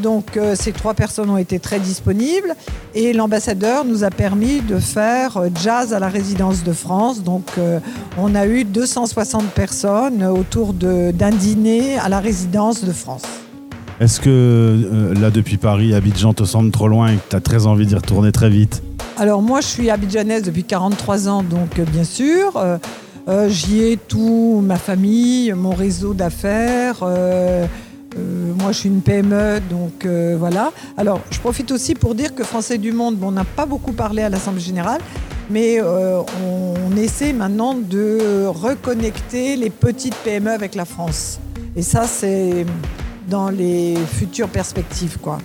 Donc 0.00 0.36
euh, 0.36 0.54
ces 0.54 0.72
trois 0.72 0.94
personnes 0.94 1.30
ont 1.30 1.36
été 1.36 1.58
très 1.58 1.78
disponibles 1.78 2.54
et 2.94 3.12
l'ambassadeur 3.12 3.84
nous 3.84 4.04
a 4.04 4.10
permis 4.10 4.60
de 4.60 4.78
faire 4.78 5.36
euh, 5.36 5.48
jazz 5.62 5.94
à 5.94 5.98
la 5.98 6.08
résidence 6.08 6.64
de 6.64 6.72
France. 6.72 7.22
Donc 7.22 7.46
euh, 7.58 7.78
on 8.18 8.34
a 8.34 8.46
eu 8.46 8.64
260 8.64 9.46
personnes 9.46 10.24
autour 10.24 10.72
d'un 10.72 11.30
dîner 11.30 11.98
à 11.98 12.08
la 12.08 12.20
résidence 12.20 12.84
de 12.84 12.92
France. 12.92 13.22
Est-ce 14.00 14.20
que 14.20 14.28
euh, 14.30 15.14
là, 15.14 15.30
depuis 15.30 15.58
Paris, 15.58 15.94
Abidjan 15.94 16.32
te 16.32 16.44
semble 16.44 16.70
trop 16.70 16.88
loin 16.88 17.12
et 17.12 17.16
que 17.16 17.30
tu 17.30 17.36
as 17.36 17.40
très 17.40 17.66
envie 17.66 17.86
d'y 17.86 17.94
retourner 17.94 18.32
très 18.32 18.48
vite? 18.48 18.82
Alors 19.18 19.42
moi, 19.42 19.60
je 19.60 19.66
suis 19.66 19.90
abidjanaise 19.90 20.42
depuis 20.42 20.64
43 20.64 21.28
ans, 21.28 21.42
donc 21.42 21.78
bien 21.92 22.04
sûr. 22.04 22.58
J'y 23.48 23.82
ai 23.82 23.96
tout, 23.96 24.62
ma 24.64 24.76
famille, 24.76 25.52
mon 25.52 25.74
réseau 25.74 26.14
d'affaires. 26.14 27.04
Euh, 28.16 28.52
moi, 28.54 28.72
je 28.72 28.78
suis 28.78 28.88
une 28.88 29.02
PME, 29.02 29.60
donc 29.70 30.04
euh, 30.04 30.36
voilà. 30.38 30.72
Alors, 30.96 31.20
je 31.30 31.38
profite 31.38 31.70
aussi 31.70 31.94
pour 31.94 32.14
dire 32.14 32.34
que 32.34 32.44
Français 32.44 32.78
du 32.78 32.92
Monde, 32.92 33.16
bon, 33.16 33.28
on 33.28 33.32
n'a 33.32 33.44
pas 33.44 33.66
beaucoup 33.66 33.92
parlé 33.92 34.22
à 34.22 34.28
l'Assemblée 34.28 34.60
générale, 34.60 35.00
mais 35.48 35.80
euh, 35.80 36.20
on, 36.44 36.74
on 36.90 36.96
essaie 36.96 37.32
maintenant 37.32 37.74
de 37.74 38.46
reconnecter 38.46 39.56
les 39.56 39.70
petites 39.70 40.16
PME 40.16 40.50
avec 40.50 40.74
la 40.74 40.84
France. 40.84 41.38
Et 41.76 41.82
ça, 41.82 42.04
c'est 42.06 42.66
dans 43.28 43.48
les 43.48 43.94
futures 43.96 44.48
perspectives, 44.48 45.18
quoi. 45.18 45.38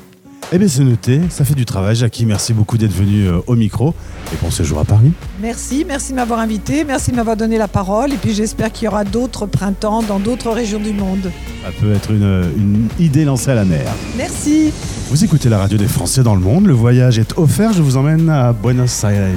Eh 0.51 0.60
bien, 0.60 0.67
c'est 0.67 0.84
noté, 0.84 1.21
ça 1.29 1.43
fait 1.43 1.55
du 1.55 1.65
travail. 1.65 1.95
Jackie, 1.95 2.25
merci 2.25 2.53
beaucoup 2.53 2.77
d'être 2.77 2.93
venu 2.93 3.25
euh, 3.25 3.39
au 3.47 3.55
micro 3.55 3.95
et 4.31 4.38
bon 4.41 4.51
séjour 4.51 4.79
à 4.79 4.86
Paris. 4.86 5.12
Merci, 5.41 5.84
merci 5.88 6.12
de 6.12 6.17
m'avoir 6.17 6.39
invité, 6.39 6.84
merci 6.84 7.12
de 7.12 7.15
m'avoir 7.15 7.36
donné 7.36 7.58
la 7.58 7.67
parole 7.67 8.13
et 8.13 8.17
puis 8.17 8.34
j'espère 8.34 8.71
qu'il 8.71 8.86
y 8.86 8.88
aura 8.88 9.03
d'autres 9.03 9.47
printemps 9.47 10.03
dans 10.03 10.19
d'autres 10.19 10.51
régions 10.51 10.79
du 10.79 10.93
monde. 10.93 11.31
Ça 11.63 11.71
peut 11.81 11.91
être 11.93 12.12
une, 12.12 12.43
une 12.58 12.88
idée 13.03 13.25
lancée 13.25 13.51
à 13.51 13.55
la 13.55 13.65
mer. 13.65 13.86
Merci. 14.17 14.71
Vous 15.10 15.23
écoutez 15.23 15.49
la 15.49 15.58
radio 15.58 15.79
des 15.79 15.88
Français 15.88 16.21
dans 16.21 16.36
le 16.36 16.41
monde. 16.41 16.67
Le 16.67 16.73
voyage 16.73 17.17
est 17.17 17.38
offert. 17.38 17.73
Je 17.73 17.81
vous 17.81 17.97
emmène 17.97 18.29
à 18.29 18.53
Buenos 18.53 19.03
Aires. 19.03 19.36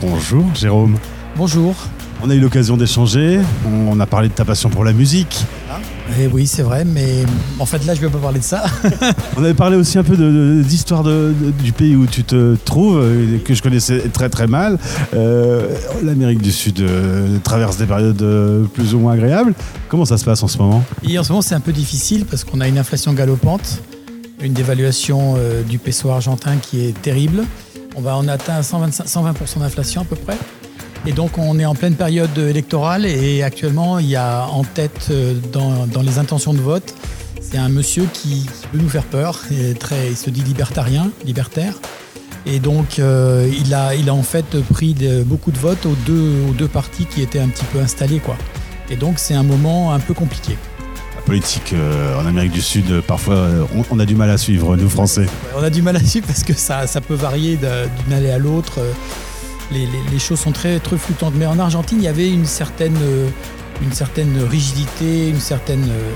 Bonjour, 0.00 0.44
Jérôme. 0.54 0.96
Bonjour. 1.36 1.74
On 2.20 2.28
a 2.30 2.34
eu 2.34 2.40
l'occasion 2.40 2.76
d'échanger. 2.76 3.40
On 3.66 3.98
a 4.00 4.06
parlé 4.06 4.28
de 4.28 4.34
ta 4.34 4.44
passion 4.44 4.70
pour 4.70 4.84
la 4.84 4.92
musique. 4.92 5.44
Eh 6.20 6.26
oui, 6.26 6.46
c'est 6.46 6.62
vrai, 6.62 6.84
mais 6.84 7.24
en 7.58 7.64
fait 7.66 7.84
là, 7.86 7.94
je 7.94 8.00
vais 8.00 8.08
pas 8.10 8.18
parler 8.18 8.38
de 8.38 8.44
ça. 8.44 8.64
On 9.36 9.42
avait 9.42 9.54
parlé 9.54 9.76
aussi 9.76 9.98
un 9.98 10.02
peu 10.04 10.16
de- 10.16 10.62
d'histoire 10.62 11.02
de, 11.02 11.32
de- 11.40 11.50
du 11.62 11.72
pays 11.72 11.96
où 11.96 12.06
tu 12.06 12.22
te 12.22 12.54
trouves, 12.64 12.98
euh, 12.98 13.38
que 13.44 13.54
je 13.54 13.62
connaissais 13.62 14.00
très 14.12 14.28
très 14.28 14.46
mal. 14.46 14.78
Euh, 15.14 15.68
L'Amérique 16.02 16.42
du 16.42 16.52
Sud 16.52 16.80
euh, 16.80 17.38
traverse 17.42 17.76
des 17.78 17.86
périodes 17.86 18.22
plus 18.74 18.94
ou 18.94 18.98
moins 18.98 19.12
agréables. 19.14 19.54
Comment 19.88 20.04
ça 20.04 20.18
se 20.18 20.24
passe 20.24 20.42
en 20.42 20.48
ce 20.48 20.58
moment? 20.58 20.84
Et 21.08 21.18
en 21.18 21.24
ce 21.24 21.30
moment, 21.30 21.42
c'est 21.42 21.54
un 21.54 21.60
peu 21.60 21.72
difficile 21.72 22.24
parce 22.26 22.44
qu'on 22.44 22.60
a 22.60 22.68
une 22.68 22.78
inflation 22.78 23.12
galopante, 23.14 23.80
une 24.42 24.52
dévaluation 24.52 25.34
euh, 25.38 25.62
du 25.62 25.78
peso 25.78 26.10
argentin 26.10 26.56
qui 26.60 26.84
est 26.84 27.00
terrible. 27.00 27.44
On 27.96 28.00
va 28.00 28.16
en 28.16 28.28
atteindre 28.28 28.64
125 28.64 29.04
120% 29.06 29.60
d'inflation 29.60 30.02
à 30.02 30.04
peu 30.04 30.16
près. 30.16 30.36
Et 31.06 31.12
donc, 31.12 31.36
on 31.36 31.58
est 31.58 31.64
en 31.64 31.74
pleine 31.74 31.94
période 31.94 32.36
électorale 32.38 33.04
et 33.06 33.42
actuellement, 33.42 33.98
il 33.98 34.06
y 34.06 34.16
a 34.16 34.46
en 34.46 34.62
tête 34.62 35.08
euh, 35.10 35.34
dans, 35.52 35.86
dans 35.88 36.02
les 36.02 36.18
intentions 36.18 36.54
de 36.54 36.60
vote, 36.60 36.94
c'est 37.40 37.58
un 37.58 37.68
monsieur 37.68 38.06
qui, 38.12 38.46
qui 38.46 38.66
veut 38.72 38.80
nous 38.80 38.88
faire 38.88 39.02
peur. 39.02 39.40
Très, 39.80 40.10
il 40.10 40.16
se 40.16 40.30
dit 40.30 40.42
libertarien, 40.42 41.10
libertaire. 41.24 41.74
Et 42.46 42.60
donc, 42.60 42.98
euh, 42.98 43.50
il, 43.60 43.74
a, 43.74 43.94
il 43.96 44.08
a 44.08 44.14
en 44.14 44.22
fait 44.22 44.60
pris 44.72 44.94
de- 44.94 45.22
beaucoup 45.24 45.50
de 45.50 45.58
votes 45.58 45.86
aux 45.86 45.96
deux, 46.06 46.34
aux 46.48 46.52
deux 46.52 46.68
partis 46.68 47.04
qui 47.06 47.20
étaient 47.20 47.40
un 47.40 47.48
petit 47.48 47.64
peu 47.72 47.80
installés. 47.80 48.18
Quoi. 48.20 48.36
Et 48.88 48.96
donc, 48.96 49.14
c'est 49.18 49.34
un 49.34 49.42
moment 49.42 49.92
un 49.92 49.98
peu 50.00 50.14
compliqué. 50.14 50.56
La 51.16 51.22
politique 51.22 51.72
euh, 51.72 52.20
en 52.20 52.26
Amérique 52.26 52.52
du 52.52 52.62
Sud, 52.62 53.00
parfois, 53.02 53.48
on, 53.76 53.84
on 53.90 53.98
a 53.98 54.06
du 54.06 54.14
mal 54.14 54.30
à 54.30 54.38
suivre, 54.38 54.76
nous 54.76 54.88
Français. 54.88 55.26
On 55.58 55.62
a 55.64 55.70
du 55.70 55.82
mal 55.82 55.96
à 55.96 56.04
suivre 56.04 56.26
parce 56.28 56.44
que 56.44 56.52
ça, 56.54 56.86
ça 56.86 57.00
peut 57.00 57.14
varier 57.14 57.56
d'une 57.56 58.12
allée 58.12 58.30
à 58.30 58.38
l'autre. 58.38 58.78
Les, 59.72 60.18
choses 60.18 60.40
sont 60.40 60.52
très, 60.52 60.78
très. 60.78 60.96
Mais 61.34 61.46
en 61.46 61.58
Argentine, 61.58 61.98
il 61.98 62.04
y 62.04 62.08
avait 62.08 62.30
une 62.30 62.46
certaine, 62.46 62.96
euh, 63.02 63.28
rigidité, 64.48 65.28
une 65.28 65.40
certaine. 65.40 65.84
euh, 65.88 66.12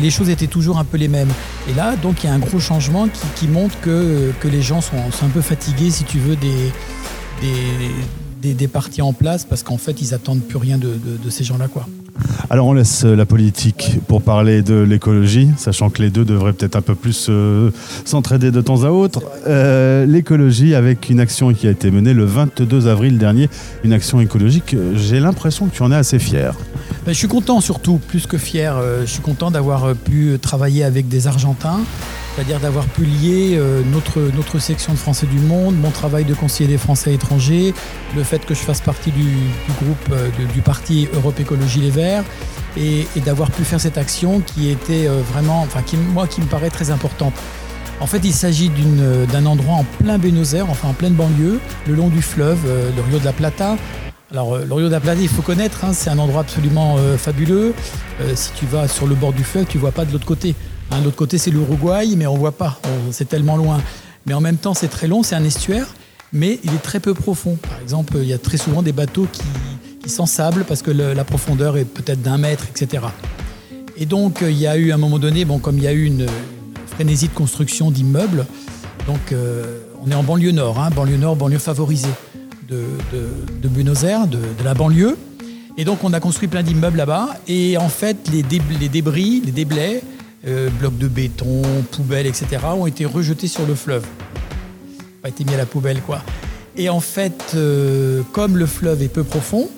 les, 0.00 0.10
choses 0.10 0.30
étaient 0.30 0.46
toujours 0.46 0.78
un 0.78 0.84
peu 0.84 0.96
les 0.96 1.08
mêmes. 1.08 1.28
Et 1.68 1.74
là, 1.74 1.96
donc, 1.96 2.22
il 2.22 2.26
y 2.26 2.30
a 2.30 2.32
un 2.32 2.38
gros 2.38 2.60
changement 2.60 3.08
qui, 3.36 3.48
montre 3.48 3.78
que, 3.80 4.32
les 4.44 4.62
gens 4.62 4.80
sont, 4.80 4.96
un 4.96 5.28
peu 5.28 5.42
fatigués, 5.42 5.90
si 5.90 6.04
tu 6.04 6.18
veux, 6.18 6.36
des, 6.36 8.54
des, 8.54 8.68
partis 8.68 9.02
en 9.02 9.12
place 9.12 9.44
parce 9.44 9.62
qu'en 9.62 9.78
fait, 9.78 10.00
ils 10.00 10.14
attendent 10.14 10.42
plus 10.42 10.58
rien 10.58 10.78
de, 10.78 10.88
de- 10.88 11.16
de 11.22 11.30
ces 11.30 11.44
gens-là. 11.44 11.68
quoi. 11.68 11.86
Alors 12.48 12.66
on 12.66 12.72
laisse 12.72 13.04
euh, 13.04 13.14
la 13.14 13.26
politique 13.26 13.98
pour 14.08 14.22
parler 14.22 14.62
de 14.62 14.74
l'écologie, 14.74 15.50
sachant 15.56 15.88
que 15.88 16.02
les 16.02 16.10
deux 16.10 16.24
devraient 16.24 16.52
peut-être 16.52 16.76
un 16.76 16.82
peu 16.82 16.94
plus 16.94 17.28
euh, 17.28 17.70
s'entraider 18.04 18.50
de 18.50 18.60
temps 18.60 18.82
à 18.84 18.90
autre. 18.90 19.22
Euh, 19.46 20.04
l'écologie 20.06 20.74
avec 20.74 21.10
une 21.10 21.20
action 21.20 21.52
qui 21.52 21.68
a 21.68 21.70
été 21.70 21.90
menée 21.90 22.12
le 22.12 22.24
22 22.24 22.88
avril 22.88 23.18
dernier, 23.18 23.48
une 23.84 23.92
action 23.92 24.20
écologique, 24.20 24.76
j'ai 24.96 25.20
l'impression 25.20 25.66
que 25.66 25.74
tu 25.76 25.82
en 25.82 25.92
es 25.92 25.96
assez 25.96 26.18
fier. 26.18 26.56
Ben, 27.04 27.12
je 27.12 27.18
suis 27.18 27.28
content 27.28 27.60
surtout, 27.60 27.98
plus 27.98 28.26
que 28.26 28.38
fier. 28.38 28.76
Euh, 28.76 29.02
je 29.02 29.10
suis 29.10 29.22
content 29.22 29.50
d'avoir 29.50 29.84
euh, 29.84 29.94
pu 29.94 30.38
travailler 30.40 30.84
avec 30.84 31.08
des 31.08 31.26
Argentins, 31.26 31.80
c'est-à-dire 32.34 32.60
d'avoir 32.60 32.84
pu 32.84 33.04
lier 33.04 33.56
euh, 33.56 33.82
notre, 33.90 34.58
section 34.58 34.92
de 34.92 34.98
Français 34.98 35.26
du 35.26 35.38
Monde, 35.38 35.76
mon 35.76 35.90
travail 35.90 36.24
de 36.24 36.34
conseiller 36.34 36.68
des 36.68 36.78
Français 36.78 37.14
étrangers, 37.14 37.72
le 38.14 38.22
fait 38.22 38.44
que 38.44 38.54
je 38.54 38.60
fasse 38.60 38.80
partie 38.80 39.10
du, 39.12 39.24
groupe 39.82 40.12
euh, 40.12 40.28
du 40.52 40.60
parti 40.60 41.08
Europe 41.14 41.40
Écologie 41.40 41.80
Les 41.80 41.90
Verts, 41.90 42.24
et, 42.76 43.06
d'avoir 43.24 43.50
pu 43.50 43.64
faire 43.64 43.80
cette 43.80 43.98
action 43.98 44.40
qui 44.40 44.70
était 44.70 45.06
euh, 45.06 45.20
vraiment, 45.32 45.62
enfin, 45.62 45.82
qui, 45.82 45.96
moi, 45.96 46.26
qui 46.26 46.40
me 46.40 46.46
paraît 46.46 46.70
très 46.70 46.90
importante. 46.90 47.34
En 48.00 48.06
fait, 48.06 48.20
il 48.24 48.32
s'agit 48.32 48.70
euh, 48.78 49.26
d'un 49.26 49.44
endroit 49.46 49.74
en 49.74 49.84
plein 49.84 50.18
Buenos 50.18 50.54
Aires, 50.54 50.70
enfin 50.70 50.88
en 50.88 50.94
pleine 50.94 51.14
banlieue, 51.14 51.60
le 51.86 51.94
long 51.94 52.08
du 52.08 52.22
fleuve, 52.22 52.60
euh, 52.66 52.90
le 52.96 53.02
Rio 53.02 53.18
de 53.18 53.24
la 53.24 53.32
Plata. 53.32 53.76
Alors, 54.32 54.54
euh, 54.54 54.64
le 54.64 54.72
Rio 54.72 54.86
de 54.86 54.92
la 54.92 55.00
Plata, 55.00 55.20
il 55.20 55.28
faut 55.28 55.42
connaître, 55.42 55.84
hein, 55.84 55.92
c'est 55.92 56.08
un 56.08 56.18
endroit 56.18 56.42
absolument 56.42 56.96
euh, 56.98 57.16
fabuleux. 57.16 57.74
Euh, 58.20 58.32
si 58.36 58.52
tu 58.52 58.64
vas 58.64 58.86
sur 58.86 59.08
le 59.08 59.16
bord 59.16 59.32
du 59.32 59.42
fleuve, 59.42 59.66
tu 59.66 59.76
vois 59.76 59.90
pas 59.90 60.04
de 60.04 60.12
l'autre 60.12 60.26
côté. 60.26 60.54
Hein, 60.90 61.00
de 61.00 61.04
l'autre 61.04 61.16
côté, 61.16 61.36
c'est 61.36 61.50
l'Uruguay, 61.50 62.14
mais 62.16 62.28
on 62.28 62.36
voit 62.36 62.52
pas, 62.52 62.80
c'est 63.10 63.28
tellement 63.28 63.56
loin. 63.56 63.80
Mais 64.26 64.34
en 64.34 64.40
même 64.40 64.56
temps, 64.56 64.74
c'est 64.74 64.88
très 64.88 65.08
long, 65.08 65.24
c'est 65.24 65.34
un 65.34 65.42
estuaire, 65.42 65.88
mais 66.32 66.60
il 66.62 66.72
est 66.74 66.82
très 66.82 67.00
peu 67.00 67.12
profond. 67.12 67.56
Par 67.56 67.80
exemple, 67.82 68.18
il 68.18 68.28
y 68.28 68.32
a 68.32 68.38
très 68.38 68.56
souvent 68.56 68.82
des 68.82 68.92
bateaux 68.92 69.26
qui, 69.32 69.42
s'ensablent 70.08 70.64
parce 70.64 70.82
que 70.82 70.90
la 70.90 71.22
profondeur 71.22 71.76
est 71.76 71.84
peut-être 71.84 72.20
d'un 72.20 72.36
mètre, 72.36 72.64
etc. 72.68 73.04
Et 73.96 74.06
donc, 74.06 74.38
il 74.42 74.58
y 74.58 74.66
a 74.66 74.76
eu 74.76 74.90
à 74.90 74.96
un 74.96 74.98
moment 74.98 75.20
donné, 75.20 75.44
bon, 75.44 75.60
comme 75.60 75.76
il 75.78 75.84
y 75.84 75.86
a 75.86 75.92
eu 75.92 76.04
une, 76.04 76.26
frénésie 76.86 77.28
de 77.28 77.34
construction 77.34 77.92
d'immeubles, 77.92 78.46
donc 79.06 79.20
on 80.04 80.10
est 80.10 80.14
en 80.14 80.24
banlieue 80.24 80.50
nord, 80.50 80.80
hein, 80.80 80.90
banlieue 80.90 81.18
nord, 81.18 81.36
banlieue 81.36 81.58
favorisée 81.58 82.08
de, 82.70 83.68
Buenos 83.68 84.04
Aires, 84.04 84.26
de, 84.26 84.38
la 84.64 84.74
banlieue. 84.74 85.16
Et 85.76 85.84
donc, 85.84 86.04
on 86.04 86.12
a 86.12 86.20
construit 86.20 86.48
plein 86.48 86.62
d'immeubles 86.62 86.98
là-bas. 86.98 87.28
Et 87.48 87.76
en 87.76 87.88
fait, 87.88 88.16
les, 88.32 88.42
dé- 88.42 88.62
les 88.78 88.88
débris, 88.88 89.42
les 89.44 89.52
déblais, 89.52 90.02
euh, 90.46 90.68
blocs 90.78 90.98
de 90.98 91.08
béton, 91.08 91.62
poubelles, 91.90 92.26
etc., 92.26 92.62
ont 92.76 92.86
été 92.86 93.04
rejetés 93.04 93.48
sur 93.48 93.66
le 93.66 93.74
fleuve. 93.74 94.04
Pas 95.22 95.28
été 95.28 95.44
mis 95.44 95.54
à 95.54 95.56
la 95.56 95.66
poubelle, 95.66 96.00
quoi. 96.02 96.22
Et 96.76 96.88
en 96.88 97.00
fait, 97.00 97.52
euh, 97.54 98.22
comme 98.32 98.56
le 98.56 98.66
fleuve 98.66 99.02
est 99.02 99.08
peu 99.08 99.24
profond, 99.24 99.68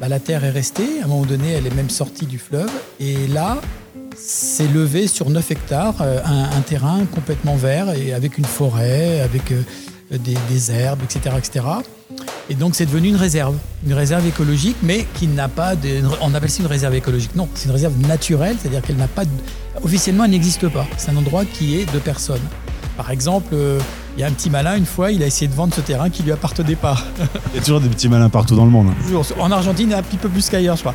bah, 0.00 0.08
la 0.08 0.18
terre 0.18 0.44
est 0.44 0.50
restée. 0.50 1.00
À 1.00 1.04
un 1.04 1.08
moment 1.08 1.24
donné, 1.24 1.52
elle 1.52 1.66
est 1.66 1.74
même 1.74 1.90
sortie 1.90 2.26
du 2.26 2.38
fleuve. 2.38 2.70
Et 3.00 3.26
là, 3.28 3.60
s'est 4.16 4.68
levé 4.68 5.06
sur 5.06 5.30
9 5.30 5.50
hectares 5.50 5.96
euh, 6.02 6.20
un, 6.24 6.60
terrain 6.60 7.04
complètement 7.06 7.56
vert 7.56 7.92
et 7.94 8.12
avec 8.12 8.38
une 8.38 8.44
forêt, 8.44 9.20
avec 9.20 9.52
des, 10.10 10.36
des 10.48 10.70
herbes, 10.70 11.00
etc., 11.04 11.36
etc. 11.38 11.64
Et 12.50 12.54
donc 12.54 12.74
c'est 12.74 12.86
devenu 12.86 13.08
une 13.08 13.16
réserve, 13.16 13.56
une 13.86 13.94
réserve 13.94 14.26
écologique, 14.26 14.76
mais 14.82 15.06
qui 15.14 15.26
n'a 15.28 15.48
pas 15.48 15.74
de, 15.76 16.02
on 16.20 16.34
appelle 16.34 16.50
ça 16.50 16.60
une 16.62 16.68
réserve 16.68 16.94
écologique. 16.94 17.34
Non, 17.36 17.48
c'est 17.54 17.66
une 17.66 17.70
réserve 17.72 17.96
naturelle, 18.06 18.56
c'est-à-dire 18.60 18.82
qu'elle 18.82 18.96
n'a 18.96 19.08
pas, 19.08 19.24
de- 19.24 19.30
officiellement, 19.82 20.24
elle 20.24 20.32
n'existe 20.32 20.68
pas. 20.68 20.86
C'est 20.98 21.10
un 21.10 21.16
endroit 21.16 21.44
qui 21.44 21.76
est 21.78 21.90
de 21.92 21.98
personnes. 21.98 22.42
Par 22.96 23.10
exemple, 23.10 23.54
euh, 23.54 23.78
il 24.16 24.20
y 24.20 24.24
a 24.24 24.26
un 24.26 24.32
petit 24.32 24.50
malin 24.50 24.76
une 24.76 24.84
fois, 24.84 25.12
il 25.12 25.22
a 25.22 25.26
essayé 25.26 25.48
de 25.48 25.54
vendre 25.54 25.72
ce 25.74 25.80
terrain 25.80 26.10
qui 26.10 26.22
lui 26.24 26.32
appartenait 26.32 26.76
pas. 26.76 26.98
Il 27.54 27.56
y 27.56 27.58
a 27.58 27.62
toujours 27.62 27.80
des 27.80 27.88
petits 27.88 28.08
malins 28.10 28.28
partout 28.28 28.54
dans 28.54 28.66
le 28.66 28.70
monde. 28.70 28.88
En 29.38 29.50
Argentine, 29.50 29.94
un 29.94 30.02
petit 30.02 30.18
peu 30.18 30.28
plus 30.28 30.50
qu'ailleurs, 30.50 30.76
je 30.76 30.82
crois. 30.82 30.94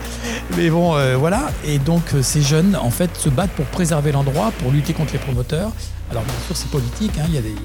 Mais 0.55 0.69
bon, 0.69 0.95
euh, 0.95 1.15
voilà. 1.17 1.49
Et 1.65 1.79
donc, 1.79 2.03
euh, 2.13 2.21
ces 2.21 2.43
jeunes, 2.43 2.75
en 2.79 2.91
fait, 2.91 3.09
se 3.17 3.29
battent 3.29 3.49
pour 3.51 3.65
préserver 3.65 4.11
l'endroit, 4.11 4.51
pour 4.59 4.71
lutter 4.71 4.93
contre 4.93 5.13
les 5.13 5.19
promoteurs. 5.19 5.71
Alors, 6.11 6.21
bien 6.23 6.33
sûr, 6.45 6.55
c'est 6.55 6.69
politique. 6.69 7.13
hein. 7.19 7.25
Il 7.29 7.33
y 7.33 7.37
a 7.39 7.41
des, 7.41 7.55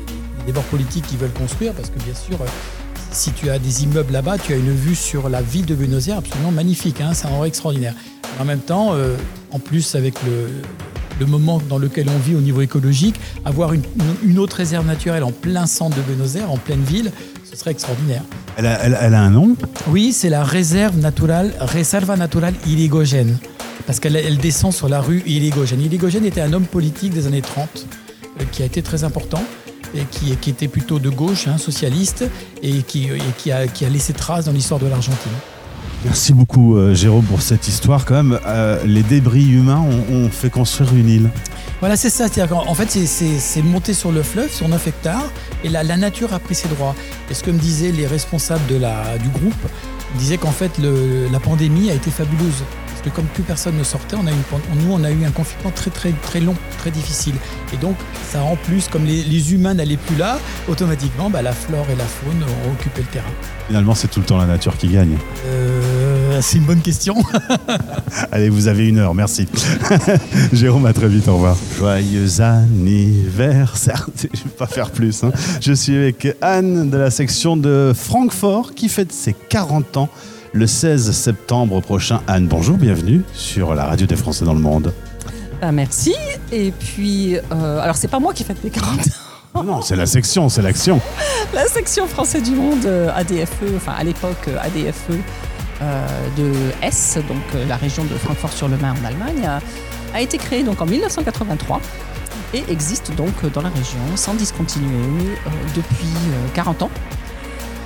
des 0.46 0.52
bords 0.52 0.62
politiques 0.64 1.06
qui 1.06 1.18
veulent 1.18 1.30
construire 1.32 1.74
parce 1.74 1.90
que, 1.90 1.98
bien 1.98 2.14
sûr, 2.14 2.40
euh, 2.40 2.46
si 3.12 3.30
tu 3.32 3.50
as 3.50 3.58
des 3.58 3.84
immeubles 3.84 4.12
là-bas, 4.12 4.38
tu 4.38 4.52
as 4.52 4.56
une 4.56 4.74
vue 4.74 4.94
sur 4.94 5.28
la 5.28 5.42
ville 5.42 5.66
de 5.66 5.74
Buenos 5.74 6.08
Aires 6.08 6.18
absolument 6.18 6.50
magnifique. 6.50 7.00
hein. 7.00 7.10
C'est 7.14 7.26
un 7.26 7.30
endroit 7.30 7.46
extraordinaire. 7.46 7.94
En 8.40 8.44
même 8.44 8.60
temps, 8.60 8.94
euh, 8.94 9.16
en 9.50 9.58
plus, 9.58 9.94
avec 9.94 10.14
le, 10.24 10.48
le 11.20 11.26
moment 11.26 11.60
dans 11.68 11.78
lequel 11.78 12.06
on 12.08 12.18
vit 12.18 12.34
au 12.34 12.40
niveau 12.40 12.62
écologique, 12.62 13.16
avoir 13.44 13.72
une, 13.74 13.82
une 14.24 14.38
autre 14.38 14.56
réserve 14.56 14.86
naturelle 14.86 15.22
en 15.24 15.32
plein 15.32 15.66
centre 15.66 15.96
de 15.96 16.02
Buenos 16.02 16.36
Aires, 16.36 16.50
en 16.50 16.56
pleine 16.56 16.82
ville, 16.82 17.12
ce 17.50 17.56
serait 17.56 17.72
extraordinaire. 17.72 18.22
Elle 18.56 18.66
a, 18.66 18.78
elle- 18.82 18.98
elle 19.00 19.14
a 19.14 19.20
un 19.20 19.30
nom? 19.30 19.54
Oui, 19.88 20.12
c'est 20.12 20.30
la 20.30 20.42
réserve 20.44 20.98
naturelle, 20.98 21.52
Reserva 21.60 22.16
Natural 22.16 22.54
Irigoyen. 22.66 23.26
Parce 23.86 24.00
qu'elle 24.00 24.16
elle 24.16 24.38
descend 24.38 24.72
sur 24.72 24.88
la 24.88 25.00
rue 25.00 25.22
Irigoyen. 25.26 25.78
Irigoyen 25.80 26.22
était 26.24 26.40
un 26.40 26.52
homme 26.52 26.64
politique 26.66 27.12
des 27.12 27.26
années 27.26 27.42
30 27.42 27.68
euh, 28.40 28.44
qui 28.52 28.62
a 28.62 28.66
été 28.66 28.80
très 28.80 29.04
important 29.04 29.42
et 29.94 30.04
qui, 30.10 30.36
qui 30.36 30.50
était 30.50 30.68
plutôt 30.68 30.98
de 30.98 31.10
gauche, 31.10 31.48
hein, 31.48 31.58
socialiste, 31.58 32.24
et, 32.62 32.82
qui, 32.82 33.04
et 33.04 33.18
qui, 33.38 33.52
a, 33.52 33.66
qui 33.66 33.84
a 33.84 33.88
laissé 33.88 34.12
trace 34.12 34.46
dans 34.46 34.52
l'histoire 34.52 34.80
de 34.80 34.86
l'Argentine. 34.86 35.32
Merci 36.04 36.32
beaucoup, 36.32 36.76
euh, 36.76 36.94
Jérôme, 36.94 37.24
pour 37.24 37.42
cette 37.42 37.68
histoire. 37.68 38.04
Quand 38.04 38.14
même, 38.22 38.38
euh, 38.46 38.82
les 38.84 39.02
débris 39.04 39.46
humains 39.48 39.80
ont, 40.10 40.16
ont 40.16 40.28
fait 40.30 40.50
construire 40.50 40.92
une 40.94 41.08
île. 41.08 41.30
Voilà, 41.78 41.96
c'est 41.96 42.10
ça. 42.10 42.26
C'est-à-dire 42.28 42.56
qu'en- 42.56 42.66
En 42.68 42.74
fait, 42.74 42.90
c'est- 42.90 43.62
monté 43.62 43.92
sur 43.94 44.10
le 44.10 44.22
fleuve, 44.22 44.50
sur 44.52 44.68
9 44.68 44.86
hectares, 44.88 45.30
et 45.62 45.68
la, 45.68 45.84
la 45.84 45.96
nature 45.96 46.32
a 46.34 46.38
pris 46.40 46.54
ses 46.56 46.68
droits. 46.68 46.94
Et 47.30 47.34
ce 47.34 47.42
que 47.44 47.50
me 47.52 47.58
disaient 47.58 47.92
les 47.92 48.06
responsables 48.06 48.66
de 48.68 48.76
la, 48.76 49.16
du 49.18 49.28
groupe, 49.28 49.54
ils 50.14 50.18
disaient 50.18 50.38
qu'en 50.38 50.50
fait, 50.52 50.76
le- 50.78 51.28
la 51.30 51.38
pandémie 51.38 51.90
a 51.90 51.94
été 51.94 52.10
fabuleuse. 52.10 52.62
Parce 53.02 53.14
que 53.16 53.20
comme 53.20 53.26
plus 53.30 53.42
personne 53.42 53.76
ne 53.76 53.82
sortait, 53.82 54.14
on 54.16 54.26
a 54.26 54.30
eu, 54.30 54.34
nous, 54.84 54.92
on 54.92 55.02
a 55.02 55.10
eu 55.10 55.24
un 55.24 55.30
confinement 55.32 55.72
très, 55.74 55.90
très, 55.90 56.12
très 56.22 56.38
long, 56.40 56.54
très 56.78 56.92
difficile. 56.92 57.34
Et 57.74 57.76
donc, 57.76 57.96
ça 58.30 58.42
en 58.42 58.54
plus, 58.54 58.86
comme 58.88 59.04
les, 59.04 59.24
les 59.24 59.52
humains 59.54 59.74
n'allaient 59.74 59.96
plus 59.96 60.14
là, 60.16 60.38
automatiquement, 60.68 61.28
bah, 61.28 61.42
la 61.42 61.52
flore 61.52 61.86
et 61.90 61.96
la 61.96 62.04
faune 62.04 62.42
ont 62.42 62.72
occupé 62.72 63.00
le 63.00 63.08
terrain. 63.08 63.30
Finalement, 63.66 63.94
c'est 63.96 64.08
tout 64.08 64.20
le 64.20 64.26
temps 64.26 64.36
la 64.38 64.46
nature 64.46 64.76
qui 64.76 64.86
gagne. 64.88 65.16
Euh, 65.46 66.38
c'est 66.42 66.58
une 66.58 66.64
bonne 66.64 66.80
question. 66.80 67.16
Allez, 68.32 68.50
vous 68.50 68.68
avez 68.68 68.86
une 68.88 68.98
heure, 68.98 69.14
merci. 69.14 69.48
Jérôme, 70.52 70.86
à 70.86 70.92
très 70.92 71.08
vite, 71.08 71.26
au 71.26 71.34
revoir. 71.34 71.56
Joyeux 71.78 72.40
anniversaire. 72.40 74.08
Je 74.16 74.44
vais 74.44 74.50
pas 74.56 74.66
faire 74.66 74.90
plus. 74.90 75.24
hein. 75.24 75.32
Je 75.60 75.72
suis 75.72 75.96
avec 75.96 76.28
Anne 76.40 76.90
de 76.90 76.96
la 76.96 77.10
section 77.10 77.56
de 77.56 77.92
Francfort 77.94 78.74
qui 78.74 78.88
fête 78.88 79.12
ses 79.12 79.34
40 79.48 79.96
ans 79.96 80.08
le 80.52 80.66
16 80.66 81.12
septembre 81.12 81.80
prochain. 81.80 82.20
Anne, 82.26 82.46
bonjour, 82.46 82.76
bienvenue 82.76 83.22
sur 83.32 83.74
la 83.74 83.84
radio 83.84 84.06
des 84.06 84.16
Français 84.16 84.44
dans 84.44 84.54
le 84.54 84.60
monde. 84.60 84.92
Ah, 85.60 85.72
merci. 85.72 86.14
Et 86.50 86.72
puis, 86.72 87.36
euh, 87.36 87.80
alors 87.80 87.96
c'est 87.96 88.08
pas 88.08 88.18
moi 88.18 88.34
qui 88.34 88.44
fête 88.44 88.62
mes 88.62 88.70
40 88.70 88.98
ans. 88.98 89.02
Non, 89.54 89.62
Non, 89.64 89.82
c'est 89.82 89.96
la 89.96 90.06
section, 90.06 90.48
c'est 90.48 90.62
l'action. 90.62 91.00
La 91.54 91.66
section 91.66 92.06
Français 92.06 92.40
du 92.40 92.52
Monde 92.52 92.86
euh, 92.86 93.10
ADFE, 93.14 93.76
enfin 93.76 93.92
à 93.98 94.02
l'époque 94.04 94.48
euh, 94.48 94.56
ADFE 94.62 95.10
euh, 95.82 96.06
de 96.38 96.50
S, 96.80 97.18
donc 97.28 97.42
la 97.68 97.76
région 97.76 98.04
de 98.04 98.14
Francfort-sur-le-Main 98.14 98.94
en 98.94 99.04
Allemagne, 99.04 99.46
a, 99.46 99.60
a 100.16 100.20
été 100.22 100.38
créée 100.38 100.62
donc 100.62 100.80
en 100.80 100.86
1983 100.86 101.82
et 102.54 102.64
existe 102.70 103.14
donc 103.16 103.44
dans 103.52 103.62
la 103.62 103.68
région 103.68 104.00
sans 104.16 104.34
discontinuer 104.34 104.88
euh, 105.46 105.50
depuis 105.74 106.06
euh, 106.06 106.48
40 106.54 106.82
ans. 106.82 106.90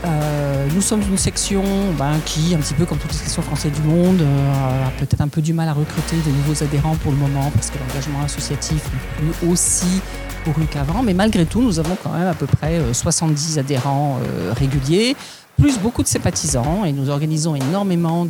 Euh, 0.05 0.67
nous 0.75 0.81
sommes 0.81 1.03
une 1.03 1.17
section 1.17 1.63
ben, 1.99 2.13
qui, 2.25 2.55
un 2.55 2.59
petit 2.59 2.75
peu 2.75 2.85
comme 2.85 2.99
toutes 2.99 3.13
les 3.13 3.19
sections 3.19 3.43
françaises 3.43 3.73
du 3.73 3.83
monde, 3.83 4.21
euh, 4.21 4.87
a 4.87 4.91
peut-être 4.99 5.21
un 5.21 5.29
peu 5.29 5.41
du 5.41 5.53
mal 5.53 5.69
à 5.69 5.73
recruter 5.73 6.17
de 6.17 6.31
nouveaux 6.31 6.63
adhérents 6.63 6.97
pour 6.97 7.13
le 7.13 7.19
moment 7.19 7.51
parce 7.55 7.71
que 7.71 7.79
l'engagement 7.79 8.23
associatif 8.23 8.83
n'est 8.93 9.31
plus 9.31 9.49
aussi 9.49 10.01
couru 10.45 10.67
qu'avant. 10.67 11.03
Mais 11.03 11.15
malgré 11.15 11.47
tout, 11.47 11.63
nous 11.63 11.79
avons 11.79 11.97
quand 12.03 12.13
même 12.13 12.29
à 12.29 12.35
peu 12.35 12.47
près 12.47 12.79
euh, 12.79 12.93
70 12.93 13.59
adhérents 13.59 14.19
euh, 14.23 14.53
réguliers, 14.53 15.17
plus 15.59 15.79
beaucoup 15.79 16.03
de 16.03 16.09
sympathisants 16.09 16.85
et 16.85 16.93
nous 16.93 17.09
organisons 17.09 17.55
énormément 17.55 18.27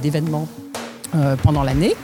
d'événements 0.00 0.46
pendant 1.42 1.64
l'année. 1.64 1.96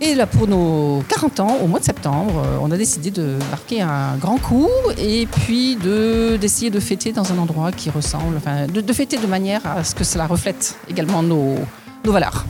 Et 0.00 0.14
là, 0.14 0.26
pour 0.26 0.46
nos 0.46 1.02
40 1.08 1.40
ans, 1.40 1.56
au 1.62 1.66
mois 1.66 1.80
de 1.80 1.84
septembre, 1.84 2.34
euh, 2.44 2.58
on 2.62 2.70
a 2.70 2.76
décidé 2.76 3.10
de 3.10 3.36
marquer 3.50 3.82
un 3.82 4.16
grand 4.16 4.38
coup 4.38 4.68
et 4.96 5.26
puis 5.26 5.74
de- 5.74 6.36
d'essayer 6.40 6.70
de, 6.70 6.78
fêter 6.78 7.10
dans 7.12 7.32
un 7.32 7.38
endroit 7.38 7.72
qui 7.72 7.90
ressemble, 7.90 8.36
enfin, 8.36 8.66
de, 8.72 8.80
de 8.80 8.92
fêter 8.92 9.16
de 9.16 9.26
manière 9.26 9.60
à 9.66 9.82
ce 9.82 9.96
que 9.96 10.04
cela 10.04 10.28
reflète 10.28 10.76
également 10.88 11.22
nos, 11.24 11.56
nos 12.04 12.12
valeurs. 12.12 12.46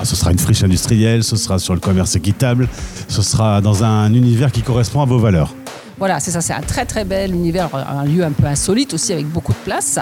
Ah, 0.00 0.04
ce 0.06 0.16
sera 0.16 0.30
une 0.32 0.38
friche 0.38 0.62
industrielle, 0.62 1.24
ce 1.24 1.36
sera 1.36 1.58
sur 1.58 1.74
le 1.74 1.80
commerce 1.80 2.16
équitable, 2.16 2.68
ce 3.08 3.20
sera 3.20 3.60
dans 3.60 3.84
un 3.84 4.14
univers 4.14 4.50
qui 4.50 4.62
correspond 4.62 5.02
à 5.02 5.04
vos 5.04 5.18
valeurs. 5.18 5.54
Voilà, 5.98 6.20
c'est 6.20 6.30
ça, 6.30 6.40
c'est 6.40 6.54
un 6.54 6.60
très 6.62 6.86
très 6.86 7.04
bel 7.04 7.34
univers, 7.34 7.68
un 7.74 8.04
lieu 8.04 8.24
un 8.24 8.30
peu 8.30 8.46
insolite 8.46 8.94
aussi 8.94 9.12
avec 9.12 9.26
beaucoup 9.28 9.52
de 9.52 9.58
place. 9.58 9.98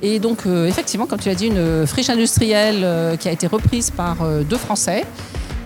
Et 0.00 0.18
donc, 0.18 0.46
euh, 0.46 0.66
effectivement, 0.66 1.06
comme 1.06 1.18
tu 1.18 1.28
l'as 1.28 1.34
dit, 1.34 1.46
une 1.46 1.86
friche 1.86 2.08
industrielle 2.08 2.82
euh, 2.84 3.16
qui 3.16 3.28
a 3.28 3.32
été 3.32 3.46
reprise 3.46 3.90
par 3.90 4.22
euh, 4.22 4.42
deux 4.44 4.58
Français 4.58 5.04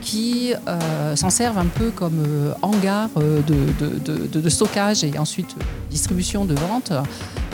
qui 0.01 0.55
euh, 0.69 1.17
s'en 1.17 1.31
servent 1.31 1.59
un 1.59 1.67
peu 1.67 1.91
comme 1.91 2.25
euh, 2.27 2.53
hangar 2.63 3.09
euh, 3.17 3.43
de, 3.43 4.49
stockage 4.49 5.05
et 5.05 5.19
ensuite 5.19 5.55
distribution 5.91 6.45
de 6.45 6.55
vente 6.55 6.93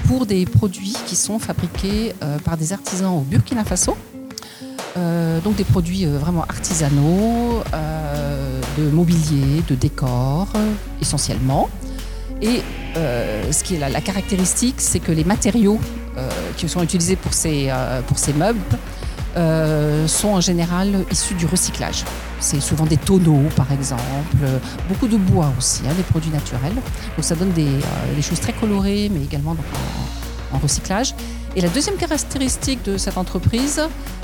pour 0.06 0.26
des 0.26 0.46
produits 0.46 0.96
qui 1.06 1.16
sont 1.16 1.38
fabriqués 1.38 2.14
par 2.44 2.56
des 2.56 2.72
artisans 2.72 3.12
au 3.12 3.20
Burkina 3.20 3.64
Faso. 3.64 3.96
Donc 5.44 5.56
des 5.56 5.64
produits 5.64 6.06
vraiment 6.06 6.42
artisanaux, 6.42 7.62
de 8.78 8.88
mobilier, 8.90 9.62
de 9.68 9.74
décor 9.74 10.48
essentiellement. 11.02 11.68
Et 12.40 12.62
ce 12.94 13.64
qui 13.64 13.74
est 13.74 13.78
la, 13.78 13.88
la 13.88 14.00
caractéristique, 14.00 14.76
c'est 14.78 15.00
que 15.00 15.12
les 15.12 15.24
matériaux 15.24 15.80
qui 16.56 16.68
sont 16.68 16.82
utilisés 16.82 17.16
pour 17.16 17.35
ces, 17.35 17.70
pour 18.06 18.18
ces 18.18 18.32
meubles 18.32 18.61
euh, 19.37 20.09
sont 20.09 20.29
en 20.29 20.40
général 20.40 21.05
issus 21.11 21.35
du 21.35 21.44
recyclage. 21.44 22.05
C'est 22.40 22.61
souvent 22.61 22.87
des 22.87 22.96
tonneaux, 22.96 23.49
par 23.55 23.70
exemple, 23.70 24.38
beaucoup 24.88 25.09
de 25.09 25.18
bois 25.18 25.53
aussi, 25.59 25.83
hein, 25.87 25.92
des 25.94 26.03
produits 26.05 26.31
naturels. 26.31 26.72
Donc 26.72 27.22
ça 27.22 27.35
donne 27.35 27.53
des, 27.53 27.66
euh, 27.66 28.22
choses 28.22 28.40
très 28.40 28.55
colorées, 28.55 29.11
mais 29.12 29.22
également 29.22 29.55
en, 30.53 30.59
recyclage. 30.59 31.14
Et 31.55 31.61
la 31.61 31.68
deuxième 31.68 31.96
caractéristique 31.96 32.83
de 32.85 32.96
cette 32.96 33.18
entreprise, 33.18 33.83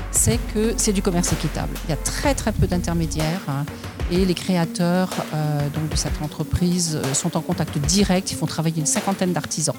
c'est 0.09 0.39
que 0.51 0.73
c'est 0.77 0.93
du 0.93 1.03
commerce 1.03 1.31
équitable. 1.31 1.75
Il 1.85 1.91
y 1.91 1.93
a 1.93 1.97
très 1.97 2.33
très 2.33 2.51
peu 2.51 2.65
d'intermédiaires 2.65 3.41
hein, 3.47 3.65
et 4.11 4.25
les 4.25 4.33
créateurs 4.33 5.11
euh, 5.35 5.59
de 5.91 5.95
cette 5.95 6.19
entreprise 6.23 6.99
sont 7.13 7.37
en 7.37 7.41
contact 7.41 7.77
direct. 7.77 8.31
Ils 8.31 8.35
font 8.35 8.47
travailler 8.47 8.79
une 8.79 8.87
cinquantaine 8.87 9.31
d'artisans. 9.31 9.75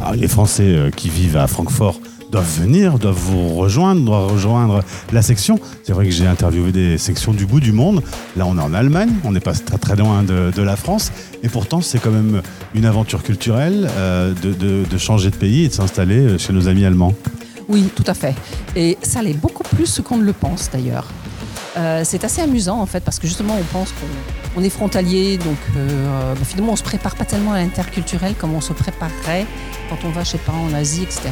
Alors, 0.00 0.14
les 0.14 0.28
Français 0.28 0.92
qui 0.96 1.08
vivent 1.08 1.36
à 1.36 1.48
Francfort 1.48 1.98
doivent 2.30 2.60
venir, 2.60 2.98
doivent 2.98 3.14
vous 3.14 3.56
rejoindre, 3.56 4.02
doivent 4.02 4.32
rejoindre 4.32 4.82
la 5.12 5.22
section. 5.22 5.58
C'est 5.82 5.92
vrai 5.92 6.06
que 6.06 6.10
j'ai 6.12 6.26
interviewé 6.26 6.72
des 6.72 6.98
sections 6.98 7.32
du 7.32 7.46
bout 7.46 7.60
du 7.60 7.72
monde. 7.72 8.02
Là, 8.36 8.46
on 8.46 8.58
est 8.58 8.62
en 8.62 8.72
Allemagne, 8.72 9.10
on 9.24 9.32
n'est 9.32 9.40
pas 9.40 9.54
très, 9.54 9.78
très 9.78 9.96
loin 9.96 10.22
de, 10.22 10.62
la 10.62 10.76
France. 10.76 11.10
Et 11.42 11.48
pourtant, 11.48 11.80
c'est 11.80 11.98
quand 11.98 12.10
même 12.10 12.42
une 12.74 12.84
aventure 12.84 13.22
culturelle 13.22 13.88
euh, 13.96 14.34
de, 14.34 14.98
changer 14.98 15.30
de 15.30 15.36
pays 15.36 15.64
et 15.64 15.68
de 15.68 15.72
s'installer 15.72 16.38
chez 16.38 16.52
nos 16.52 16.68
amis 16.68 16.84
allemands. 16.84 17.14
Oui, 17.68 17.88
tout 17.94 18.04
à 18.06 18.14
fait. 18.14 18.34
Et 18.76 18.98
ça 19.02 19.22
l'est 19.22 19.32
beaucoup 19.32 19.62
plus 19.62 20.00
qu'on 20.04 20.18
ne 20.18 20.24
le 20.24 20.32
pense 20.32 20.70
d'ailleurs. 20.70 21.06
Euh, 21.76 22.02
c'est 22.04 22.24
assez 22.24 22.42
amusant 22.42 22.80
en 22.80 22.86
fait 22.86 23.00
parce 23.00 23.18
que 23.20 23.28
justement 23.28 23.56
on 23.58 23.62
pense 23.72 23.92
qu'on 23.92 24.39
on 24.56 24.62
est 24.62 24.70
frontalier 24.70 25.38
donc 25.38 25.58
euh, 25.76 26.34
bah, 26.34 26.40
finalement 26.44 26.72
on 26.72 26.76
se 26.76 26.82
prépare 26.82 27.14
pas 27.14 27.24
tellement 27.24 27.52
à 27.52 27.58
l'interculturel 27.58 28.34
comme 28.34 28.54
on 28.54 28.60
se 28.60 28.72
préparerait 28.72 29.46
quand 29.88 29.98
on 30.04 30.10
va 30.10 30.24
je 30.24 30.30
sais 30.30 30.40
en 30.48 30.74
Asie 30.74 31.02
etc. 31.02 31.22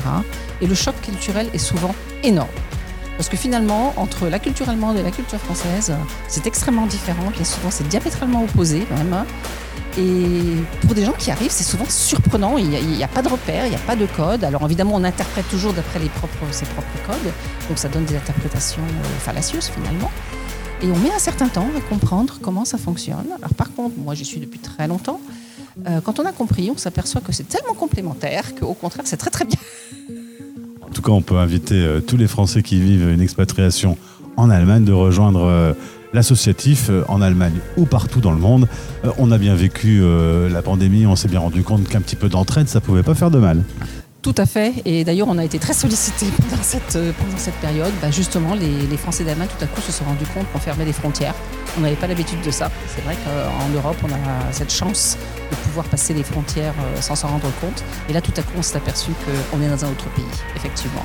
Et 0.61 0.67
le 0.67 0.75
choc 0.75 0.95
culturel 1.01 1.49
est 1.53 1.59
souvent 1.59 1.95
énorme 2.23 2.49
parce 3.17 3.29
que 3.29 3.37
finalement 3.37 3.95
entre 3.97 4.29
la 4.29 4.39
culture 4.39 4.69
allemande 4.69 4.97
et 4.97 5.03
la 5.03 5.11
culture 5.11 5.39
française 5.39 5.93
c'est 6.29 6.47
extrêmement 6.47 6.87
différent 6.87 7.33
et 7.41 7.45
souvent 7.45 7.71
c'est 7.71 7.89
diamétralement 7.89 8.45
opposé 8.45 8.87
même. 8.91 9.13
hein. 9.13 9.27
Et 9.97 10.63
pour 10.83 10.95
des 10.95 11.05
gens 11.05 11.13
qui 11.13 11.31
arrivent, 11.33 11.51
c'est 11.51 11.65
souvent 11.65 11.87
surprenant. 11.89 12.57
Il 12.57 12.69
n'y 12.69 13.03
a, 13.03 13.09
pas 13.09 13.21
de 13.21 13.29
repères, 13.29 13.67
il 13.67 13.71
n'y 13.71 13.77
a 13.77 13.81
pas 13.81 13.97
de 13.97 14.07
code. 14.07 14.45
Alors 14.45 14.65
évidemment, 14.65 14.95
on 14.95 15.03
interprète 15.03 15.49
toujours 15.49 15.73
d'après 15.73 15.99
ses 16.53 16.67
propres 16.67 16.89
codes. 17.07 17.33
Donc 17.69 17.79
ça 17.79 17.89
donne 17.89 18.05
des 18.05 18.15
interprétations 18.15 18.83
euh, 18.83 19.19
fallacieuses 19.19 19.71
finalement. 19.75 20.11
Et 20.81 20.93
on 20.93 20.99
met 20.99 21.11
un 21.13 21.19
certain 21.19 21.49
temps 21.49 21.67
à 21.77 21.81
comprendre 21.81 22.39
comment 22.41 22.65
ça 22.65 22.79
fonctionne. 22.79 23.27
Alors 23.37 23.55
par 23.55 23.73
contre, 23.75 23.97
moi 23.99 24.15
j'y 24.15 24.25
suis 24.25 24.39
depuis 24.39 24.61
très 24.61 24.87
longtemps. 24.87 25.21
Euh, 25.89 26.01
quand 26.01 26.21
on 26.21 26.25
a 26.25 26.33
compris, 26.33 26.71
on 26.73 26.77
s'aperçoit 26.77 27.21
que 27.21 27.33
c'est 27.33 27.49
tellement 27.49 27.75
complémentaire 27.75 28.55
qu'au 28.55 28.75
contraire, 28.75 29.05
c'est 29.07 29.17
très 29.17 29.31
très 29.31 29.45
bien. 29.45 29.59
En 30.83 30.91
tout 30.91 31.03
cas, 31.03 31.13
on 31.13 31.21
peut 31.21 31.37
inviter 31.37 31.75
euh, 31.75 32.01
tous 32.01 32.17
les 32.17 32.27
Français 32.27 32.63
qui 32.63 32.81
vivent 32.81 33.11
une 33.11 33.21
expatriation 33.21 33.99
en 34.37 34.51
Allemagne 34.51 34.85
de 34.85 34.93
rejoindre 34.93 35.45
euh, 35.45 35.75
l'associatif 36.13 36.91
en 37.09 37.21
Allemagne 37.21 37.59
ou 37.77 37.85
partout 37.85 38.21
dans 38.21 38.33
le 38.33 38.39
monde. 38.39 38.67
On 39.19 39.31
a 39.31 39.39
bien 39.39 39.55
vécu 39.55 40.03
la 40.51 40.63
pandémie, 40.63 41.07
on 41.07 41.15
s'est 41.15 41.29
bien 41.29 41.41
rendu 41.41 41.63
compte 41.63 41.87
qu'un 41.87 42.01
petit 42.01 42.17
peu 42.17 42.31
d'entraide, 42.31 42.67
ça 42.67 42.81
pouvait 42.81 43.03
pas 43.03 43.15
faire 43.15 43.31
de 43.31 43.39
mal. 43.39 43.63
Tout 44.21 44.35
à 44.37 44.47
fait. 44.47 44.75
Et 44.85 45.05
d'ailleurs, 45.05 45.29
on 45.29 45.39
a 45.39 45.45
été 45.45 45.59
très 45.59 45.75
sollicités 45.75 46.27
pendant 46.51 46.63
cette, 46.63 46.97
euh, 46.97 47.13
pendant 47.19 47.37
cette 47.37 47.55
période. 47.55 47.93
Bah, 48.03 48.11
justement, 48.11 48.55
les, 48.55 48.87
les 48.87 48.97
Français 48.97 49.25
d'Allemagne, 49.25 49.49
tout 49.57 49.65
à 49.65 49.69
coup, 49.69 49.81
se 49.81 49.93
sont 49.93 50.05
rendus 50.05 50.27
compte 50.35 50.51
qu'on 50.53 50.59
fermait 50.59 50.85
les 50.85 50.93
frontières. 50.93 51.35
On 51.77 51.83
n'avait 51.83 51.97
pas 51.97 52.07
l'habitude 52.07 52.41
de 52.43 52.51
ça. 52.51 52.71
C'est 52.95 53.03
vrai 53.03 53.17
qu'en 53.25 53.69
Europe, 53.77 53.97
on 54.03 54.09
a 54.13 54.53
cette 54.53 54.73
chance 54.73 55.17
de 55.51 55.57
pouvoir 55.57 55.87
passer 55.87 56.15
les 56.15 56.25
frontières 56.25 56.75
euh, 56.81 57.01
sans 57.01 57.15
s'en 57.15 57.29
rendre 57.29 57.51
compte. 57.61 57.85
Et 58.09 58.13
là, 58.13 58.21
tout 58.21 58.33
à 58.37 58.43
coup, 58.43 58.55
on 58.57 58.63
s'est 58.63 58.77
aperçu 58.77 59.13
qu'on 59.25 59.63
est 59.63 59.69
dans 59.69 59.85
un 59.85 59.91
autre 59.91 60.09
pays, 60.11 60.25
effectivement. 60.57 61.05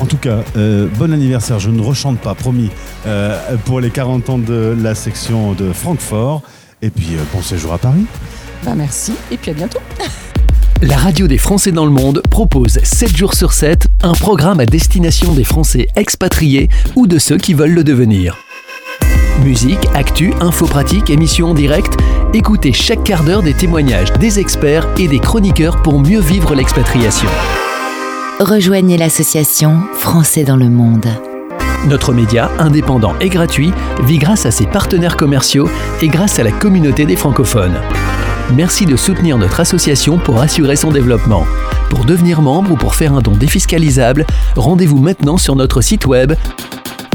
En 0.00 0.06
tout 0.06 0.16
cas, 0.16 0.42
euh, 0.56 0.88
bon 0.96 1.12
anniversaire, 1.12 1.58
je 1.58 1.68
ne 1.68 1.82
rechante 1.82 2.18
pas, 2.20 2.34
promis, 2.34 2.70
euh, 3.06 3.38
pour 3.66 3.80
les 3.80 3.90
40 3.90 4.30
ans 4.30 4.38
de 4.38 4.74
la 4.80 4.94
section 4.94 5.52
de 5.52 5.74
Francfort. 5.74 6.42
Et 6.80 6.88
puis, 6.88 7.16
euh, 7.16 7.22
bon 7.34 7.42
séjour 7.42 7.74
à 7.74 7.78
Paris. 7.78 8.06
Bah, 8.64 8.72
merci. 8.74 9.12
Et 9.30 9.36
puis 9.36 9.50
à 9.50 9.54
bientôt. 9.54 9.80
La 10.82 10.96
radio 10.96 11.26
des 11.28 11.36
Français 11.36 11.72
dans 11.72 11.84
le 11.84 11.90
monde 11.90 12.22
propose 12.30 12.78
7 12.82 13.14
jours 13.14 13.34
sur 13.34 13.52
7 13.52 13.88
un 14.02 14.14
programme 14.14 14.60
à 14.60 14.66
destination 14.66 15.34
des 15.34 15.44
Français 15.44 15.88
expatriés 15.94 16.70
ou 16.96 17.06
de 17.06 17.18
ceux 17.18 17.36
qui 17.36 17.52
veulent 17.52 17.74
le 17.74 17.84
devenir. 17.84 18.38
Musique, 19.44 19.86
actu, 19.92 20.32
infos 20.40 20.64
pratiques, 20.64 21.10
émissions 21.10 21.50
en 21.50 21.54
direct, 21.54 21.98
écoutez 22.32 22.72
chaque 22.72 23.04
quart 23.04 23.24
d'heure 23.24 23.42
des 23.42 23.52
témoignages 23.52 24.10
des 24.14 24.38
experts 24.38 24.88
et 24.98 25.06
des 25.06 25.18
chroniqueurs 25.18 25.82
pour 25.82 26.00
mieux 26.00 26.20
vivre 26.20 26.54
l'expatriation. 26.54 27.28
Rejoignez 28.38 28.96
l'association 28.96 29.82
Français 29.92 30.44
dans 30.44 30.56
le 30.56 30.70
monde. 30.70 31.08
Notre 31.88 32.14
média, 32.14 32.50
indépendant 32.58 33.14
et 33.20 33.28
gratuit, 33.28 33.70
vit 34.04 34.18
grâce 34.18 34.46
à 34.46 34.50
ses 34.50 34.66
partenaires 34.66 35.18
commerciaux 35.18 35.68
et 36.00 36.08
grâce 36.08 36.38
à 36.38 36.42
la 36.42 36.52
communauté 36.52 37.04
des 37.04 37.16
francophones. 37.16 37.78
Merci 38.54 38.84
de 38.84 38.96
soutenir 38.96 39.38
notre 39.38 39.60
association 39.60 40.18
pour 40.18 40.40
assurer 40.40 40.74
son 40.74 40.90
développement. 40.90 41.44
Pour 41.88 42.04
devenir 42.04 42.42
membre 42.42 42.72
ou 42.72 42.76
pour 42.76 42.96
faire 42.96 43.14
un 43.14 43.20
don 43.20 43.36
défiscalisable, 43.36 44.26
rendez-vous 44.56 44.98
maintenant 44.98 45.36
sur 45.36 45.54
notre 45.54 45.82
site 45.82 46.06
web 46.06 46.32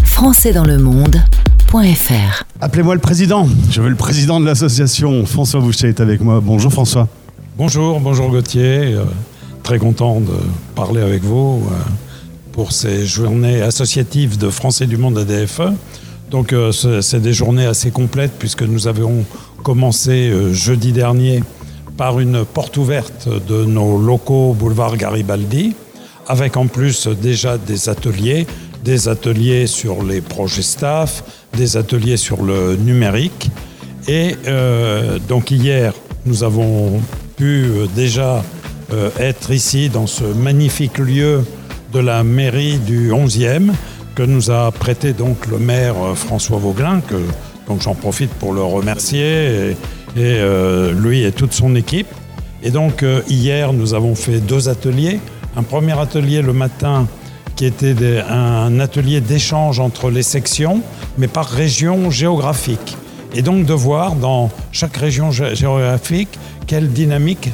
françaisdanslemonde.fr. 0.04 2.44
Appelez-moi 2.62 2.96
le 2.96 3.02
président. 3.02 3.50
Je 3.70 3.82
veux 3.82 3.90
le 3.90 3.98
président 3.98 4.40
de 4.40 4.46
l'association. 4.46 5.26
François 5.26 5.60
Boucher 5.60 5.90
est 5.90 6.00
avec 6.00 6.22
moi. 6.22 6.40
Bonjour 6.42 6.72
François. 6.72 7.10
Bonjour, 7.58 8.00
bonjour 8.00 8.30
Gauthier. 8.30 8.94
Euh, 8.94 9.04
très 9.62 9.78
content 9.78 10.22
de 10.22 10.32
parler 10.74 11.02
avec 11.02 11.22
vous 11.24 11.68
euh, 11.70 11.74
pour 12.54 12.72
ces 12.72 13.06
journées 13.06 13.62
associatives 13.62 14.38
de 14.38 14.50
Français 14.50 14.86
du 14.86 14.96
Monde 14.96 15.18
ADFE. 15.18 15.64
Donc 16.32 16.54
euh, 16.54 16.72
c'est 16.72 17.02
c'est 17.02 17.20
des 17.20 17.34
journées 17.34 17.66
assez 17.66 17.92
complètes 17.92 18.32
puisque 18.40 18.64
nous 18.64 18.88
avons 18.88 19.26
commencé 19.66 20.30
euh, 20.30 20.54
jeudi 20.54 20.92
dernier 20.92 21.44
par 21.98 22.20
une 22.20 22.46
porte 22.46 22.78
ouverte 22.78 23.28
de 23.48 23.66
nos 23.66 23.98
locaux 23.98 24.54
boulevard 24.54 24.96
Garibaldi, 24.96 25.76
avec 26.28 26.56
en 26.56 26.68
plus 26.68 27.08
déjà 27.08 27.58
des 27.58 27.90
ateliers, 27.90 28.46
des 28.84 29.08
ateliers 29.08 29.66
sur 29.66 30.04
les 30.04 30.22
projets 30.22 30.62
staff, 30.62 31.24
des 31.58 31.78
ateliers 31.78 32.18
sur 32.18 32.44
le 32.44 32.76
numérique. 32.76 33.50
Et 34.08 34.36
euh, 34.46 35.18
donc 35.28 35.50
hier, 35.50 35.94
nous 36.28 36.44
avons 36.44 37.02
pu 37.36 37.66
euh, 37.66 37.88
déjà 37.96 38.44
être 39.20 39.50
ici 39.50 39.90
dans 39.90 40.06
ce 40.06 40.26
magnifique 40.26 41.00
lieu 41.00 41.44
de 41.92 41.98
la 41.98 42.24
mairie 42.24 42.78
du 42.78 43.10
11e 43.10 43.72
que 44.14 44.22
nous 44.22 44.52
a 44.52 44.72
prêté 44.72 45.14
donc 45.14 45.48
le 45.48 45.58
maire 45.58 45.96
François 46.14 46.60
Vauglin, 46.60 47.02
donc 47.68 47.82
j'en 47.82 47.96
profite 47.96 48.32
pour 48.32 48.54
le 48.54 48.62
remercier, 48.62 49.72
et, 49.72 49.76
euh, 50.18 50.92
lui 50.94 51.24
et 51.24 51.32
toute 51.32 51.54
son 51.54 51.76
équipe. 51.76 52.08
Et 52.64 52.72
donc 52.72 53.04
euh, 53.04 53.22
hier, 53.28 53.74
nous 53.74 53.94
avons 53.94 54.16
fait 54.16 54.40
deux 54.40 54.70
ateliers. 54.70 55.20
Un 55.58 55.64
premier 55.64 55.98
atelier 56.00 56.42
le 56.42 56.54
matin 56.54 57.08
qui 57.56 57.66
était 57.66 57.96
un 58.30 58.80
atelier 58.80 59.22
d'échange 59.22 59.80
entre 59.80 60.10
les 60.10 60.24
sections, 60.24 60.82
mais 61.18 61.28
par 61.28 61.48
région 61.48 62.10
géographique. 62.12 62.98
Et 63.34 63.42
donc 63.42 63.66
de 63.66 63.74
voir 63.74 64.16
dans 64.16 64.50
chaque 64.72 64.98
région 64.98 65.30
gé- 65.30 65.56
géographique 65.56 66.30
quelle 66.68 66.90
dynamique 66.90 67.50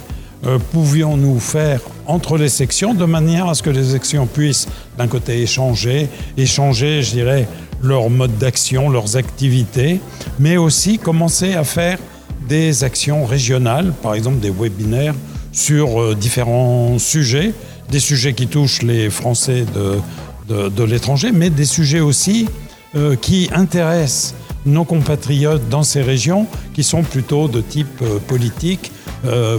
euh, 0.48 0.58
pouvions-nous 0.72 1.40
faire 1.40 1.82
entre 2.08 2.38
les 2.38 2.50
sections 2.50 2.94
de 2.96 3.06
manière 3.06 3.48
à 3.48 3.54
ce 3.54 3.62
que 3.62 3.70
les 3.70 3.84
sections 3.84 4.26
puissent 4.26 4.68
d'un 4.98 5.08
côté 5.08 5.42
échanger, 5.42 6.10
échanger, 6.38 7.04
je 7.04 7.12
dirais, 7.12 7.48
leur 7.84 8.10
mode 8.10 8.38
d'action, 8.38 8.90
leurs 8.90 9.18
activités, 9.18 10.00
mais 10.40 10.58
aussi 10.58 10.98
commencer 10.98 11.54
à 11.54 11.64
faire 11.64 11.98
des 12.48 12.84
actions 12.84 13.26
régionales, 13.26 13.94
par 14.02 14.14
exemple 14.14 14.40
des 14.40 14.52
webinaires 14.52 15.16
sur 15.52 16.02
euh, 16.02 16.16
différents 16.16 16.98
sujets, 17.00 17.54
des 17.90 18.00
sujets 18.00 18.34
qui 18.34 18.48
touchent 18.48 18.82
les 18.82 19.10
Français 19.10 19.66
de, 20.48 20.70
de, 20.70 20.84
l'étranger, 20.84 21.32
mais 21.32 21.50
des 21.50 21.66
sujets 21.66 22.00
aussi 22.00 22.48
euh, 22.96 23.16
qui 23.16 23.50
intéressent 23.54 24.36
nos 24.66 24.84
compatriotes 24.84 25.68
dans 25.70 25.84
ces 25.84 26.02
régions 26.02 26.46
qui 26.74 26.84
sont 26.84 27.04
plutôt 27.04 27.48
de 27.48 27.62
type 27.62 28.02
euh, 28.02 28.20
politique. 28.20 28.92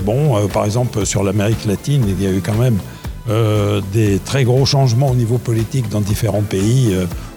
Bon, 0.04 0.48
par 0.48 0.64
exemple, 0.64 1.06
sur 1.06 1.22
l'Amérique 1.22 1.66
latine, 1.66 2.02
il 2.08 2.20
y 2.20 2.26
a 2.26 2.32
eu 2.32 2.40
quand 2.40 2.56
même 2.56 2.78
des 3.92 4.18
très 4.18 4.42
gros 4.42 4.66
changements 4.66 5.12
au 5.12 5.14
niveau 5.14 5.38
politique 5.38 5.88
dans 5.88 6.00
différents 6.00 6.42
pays, 6.42 6.92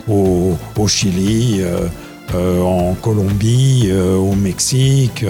au, 0.07 0.87
Chili, 0.87 1.57
euh, 1.61 1.87
euh, 2.33 2.61
en 2.61 2.93
Colombie, 2.95 3.87
euh, 3.89 4.15
au 4.15 4.35
Mexique, 4.35 5.25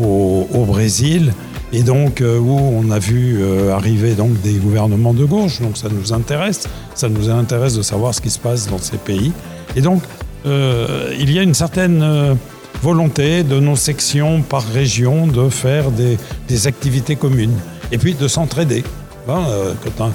au, 0.00 0.64
Brésil, 0.66 1.32
et 1.72 1.82
donc 1.82 2.22
où 2.22 2.50
on 2.58 2.90
a 2.90 2.98
vu 2.98 3.42
arriver 3.72 4.14
donc 4.14 4.40
des 4.42 4.54
gouvernements 4.54 5.14
de 5.14 5.24
gauche. 5.24 5.60
Donc 5.60 5.76
ça 5.76 5.88
nous 5.88 6.12
intéresse, 6.12 6.68
ça 6.94 7.08
nous 7.08 7.30
intéresse 7.30 7.76
de 7.76 7.82
savoir 7.82 8.14
ce 8.14 8.20
qui 8.20 8.30
se 8.30 8.38
passe 8.38 8.68
dans 8.68 8.78
ces 8.78 8.96
pays. 8.96 9.32
Et 9.76 9.80
donc 9.80 10.02
il 10.44 11.30
y 11.32 11.38
a 11.38 11.42
une 11.42 11.54
certaine 11.54 12.36
volonté 12.82 13.42
de 13.42 13.58
nos 13.60 13.76
sections 13.76 14.42
par 14.42 14.64
région 14.64 15.26
de 15.26 15.48
faire 15.48 15.90
des, 15.90 16.66
activités 16.66 17.16
communes 17.16 17.56
et 17.92 17.98
puis 17.98 18.14
de 18.14 18.28
s'entraider. 18.28 18.84
Hein, 19.28 19.42
quand 19.84 20.06
un- 20.06 20.12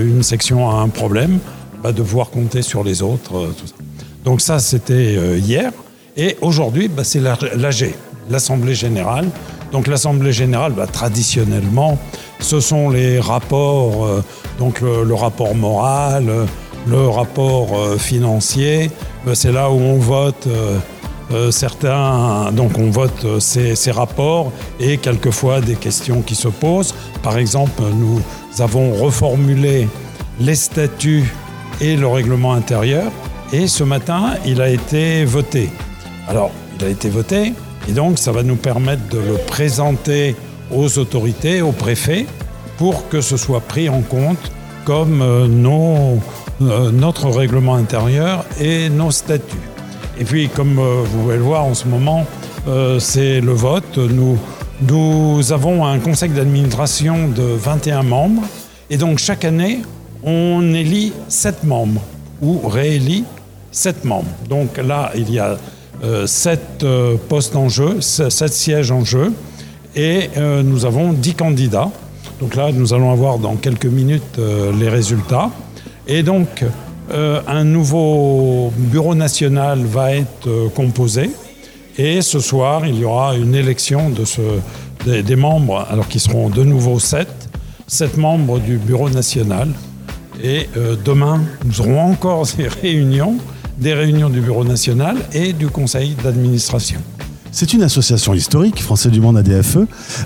une 0.00 0.22
section 0.22 0.70
a 0.70 0.74
un 0.82 0.88
problème, 0.88 1.38
bah, 1.82 1.92
de 1.92 2.02
pouvoir 2.02 2.30
compter 2.30 2.62
sur 2.62 2.82
les 2.84 3.02
autres. 3.02 3.36
euh. 3.36 3.54
Donc 4.24 4.40
ça, 4.40 4.58
c'était 4.58 5.16
euh, 5.16 5.38
hier. 5.38 5.72
Et 6.16 6.36
aujourd'hui, 6.40 6.88
bah, 6.88 7.04
c'est 7.04 7.20
la- 7.20 7.38
l'AG, 7.56 7.94
l'Assemblée 8.30 8.74
générale. 8.74 9.28
Donc 9.72 9.86
l'Assemblée 9.86 10.32
générale, 10.32 10.72
bah, 10.72 10.86
traditionnellement, 10.86 11.98
ce 12.40 12.60
sont 12.60 12.88
les 12.90 13.20
rapports, 13.20 14.04
euh, 14.06 14.22
donc 14.58 14.80
le, 14.80 15.14
rapport 15.14 15.54
moral, 15.54 16.30
le 16.86 17.08
rapport 17.08 17.68
financier. 17.98 18.90
Bah, 19.24 19.34
c'est 19.34 19.52
là 19.52 19.70
où 19.70 19.74
on 19.78 19.98
vote. 19.98 20.48
certains, 21.50 22.52
donc 22.52 22.78
on 22.78 22.88
vote 22.90 23.40
ces 23.40 23.90
rapports 23.90 24.52
et 24.78 24.96
quelquefois 24.98 25.60
des 25.60 25.74
questions 25.74 26.22
qui 26.22 26.36
se 26.36 26.46
posent. 26.48 26.94
Par 27.22 27.36
exemple, 27.38 27.82
nous 27.92 28.20
avons 28.62 28.92
reformulé 28.94 29.88
les 30.38 30.54
statuts 30.54 31.24
et 31.80 31.96
le 31.96 32.06
règlement 32.06 32.52
intérieur 32.54 33.10
et 33.52 33.66
ce 33.68 33.84
matin, 33.84 34.34
il 34.44 34.60
a 34.60 34.68
été 34.68 35.24
voté. 35.24 35.70
Alors, 36.28 36.50
il 36.78 36.84
a 36.86 36.88
été 36.88 37.08
voté 37.08 37.52
et 37.88 37.92
donc 37.92 38.18
ça 38.18 38.32
va 38.32 38.42
nous 38.42 38.56
permettre 38.56 39.06
de 39.10 39.18
le 39.18 39.34
présenter 39.46 40.34
aux 40.74 40.98
autorités, 40.98 41.62
aux 41.62 41.72
préfets, 41.72 42.26
pour 42.78 43.08
que 43.08 43.20
ce 43.20 43.36
soit 43.36 43.60
pris 43.60 43.88
en 43.88 44.00
compte 44.02 44.50
comme 44.84 45.22
euh, 45.22 45.46
nos- 45.46 46.18
euh, 46.62 46.90
notre 46.90 47.28
règlement 47.30 47.74
intérieur 47.76 48.44
et 48.60 48.88
nos 48.90 49.10
statuts. 49.10 49.56
Et 50.18 50.24
puis, 50.24 50.48
comme 50.48 50.78
euh, 50.78 51.02
vous 51.04 51.20
pouvez 51.22 51.36
le 51.36 51.42
voir 51.42 51.64
en 51.64 51.74
ce 51.74 51.86
moment, 51.86 52.24
c'est 52.98 53.40
le 53.40 53.52
vote. 53.52 53.96
Nous, 53.96 54.36
nous 54.88 55.52
avons 55.52 55.86
un 55.86 56.00
conseil 56.00 56.30
d'administration 56.30 57.28
de 57.28 57.42
21 57.42 58.02
membres. 58.02 58.42
Et 58.90 58.96
donc, 58.96 59.18
chaque 59.18 59.44
année, 59.44 59.82
on 60.22 60.74
élit 60.74 61.12
7 61.28 61.64
membres 61.64 62.02
ou 62.42 62.66
réélit 62.66 63.24
7 63.72 64.04
membres. 64.04 64.30
Donc 64.48 64.76
là, 64.78 65.12
il 65.14 65.32
y 65.32 65.38
a 65.38 65.56
7 66.26 66.84
postes 67.28 67.56
en 67.56 67.68
jeu, 67.68 68.00
7 68.00 68.52
sièges 68.52 68.90
en 68.90 69.04
jeu. 69.04 69.32
Et 69.94 70.28
euh, 70.36 70.62
nous 70.62 70.84
avons 70.84 71.12
10 71.14 71.34
candidats. 71.34 71.90
Donc 72.40 72.54
là, 72.54 72.70
nous 72.70 72.92
allons 72.92 73.10
avoir 73.12 73.38
dans 73.38 73.56
quelques 73.56 73.86
minutes 73.86 74.38
euh, 74.38 74.70
les 74.78 74.90
résultats. 74.90 75.50
Et 76.06 76.22
donc, 76.22 76.64
euh, 77.12 77.40
un 77.46 77.64
nouveau 77.64 78.72
bureau 78.76 79.14
national 79.14 79.84
va 79.84 80.12
être 80.12 80.48
euh, 80.48 80.68
composé. 80.68 81.30
Et 81.96 82.20
ce 82.20 82.40
soir, 82.40 82.86
il 82.86 82.98
y 82.98 83.04
aura 83.04 83.36
une 83.36 83.54
élection 83.54 84.12
des, 85.06 85.36
membres, 85.36 85.86
alors 85.88 86.08
qui 86.08 86.20
seront 86.20 86.50
de 86.50 86.62
nouveau 86.62 86.98
sept, 86.98 87.28
sept 87.86 88.18
membres 88.18 88.58
du 88.58 88.76
bureau 88.76 89.08
national. 89.08 89.68
Et 90.42 90.68
euh, 90.76 90.96
demain, 91.04 91.40
nous 91.64 91.80
aurons 91.80 92.00
encore 92.12 92.46
des 92.56 92.68
réunions, 92.68 93.36
des 93.78 93.94
réunions 93.94 94.28
du 94.30 94.40
bureau 94.40 94.64
national 94.64 95.16
et 95.32 95.52
du 95.52 95.68
conseil 95.68 96.14
d'administration. 96.22 97.00
C'est 97.52 97.72
une 97.72 97.82
association 97.82 98.34
historique, 98.34 98.82
Français 98.82 99.08
du 99.08 99.20
Monde 99.20 99.38
ADFE. 99.38 99.78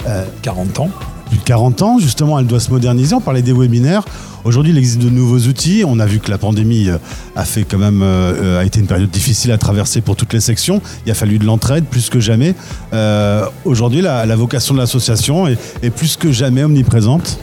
Euh, 0.07 0.25
40 0.43 0.81
ans. 0.81 0.91
plus 1.29 1.39
de 1.39 1.45
40 1.45 1.83
ans, 1.83 1.99
justement, 1.99 2.39
elle 2.39 2.47
doit 2.47 2.59
se 2.61 2.71
moderniser. 2.71 3.15
On 3.15 3.21
parlait 3.21 3.43
des 3.43 3.53
webinaires. 3.53 4.05
Aujourd'hui, 4.45 4.73
il 4.73 4.79
existe 4.79 5.01
de 5.01 5.11
nouveaux 5.11 5.39
outils. 5.39 5.85
On 5.87 6.01
a 6.01 6.07
vu 6.07 6.19
que 6.19 6.31
la 6.31 6.39
pandémie 6.39 6.89
euh, 6.89 6.97
a 7.37 7.45
fait 7.45 7.65
quand 7.65 7.79
même 7.79 8.01
euh, 8.03 8.59
a 8.59 8.65
été 8.65 8.81
une 8.81 8.87
période 8.87 9.11
difficile 9.11 9.53
à 9.53 9.59
traverser 9.59 10.01
pour 10.01 10.17
toutes 10.17 10.33
les 10.33 10.41
sections. 10.41 10.81
Il 11.05 11.13
a 11.13 11.15
fallu 11.15 11.39
de 11.39 11.45
l'entraide 11.45 11.85
plus 11.85 12.09
que 12.09 12.21
jamais. 12.21 12.55
Euh, 12.95 13.45
Aujourd'hui, 13.65 14.01
la, 14.01 14.25
la 14.27 14.37
vocation 14.37 14.75
de 14.75 14.81
l'association 14.81 15.47
est, 15.47 15.59
est 15.83 15.91
plus 15.91 16.17
que 16.17 16.33
jamais 16.33 16.65
omniprésente. 16.65 17.39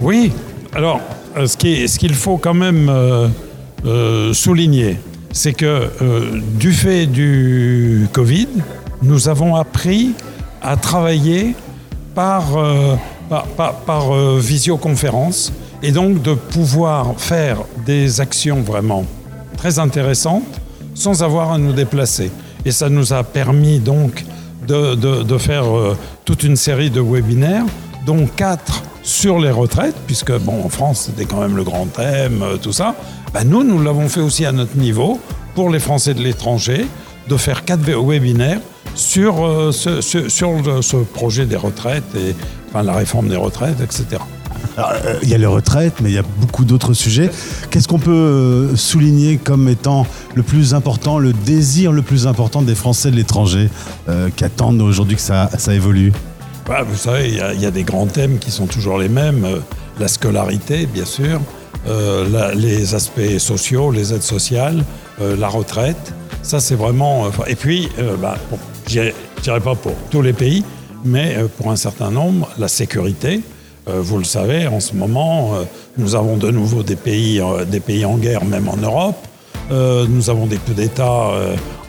Oui, 0.00 0.32
alors 0.74 1.00
ce 1.46 1.56
est- 1.84 1.86
ce 1.88 1.98
qu'il 1.98 2.14
faut 2.14 2.36
quand 2.38 2.54
même 2.54 2.88
euh, 2.88 3.28
euh, 3.86 4.32
souligner, 4.32 4.98
c'est 5.32 5.52
que 5.52 5.88
euh, 6.02 6.40
du 6.58 6.72
fait 6.72 7.06
du 7.06 8.06
Covid, 8.12 8.48
nous 9.02 9.28
avons 9.28 9.56
appris 9.56 10.12
à 10.62 10.76
travailler 10.76 11.54
par, 12.14 12.56
euh, 12.56 12.94
par, 13.28 13.44
euh, 14.14 14.38
visioconférence 14.40 15.52
et 15.82 15.90
donc 15.90 16.22
de 16.22 16.34
pouvoir 16.34 17.14
faire 17.18 17.58
des 17.86 18.20
actions 18.20 18.60
vraiment 18.60 19.04
très 19.56 19.78
intéressantes 19.78 20.60
sans 20.94 21.22
avoir 21.22 21.52
à 21.52 21.58
nous 21.58 21.72
déplacer. 21.72 22.30
Et 22.64 22.70
ça 22.70 22.88
nous 22.88 23.12
a 23.12 23.24
permis 23.24 23.78
donc 23.80 24.24
de, 24.68 24.94
de- 24.94 25.22
de 25.22 25.38
faire 25.38 25.64
euh, 25.76 25.96
toute 26.24 26.44
une 26.44 26.54
série 26.56 26.90
de 26.90 27.00
webinaires, 27.00 27.64
dont 28.06 28.26
quatre 28.26 28.82
sur 29.02 29.38
les 29.38 29.50
retraites, 29.50 29.96
puisque 30.06 30.32
bon, 30.38 30.64
en 30.64 30.68
France 30.68 31.08
c'était 31.10 31.24
quand 31.24 31.40
même 31.40 31.56
le 31.56 31.64
grand 31.64 31.86
thème, 31.86 32.42
euh, 32.42 32.56
tout 32.56 32.72
ça. 32.72 32.94
Ben, 33.34 33.44
nous, 33.44 33.64
nous 33.64 33.82
l'avons 33.82 34.08
fait 34.08 34.20
aussi 34.20 34.44
à 34.44 34.52
notre 34.52 34.76
niveau 34.76 35.20
pour 35.54 35.70
les 35.70 35.80
Français 35.80 36.14
de 36.14 36.22
l'étranger, 36.22 36.86
de 37.28 37.36
faire 37.36 37.64
quatre 37.64 37.82
webinaires 37.82 38.60
sur, 38.94 39.44
euh, 39.44 39.72
ce, 39.72 40.00
sur 40.00 40.50
ce 40.82 40.96
projet 40.96 41.46
des 41.46 41.56
retraites 41.56 42.14
et 42.14 42.34
enfin, 42.68 42.82
la 42.82 42.94
réforme 42.94 43.28
des 43.28 43.36
retraites, 43.36 43.80
etc. 43.80 44.20
Euh, 44.78 45.18
il 45.22 45.28
y 45.28 45.34
a 45.34 45.38
les 45.38 45.46
retraites, 45.46 45.94
mais 46.00 46.10
il 46.10 46.14
y 46.14 46.18
a 46.18 46.24
beaucoup 46.40 46.64
d'autres 46.64 46.94
sujets. 46.94 47.30
Qu'est-ce 47.70 47.88
qu'on 47.88 47.98
peut 47.98 48.70
souligner 48.76 49.36
comme 49.36 49.68
étant 49.68 50.06
le 50.34 50.42
plus 50.42 50.74
important, 50.74 51.18
le 51.18 51.32
désir 51.32 51.92
le 51.92 52.02
plus 52.02 52.26
important 52.26 52.62
des 52.62 52.74
Français 52.74 53.10
de 53.10 53.16
l'étranger 53.16 53.68
euh, 54.08 54.30
qui 54.34 54.44
attendent 54.44 54.80
aujourd'hui 54.80 55.16
que 55.16 55.22
ça 55.22 55.48
évolue? 55.68 56.12
Bah, 56.66 56.82
vous 56.86 56.96
savez, 56.96 57.28
il 57.28 57.60
y, 57.60 57.66
a- 57.66 57.70
des 57.70 57.82
grands 57.82 58.06
thèmes 58.06 58.38
qui 58.38 58.50
sont 58.50 58.66
toujours 58.66 58.98
les 58.98 59.08
mêmes. 59.08 59.44
Euh, 59.44 59.58
la 59.98 60.08
scolarité, 60.08 60.86
bien 60.86 61.04
sûr, 61.04 61.40
euh, 61.88 62.54
les 62.54 62.94
aspects 62.94 63.38
sociaux, 63.38 63.90
les 63.90 64.12
aides 64.14 64.22
sociales, 64.22 64.84
euh, 65.20 65.36
la 65.36 65.48
retraite. 65.48 66.14
Ça, 66.42 66.60
c'est 66.60 66.74
vraiment. 66.74 67.30
et 67.46 67.54
puis, 67.56 67.88
bah, 68.20 68.36
pour- 68.48 68.58
je 68.86 68.92
dirais- 68.92 69.60
pas 69.60 69.74
pour 69.74 69.92
tous 70.10 70.22
les 70.22 70.32
pays, 70.32 70.64
mais 71.04 71.36
pour 71.58 71.70
un 71.70 71.76
certain 71.76 72.10
nombre, 72.10 72.48
la 72.58 72.68
sécurité. 72.68 73.40
Vous 73.86 74.18
le 74.18 74.24
savez, 74.24 74.68
en 74.68 74.78
ce 74.78 74.94
moment, 74.94 75.54
nous 75.98 76.14
avons 76.14 76.36
de 76.36 76.50
nouveau 76.52 76.84
des 76.84 76.94
pays, 76.96 77.40
des 77.68 77.80
pays 77.80 78.04
en 78.04 78.16
guerre, 78.16 78.44
même 78.44 78.68
en 78.68 78.76
Europe. 78.76 79.16
Nous 79.70 80.30
avons 80.30 80.46
des 80.46 80.56
coups 80.58 80.76
d'État 80.76 81.30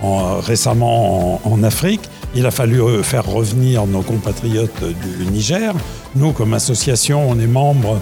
en- 0.02 0.40
récemment 0.40 1.36
en, 1.46 1.52
en 1.52 1.64
Afrique. 1.64 2.02
Il 2.36 2.46
a 2.48 2.52
fallu 2.52 2.82
euh, 2.82 3.04
faire 3.04 3.26
revenir 3.26 3.86
nos 3.86 4.02
compatriotes 4.02 4.84
du 4.84 5.26
Niger. 5.28 5.74
Nous, 6.16 6.32
comme 6.32 6.54
association, 6.54 7.30
on 7.30 7.40
est 7.40 7.48
membre 7.48 8.00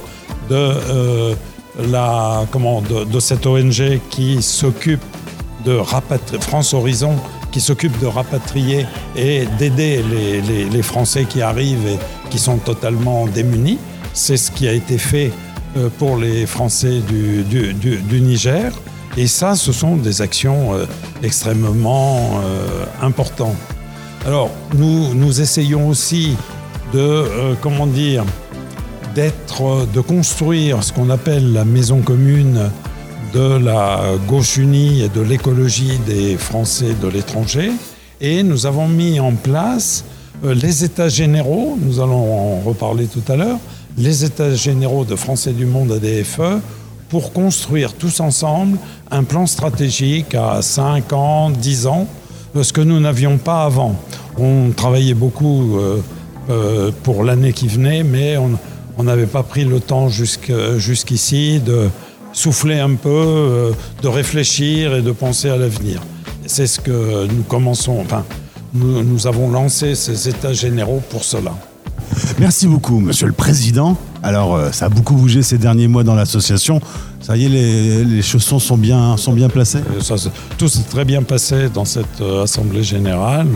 de, 0.49 0.55
euh, 0.55 1.35
de, 1.79 3.03
de 3.03 3.19
cette 3.19 3.45
ONG 3.45 3.99
qui 4.09 4.41
s'occupe 4.41 5.03
de 5.65 5.73
rapatrier, 5.73 6.41
France 6.41 6.73
Horizon, 6.73 7.15
qui 7.51 7.59
s'occupe 7.59 7.99
de 7.99 8.07
rapatrier 8.07 8.85
et 9.17 9.45
d'aider 9.59 10.01
les, 10.71 10.81
Français 10.81 11.25
qui 11.25 11.41
arrivent 11.41 11.85
et 11.87 11.99
qui 12.29 12.39
sont 12.39 12.57
totalement 12.57 13.27
démunis. 13.27 13.77
C'est 14.13 14.37
ce 14.37 14.49
qui 14.49 14.67
a 14.67 14.71
été 14.73 14.97
fait 14.97 15.31
euh, 15.77 15.89
pour 15.99 16.17
les 16.17 16.45
Français 16.45 17.01
du, 17.01 18.21
Niger. 18.21 18.71
Et 19.17 19.27
ça, 19.27 19.55
ce 19.55 19.73
sont 19.73 19.97
des 19.97 20.21
actions 20.21 20.71
extrêmement 21.21 22.39
importantes. 23.01 23.57
Alors, 24.23 24.51
nous, 24.75 25.41
essayons 25.41 25.89
aussi 25.89 26.35
de, 26.93 26.99
euh, 26.99 27.55
d'être, 29.15 29.61
euh, 29.63 29.85
de 29.91 29.99
construire 29.99 30.83
ce 30.83 30.93
qu'on 30.93 31.09
appelle 31.09 31.53
la 31.53 31.65
maison 31.65 32.01
commune 32.01 32.69
de 33.33 33.57
la 33.57 34.01
gauche 34.27 34.57
unie 34.57 35.01
et 35.01 35.09
de 35.09 35.21
l'écologie 35.21 35.97
des 36.05 36.37
Français 36.37 36.93
de 37.01 37.07
l'étranger. 37.07 37.71
Et 38.19 38.43
nous 38.43 38.67
avons 38.67 38.87
mis 38.87 39.19
en 39.19 39.31
place 39.31 40.05
euh, 40.45 40.53
les 40.53 40.83
États 40.83 41.09
généraux, 41.09 41.79
nous 41.81 41.99
allons 41.99 42.57
en 42.57 42.59
reparler 42.59 43.07
tout 43.07 43.23
à 43.27 43.35
l'heure, 43.35 43.57
les 43.97 44.23
États 44.23 44.53
généraux 44.53 45.03
de 45.03 45.15
Français 45.15 45.53
du 45.53 45.65
Monde 45.65 45.93
ADFE 45.93 46.61
pour 47.09 47.33
construire 47.33 47.93
tous 47.93 48.19
ensemble 48.19 48.77
un 49.09 49.23
plan 49.23 49.47
stratégique 49.47 50.35
à 50.35 50.61
5 50.61 51.11
ans, 51.11 51.49
10 51.49 51.87
ans, 51.87 52.07
ce 52.61 52.73
que 52.73 52.81
nous 52.81 52.99
n'avions 52.99 53.37
pas 53.37 53.63
avant. 53.63 53.95
On 54.37 54.71
travaillait 54.71 55.13
beaucoup 55.13 55.77
euh, 55.77 56.01
euh, 56.49 56.91
pour 57.03 57.23
l'année 57.23 57.53
qui 57.53 57.67
venait, 57.67 58.03
mais 58.03 58.37
on 58.37 59.03
n'avait 59.03 59.25
pas 59.25 59.43
pris 59.43 59.65
le 59.65 59.79
temps 59.79 60.09
jusqu'ici 60.09 61.59
de 61.59 61.89
souffler 62.33 62.79
un 62.79 62.95
peu, 62.95 63.09
euh, 63.09 63.71
de 64.01 64.07
réfléchir 64.07 64.95
et 64.95 65.01
de 65.01 65.11
penser 65.11 65.49
à 65.49 65.57
l'avenir. 65.57 66.01
C'est 66.45 66.67
ce 66.67 66.79
que 66.79 67.27
nous 67.27 67.43
commençons, 67.43 67.99
enfin, 68.01 68.25
nous 68.73 69.27
avons 69.27 69.49
lancé 69.49 69.95
ces 69.95 70.29
états 70.29 70.53
généraux 70.53 71.01
pour 71.09 71.23
cela. 71.23 71.53
Merci 72.39 72.67
beaucoup, 72.67 72.99
Monsieur 72.99 73.27
le 73.27 73.33
Président. 73.33 73.97
Alors, 74.23 74.55
euh, 74.55 74.71
ça 74.71 74.85
a 74.85 74.89
beaucoup 74.89 75.15
bougé 75.15 75.41
ces 75.41 75.57
derniers 75.57 75.87
mois 75.87 76.03
dans 76.03 76.15
l'association. 76.15 76.79
Ça 77.21 77.37
y 77.37 77.45
est, 77.45 77.49
les, 77.49 78.03
les 78.05 78.21
chaussons 78.21 78.59
sont 78.59 78.77
bien, 78.77 79.17
sont 79.17 79.33
bien 79.33 79.49
placés 79.49 79.79
Euh, 79.79 80.01
ça, 80.01 80.15
tout 80.57 80.67
s'est 80.67 80.83
très 80.89 81.05
bien 81.05 81.23
passé 81.23 81.69
dans 81.73 81.85
cette 81.85 82.21
euh, 82.21 82.43
Assemblée 82.43 82.83
générale. 82.83 83.47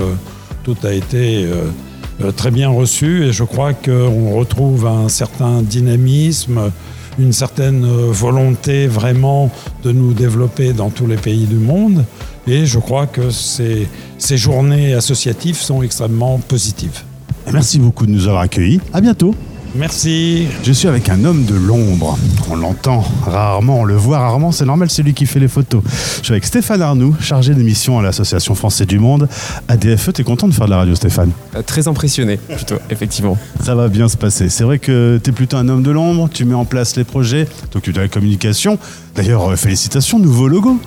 Tout 0.63 0.75
a 0.83 0.91
été 0.93 1.45
euh, 1.45 2.31
très 2.31 2.49
bien 2.51 2.69
reçu 2.69 3.25
et 3.25 3.33
je 3.33 3.43
crois 3.43 3.73
qu'on 3.73 4.35
retrouve 4.35 4.87
un 4.87 5.09
certain 5.09 5.61
dynamisme, 5.61 6.71
une 7.19 7.33
certaine 7.33 7.85
volonté 8.11 8.87
vraiment 8.87 9.51
de 9.83 9.91
nous 9.91 10.13
développer 10.13 10.73
dans 10.73 10.89
tous 10.89 11.07
les 11.07 11.17
pays 11.17 11.45
du 11.45 11.55
monde. 11.55 12.03
Et 12.47 12.65
je 12.65 12.79
crois 12.79 13.05
que 13.07 13.29
ces, 13.29 13.87
ces 14.17 14.37
journées 14.37 14.93
associatives 14.93 15.57
sont 15.57 15.83
extrêmement 15.83 16.39
positives. 16.39 17.01
Merci 17.53 17.77
beaucoup 17.79 18.05
de 18.07 18.11
nous 18.11 18.27
avoir 18.27 18.41
accueillis. 18.41 18.79
À 18.93 19.01
bientôt. 19.01 19.35
Merci. 19.77 20.47
Je 20.63 20.71
suis 20.71 20.87
avec 20.87 21.09
un 21.09 21.25
homme 21.25 21.43
de 21.45 21.53
l'ombre. 21.55 22.17
On 22.49 22.55
l'entend 22.55 23.03
rarement, 23.25 23.81
on 23.81 23.83
le 23.83 23.95
voit 23.95 24.19
rarement, 24.19 24.51
c'est 24.51 24.65
normal, 24.65 24.89
c'est 24.89 25.03
lui 25.03 25.13
qui 25.13 25.25
fait 25.25 25.39
les 25.39 25.47
photos. 25.49 25.81
Je 26.19 26.23
suis 26.23 26.31
avec 26.31 26.45
Stéphane 26.45 26.81
Arnoux, 26.81 27.13
chargé 27.19 27.53
de 27.53 27.61
mission 27.61 27.99
à 27.99 28.01
l'Association 28.03 28.55
Français 28.55 28.85
du 28.85 28.99
Monde. 28.99 29.27
ADFE, 29.67 30.13
t'es 30.13 30.23
content 30.23 30.47
de 30.47 30.53
faire 30.53 30.65
de 30.65 30.71
la 30.71 30.77
radio, 30.77 30.95
Stéphane? 30.95 31.31
Euh, 31.55 31.61
Très 31.61 31.87
impressionné, 31.87 32.37
plutôt, 32.37 32.75
effectivement. 32.89 33.37
Ça 33.63 33.75
va 33.75 33.89
bien 33.89 34.07
se 34.07 34.15
passer. 34.15 34.47
C'est 34.49 34.63
vrai 34.63 34.79
que 34.79 35.19
t'es 35.21 35.31
plutôt 35.33 35.57
un 35.57 35.67
homme 35.67 35.83
de 35.83 35.91
l'ombre, 35.91 36.29
tu 36.31 36.45
mets 36.45 36.53
en 36.55 36.65
place 36.65 36.95
les 36.95 37.03
projets, 37.03 37.47
t'occupes 37.71 37.95
de 37.95 38.01
la 38.01 38.07
communication. 38.07 38.79
D'ailleurs, 39.15 39.49
euh, 39.51 39.55
félicitations, 39.55 40.19
nouveau 40.19 40.47
logo. 40.47 40.79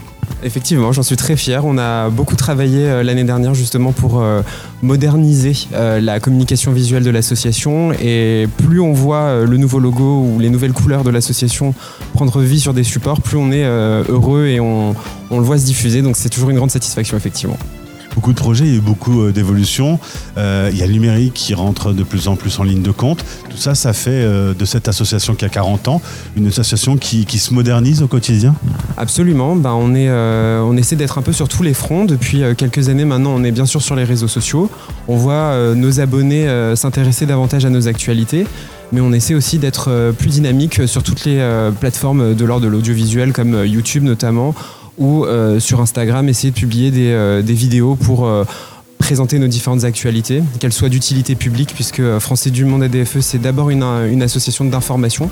Effectivement, 0.42 0.92
j'en 0.92 1.02
suis 1.02 1.16
très 1.16 1.36
fier. 1.36 1.64
On 1.64 1.78
a 1.78 2.10
beaucoup 2.10 2.36
travaillé 2.36 2.88
euh, 2.88 3.02
l'année 3.02 3.24
dernière 3.24 3.54
justement 3.54 3.90
pour 3.90 4.20
euh, 4.20 4.42
moderniser 4.82 5.52
euh, 5.72 6.00
la 6.00 6.20
communication 6.20 6.70
visuelle 6.70 7.02
de 7.02 7.10
l'association. 7.10 7.92
Et 7.92 8.46
plus 8.58 8.80
on 8.80 8.92
voit 8.92 9.44
le 9.44 9.56
nouveau 9.56 9.80
logo 9.80 10.22
ou 10.22 10.38
les 10.38 10.48
nouvelles 10.48 10.72
couleurs 10.72 11.02
de 11.02 11.10
l'association 11.10 11.74
prendre 12.14 12.40
vie 12.40 12.60
sur 12.60 12.72
des 12.72 12.84
supports, 12.84 13.20
plus 13.20 13.36
on 13.36 13.50
est 13.50 13.64
heureux 13.64 14.46
et 14.46 14.60
on, 14.60 14.94
le 15.30 15.40
voit 15.40 15.58
se 15.58 15.64
diffuser. 15.64 16.02
Donc 16.02 16.16
c'est 16.16 16.28
toujours 16.28 16.50
une 16.50 16.56
grande 16.56 16.70
satisfaction, 16.70 17.16
effectivement. 17.16 17.58
Beaucoup 18.14 18.32
de 18.32 18.38
projets, 18.38 18.64
il 18.64 18.70
y 18.70 18.74
a 18.74 18.78
eu 18.78 18.80
beaucoup 18.80 19.30
d'évolutions. 19.30 20.00
Il 20.36 20.76
y 20.76 20.82
a 20.82 20.86
le 20.86 20.92
numérique 20.92 21.34
qui 21.34 21.54
rentre 21.54 21.92
de 21.92 22.02
plus 22.02 22.26
en 22.26 22.36
plus 22.36 22.58
en 22.58 22.64
ligne 22.64 22.82
de 22.82 22.90
compte. 22.90 23.24
Tout 23.48 23.56
ça, 23.56 23.74
ça 23.74 23.92
fait 23.92 24.24
de 24.24 24.64
cette 24.64 24.88
association 24.88 25.34
qui 25.34 25.44
a 25.44 25.48
40 25.48 25.88
ans 25.88 26.02
une 26.36 26.48
association 26.48 26.96
qui 26.96 27.38
se 27.38 27.54
modernise 27.54 28.02
au 28.02 28.08
quotidien? 28.08 28.54
Absolument, 29.00 29.52
on, 29.52 29.94
est, 29.94 30.08
euh, 30.08 30.60
on 30.60 30.76
essaie 30.76 30.96
d'être 30.96 31.18
un 31.18 31.22
peu 31.22 31.32
sur 31.32 31.48
tous 31.48 31.62
les 31.62 31.72
fronts. 31.72 32.04
Depuis 32.04 32.42
euh, 32.42 32.54
quelques 32.54 32.88
années 32.88 33.04
maintenant, 33.04 33.32
on 33.32 33.44
est 33.44 33.52
bien 33.52 33.64
sûr 33.64 33.80
sur 33.80 33.94
les 33.94 34.02
réseaux 34.02 34.26
sociaux. 34.26 34.68
On 35.06 35.14
voit 35.16 35.34
euh, 35.34 35.76
nos 35.76 36.00
abonnés 36.00 36.48
s'intéresser 36.74 37.24
davantage 37.24 37.64
à 37.64 37.70
nos 37.70 37.86
actualités. 37.86 38.44
Mais 38.90 39.00
on 39.00 39.12
essaie 39.12 39.34
aussi 39.34 39.58
d'être 39.58 40.12
plus 40.18 40.30
dynamique 40.30 40.88
sur 40.88 41.04
toutes 41.04 41.24
les 41.26 41.40
plateformes 41.78 42.34
de 42.34 42.44
l'ordre 42.44 42.64
de 42.64 42.70
l'audiovisuel, 42.70 43.32
comme 43.32 43.64
YouTube 43.64 44.02
notamment, 44.02 44.54
ou 44.96 45.26
sur 45.58 45.80
Instagram, 45.82 46.26
essayer 46.28 46.50
de 46.50 46.56
publier 46.56 46.90
des, 46.90 47.52
vidéos 47.52 47.96
pour 47.96 48.26
présenter 48.96 49.38
nos 49.38 49.46
différentes 49.46 49.84
actualités, 49.84 50.42
qu'elles 50.58 50.72
soient 50.72 50.88
d'utilité 50.88 51.34
publique, 51.34 51.72
puisque 51.74 52.00
Français 52.18 52.48
du 52.48 52.64
Monde 52.64 52.82
ADFE, 52.82 53.20
c'est 53.20 53.38
d'abord 53.38 53.68
une, 53.68 54.22
association 54.22 54.64
d'information 54.64 55.30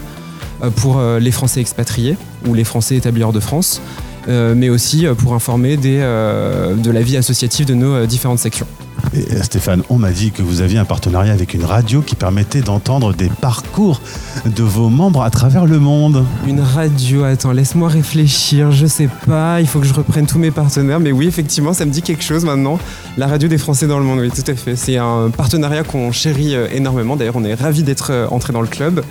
pour 0.76 0.98
euh, 0.98 1.18
les 1.18 1.30
Français 1.30 1.60
expatriés 1.60 2.16
ou 2.46 2.54
les 2.54 2.64
Français 2.64 2.96
établis 2.96 3.22
hors 3.22 3.32
de 3.32 3.40
France, 3.40 3.80
euh, 4.28 4.54
mais 4.56 4.68
aussi 4.68 5.06
euh, 5.06 5.14
pour 5.14 5.34
informer 5.34 5.76
des, 5.76 5.98
euh, 6.00 6.74
de 6.74 6.90
la 6.90 7.02
vie 7.02 7.16
associative 7.16 7.66
de 7.66 7.74
nos 7.74 7.94
euh, 7.94 8.06
différentes 8.06 8.38
sections. 8.38 8.66
Et 9.14 9.34
euh, 9.34 9.42
Stéphane, 9.42 9.82
on 9.88 9.98
m'a 9.98 10.10
dit 10.10 10.32
que 10.32 10.42
vous 10.42 10.62
aviez 10.62 10.78
un 10.78 10.84
partenariat 10.84 11.32
avec 11.32 11.54
une 11.54 11.64
radio 11.64 12.02
qui 12.02 12.16
permettait 12.16 12.60
d'entendre 12.60 13.14
des 13.14 13.28
parcours 13.28 14.00
de 14.44 14.62
vos 14.62 14.88
membres 14.88 15.22
à 15.22 15.30
travers 15.30 15.66
le 15.66 15.78
monde. 15.78 16.24
Une 16.46 16.60
radio, 16.60 17.24
attends, 17.24 17.52
laisse-moi 17.52 17.88
réfléchir, 17.88 18.72
je 18.72 18.86
sais 18.86 19.08
pas, 19.26 19.60
il 19.60 19.66
faut 19.66 19.80
que 19.80 19.86
je 19.86 19.94
reprenne 19.94 20.26
tous 20.26 20.38
mes 20.38 20.50
partenaires, 20.50 20.98
mais 20.98 21.12
oui, 21.12 21.26
effectivement, 21.26 21.72
ça 21.72 21.84
me 21.84 21.90
dit 21.90 22.02
quelque 22.02 22.24
chose 22.24 22.44
maintenant. 22.44 22.78
La 23.16 23.26
radio 23.26 23.48
des 23.48 23.58
Français 23.58 23.86
dans 23.86 23.98
le 23.98 24.04
monde, 24.04 24.20
oui, 24.20 24.30
tout 24.30 24.50
à 24.50 24.54
fait. 24.54 24.76
C'est 24.76 24.96
un 24.96 25.30
partenariat 25.30 25.84
qu'on 25.84 26.10
chérit 26.10 26.54
euh, 26.54 26.66
énormément, 26.72 27.16
d'ailleurs, 27.16 27.36
on 27.36 27.44
est 27.44 27.54
ravis 27.54 27.82
d'être 27.84 28.10
euh, 28.10 28.26
entré 28.30 28.52
dans 28.52 28.62
le 28.62 28.68
club. 28.68 29.02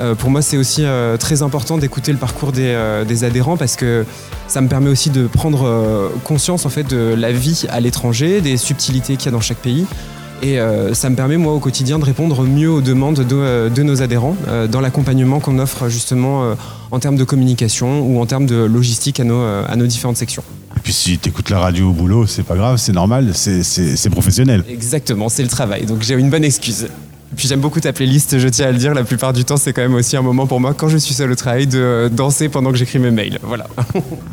Euh, 0.00 0.14
pour 0.14 0.30
moi, 0.30 0.42
c'est 0.42 0.56
aussi 0.56 0.84
euh, 0.84 1.16
très 1.16 1.42
important 1.42 1.78
d'écouter 1.78 2.12
le 2.12 2.18
parcours 2.18 2.52
des, 2.52 2.62
euh, 2.66 3.04
des 3.04 3.24
adhérents 3.24 3.56
parce 3.56 3.76
que 3.76 4.04
ça 4.48 4.60
me 4.60 4.68
permet 4.68 4.90
aussi 4.90 5.10
de 5.10 5.26
prendre 5.26 6.10
conscience 6.24 6.66
en 6.66 6.70
fait 6.70 6.84
de 6.84 7.14
la 7.16 7.32
vie 7.32 7.64
à 7.68 7.80
l'étranger, 7.80 8.40
des 8.40 8.56
subtilités 8.56 9.16
qu'il 9.16 9.26
y 9.26 9.28
a 9.28 9.32
dans 9.32 9.40
chaque 9.40 9.58
pays. 9.58 9.86
Et 10.42 10.58
euh, 10.58 10.94
ça 10.94 11.10
me 11.10 11.16
permet, 11.16 11.36
moi, 11.36 11.52
au 11.52 11.58
quotidien, 11.58 11.98
de 11.98 12.04
répondre 12.04 12.42
mieux 12.44 12.70
aux 12.70 12.80
demandes 12.80 13.20
de, 13.20 13.68
de 13.68 13.82
nos 13.82 14.02
adhérents 14.02 14.36
euh, 14.48 14.66
dans 14.66 14.80
l'accompagnement 14.80 15.38
qu'on 15.38 15.58
offre 15.58 15.88
justement 15.88 16.44
euh, 16.44 16.54
en 16.90 16.98
termes 16.98 17.16
de 17.16 17.24
communication 17.24 18.00
ou 18.00 18.20
en 18.20 18.26
termes 18.26 18.46
de 18.46 18.56
logistique 18.56 19.20
à 19.20 19.24
nos, 19.24 19.42
à 19.42 19.76
nos 19.76 19.86
différentes 19.86 20.16
sections. 20.16 20.42
Et 20.76 20.80
puis 20.80 20.92
si 20.92 21.18
tu 21.18 21.28
écoutes 21.28 21.50
la 21.50 21.58
radio 21.58 21.90
au 21.90 21.92
boulot, 21.92 22.26
c'est 22.26 22.42
pas 22.42 22.56
grave, 22.56 22.78
c'est 22.78 22.92
normal, 22.92 23.32
c'est 23.34 24.10
professionnel. 24.10 24.64
Exactement, 24.68 25.28
c'est 25.28 25.42
le 25.42 25.48
travail. 25.48 25.84
Donc 25.84 26.02
j'ai 26.02 26.14
une 26.14 26.30
bonne 26.30 26.44
excuse. 26.44 26.88
Puis 27.36 27.46
j'aime 27.46 27.60
beaucoup 27.60 27.78
ta 27.80 27.92
playlist, 27.92 28.38
je 28.38 28.48
tiens 28.48 28.66
à 28.66 28.72
le 28.72 28.78
dire. 28.78 28.92
La 28.92 29.04
plupart 29.04 29.32
du 29.32 29.44
temps, 29.44 29.56
c'est 29.56 29.72
quand 29.72 29.82
même 29.82 29.94
aussi 29.94 30.16
un 30.16 30.22
moment 30.22 30.46
pour 30.46 30.60
moi, 30.60 30.74
quand 30.74 30.88
je 30.88 30.96
suis 30.98 31.14
seul 31.14 31.30
au 31.30 31.36
travail, 31.36 31.66
de 31.66 31.78
euh, 31.78 32.08
danser 32.08 32.48
pendant 32.48 32.72
que 32.72 32.76
j'écris 32.76 32.98
mes 32.98 33.10
mails. 33.10 33.38
Voilà. 33.42 33.66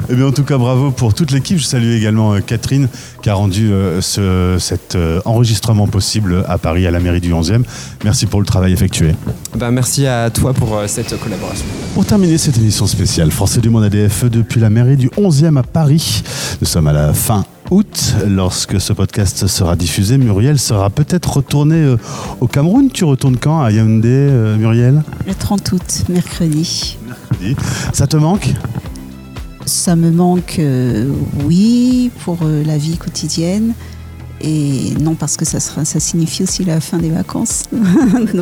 Eh 0.10 0.16
bien, 0.16 0.28
en 0.28 0.32
tout 0.32 0.46
cas, 0.46 0.58
bravo 0.58 0.92
pour 0.92 1.14
toute 1.14 1.32
l'équipe. 1.32 1.58
Je 1.58 1.66
salue 1.66 1.92
également 1.92 2.34
euh, 2.34 2.40
Catherine 2.40 2.88
qui 3.22 3.30
a 3.30 3.34
rendu 3.34 3.72
euh, 3.72 4.00
ce, 4.00 4.56
cet 4.58 4.98
enregistrement 5.26 5.86
possible 5.88 6.46
à 6.48 6.58
Paris, 6.58 6.88
à 6.88 6.92
la 6.92 7.02
mairie 7.02 7.20
du 7.20 7.34
11e. 7.34 7.64
Merci 8.06 8.26
pour 8.26 8.40
le 8.40 8.46
travail 8.46 8.72
effectué. 8.72 9.14
Ben, 9.56 9.72
merci 9.72 10.08
à 10.08 10.30
toi 10.30 10.54
pour 10.54 10.82
cette 10.88 11.20
collaboration. 11.20 11.66
Pour 11.94 12.06
terminer 12.06 12.38
cette 12.38 12.58
émission 12.58 12.88
spéciale, 12.88 13.32
Français 13.32 13.60
du 13.60 13.70
Monde 13.70 13.84
ADFE 13.84 14.26
depuis 14.26 14.62
la 14.62 14.70
mairie 14.70 14.96
du 14.96 15.10
11e 15.10 15.58
à 15.58 15.64
Paris. 15.64 16.24
Nous 16.62 16.68
sommes 16.68 16.88
à 16.88 16.94
la 16.94 17.14
fin 17.14 17.46
août. 17.72 18.16
Lorsque 18.28 18.80
ce 18.80 18.94
podcast 18.94 19.48
sera 19.48 19.76
diffusé, 19.76 20.18
Muriel 20.18 20.60
sera 20.60 20.90
peut-être 20.90 21.38
retournée 21.38 21.76
euh, 21.84 21.98
au 22.40 22.48
Cameroun. 22.48 22.90
Tu 22.92 23.04
retournes 23.04 23.38
quand 23.38 23.62
à 23.62 23.72
Yaoundé, 23.72 24.08
euh, 24.10 24.58
Muriel? 24.58 25.04
Le 25.28 25.34
30 25.34 25.72
août, 25.74 26.04
mercredi. 26.10 26.98
Ça 27.94 28.08
te 28.08 28.18
manque? 28.18 28.54
Ça 29.66 29.96
me 29.96 30.12
manque, 30.12 30.58
euh, 30.60 31.12
oui, 31.44 32.10
pour 32.24 32.38
euh, 32.44 32.64
la 32.64 32.78
vie 32.78 32.98
quotidienne. 32.98 33.74
Et 34.42 34.94
non, 35.00 35.16
parce 35.16 35.36
que 35.36 35.46
ça, 35.46 35.60
sera, 35.60 35.84
ça 35.84 36.00
signifie 36.00 36.44
aussi 36.44 36.64
la 36.64 36.80
fin 36.80 36.98
des 36.98 37.10
vacances. 37.10 37.64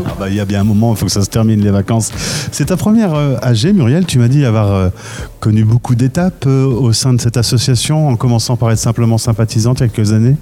Ah 0.08 0.16
bah, 0.20 0.30
Il 0.30 0.36
y 0.36 0.40
a 0.40 0.46
bien 0.46 0.62
un 0.62 0.64
moment, 0.64 0.94
il 0.94 0.98
faut 0.98 1.06
que 1.06 1.12
ça 1.12 1.22
se 1.22 1.30
termine 1.30 1.62
les 1.64 1.72
vacances. 1.72 2.12
C'est 2.52 2.66
ta 2.66 2.78
première 2.78 3.14
euh, 3.14 3.38
AG, 3.42 3.66
Muriel. 3.74 4.06
Tu 4.06 4.20
m'as 4.20 4.28
dit 4.28 4.44
avoir 4.46 4.74
euh, 4.74 4.90
connu 5.40 5.64
beaucoup 5.64 5.96
d'étapes 5.96 6.46
euh, 6.48 6.66
au 6.66 6.92
sein 6.92 7.14
de 7.14 7.22
cette 7.22 7.38
association, 7.38 8.10
en 8.10 8.16
commençant 8.16 8.58
par 8.58 8.72
être 8.72 8.80
simplement 8.80 9.18
sympathisante 9.18 9.80
il 9.80 9.84
y 9.84 9.86
a 9.86 9.90
quelques 9.90 10.12
années. 10.12 10.36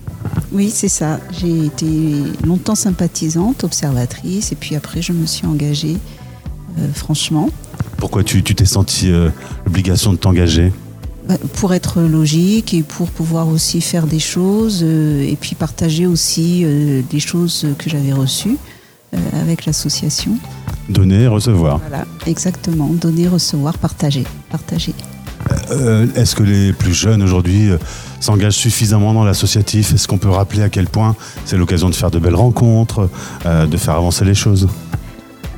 Oui, 0.52 0.72
c'est 0.74 0.88
ça. 0.88 1.20
J'ai 1.32 1.66
été 1.66 1.86
longtemps 2.46 2.76
sympathisante, 2.76 3.64
observatrice, 3.64 4.52
et 4.52 4.56
puis 4.56 4.76
après, 4.76 5.02
je 5.02 5.12
me 5.12 5.26
suis 5.26 5.46
engagée, 5.46 5.98
euh, 6.80 6.88
franchement, 6.94 7.50
Pourquoi 7.98 8.24
tu 8.24 8.44
t'es 8.44 8.66
senti 8.66 9.12
euh, 9.12 9.30
l'obligation 9.66 10.12
de 10.14 10.18
t'engager? 10.18 10.72
Pour 11.54 11.74
être 11.74 12.02
logique 12.02 12.74
et 12.74 12.84
pour 12.84 13.10
pouvoir 13.10 13.48
aussi 13.48 13.82
faire 13.82 14.08
des 14.08 14.20
choses, 14.20 14.82
euh, 14.84 15.24
et 15.24 15.36
puis 15.40 15.56
partager 15.56 16.06
aussi 16.06 16.64
euh, 16.64 17.02
des 17.10 17.20
choses 17.20 17.66
que 17.78 17.90
j'avais 17.90 18.14
reçues 18.14 18.58
euh, 19.14 19.18
avec 19.42 19.66
l'association. 19.66 20.38
Donner, 20.90 21.28
recevoir. 21.28 21.80
Voilà, 21.88 22.06
exactement. 22.28 22.88
Donner, 22.88 23.28
recevoir, 23.28 23.78
partager. 23.78 24.26
Partager. 24.50 24.94
Est-ce 26.16 26.36
que 26.36 26.44
les 26.44 26.72
plus 26.72 26.94
jeunes 26.94 27.22
aujourd'hui 27.22 27.70
s'engagent 28.22 28.56
suffisamment 28.56 29.14
dans 29.14 29.26
l'associatif? 29.26 29.94
Est-ce 29.94 30.08
qu'on 30.08 30.18
peut 30.18 30.30
rappeler 30.30 30.62
à 30.62 30.70
quel 30.70 30.88
point 30.88 31.18
c'est 31.44 31.58
l'occasion 31.58 31.90
de 31.90 31.96
faire 31.96 32.12
de 32.12 32.20
belles 32.20 32.36
rencontres, 32.36 33.10
de 33.46 33.78
faire 33.78 33.96
avancer 33.96 34.24
les 34.24 34.36
choses? 34.36 34.70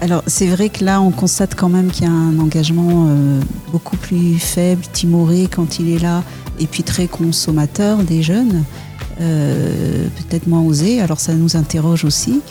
Alors, 0.01 0.23
c'est 0.27 0.47
vrai 0.47 0.69
que 0.69 0.83
là, 0.83 1.01
on 1.01 1.11
constate 1.11 1.55
quand 1.55 1.69
même 1.69 1.89
qu'il 1.89 2.03
y 2.03 2.07
a 2.07 2.11
un 2.11 2.37
engagement 2.39 3.07
euh, 3.07 3.41
beaucoup 3.71 3.97
plus 3.97 4.37
faible, 4.39 4.83
timoré 4.91 5.47
quand 5.49 5.79
il 5.79 5.89
est 5.89 5.99
là, 5.99 6.23
et 6.59 6.67
puis 6.67 6.83
très 6.83 7.07
consommateur 7.07 7.99
des 7.99 8.21
jeunes, 8.21 8.63
euh, 9.21 10.07
peut-être 10.17 10.47
moins 10.47 10.61
osé. 10.61 11.01
Alors, 11.01 11.19
ça 11.19 11.33
nous 11.33 11.55
interroge 11.55 12.03
aussi. 12.03 12.41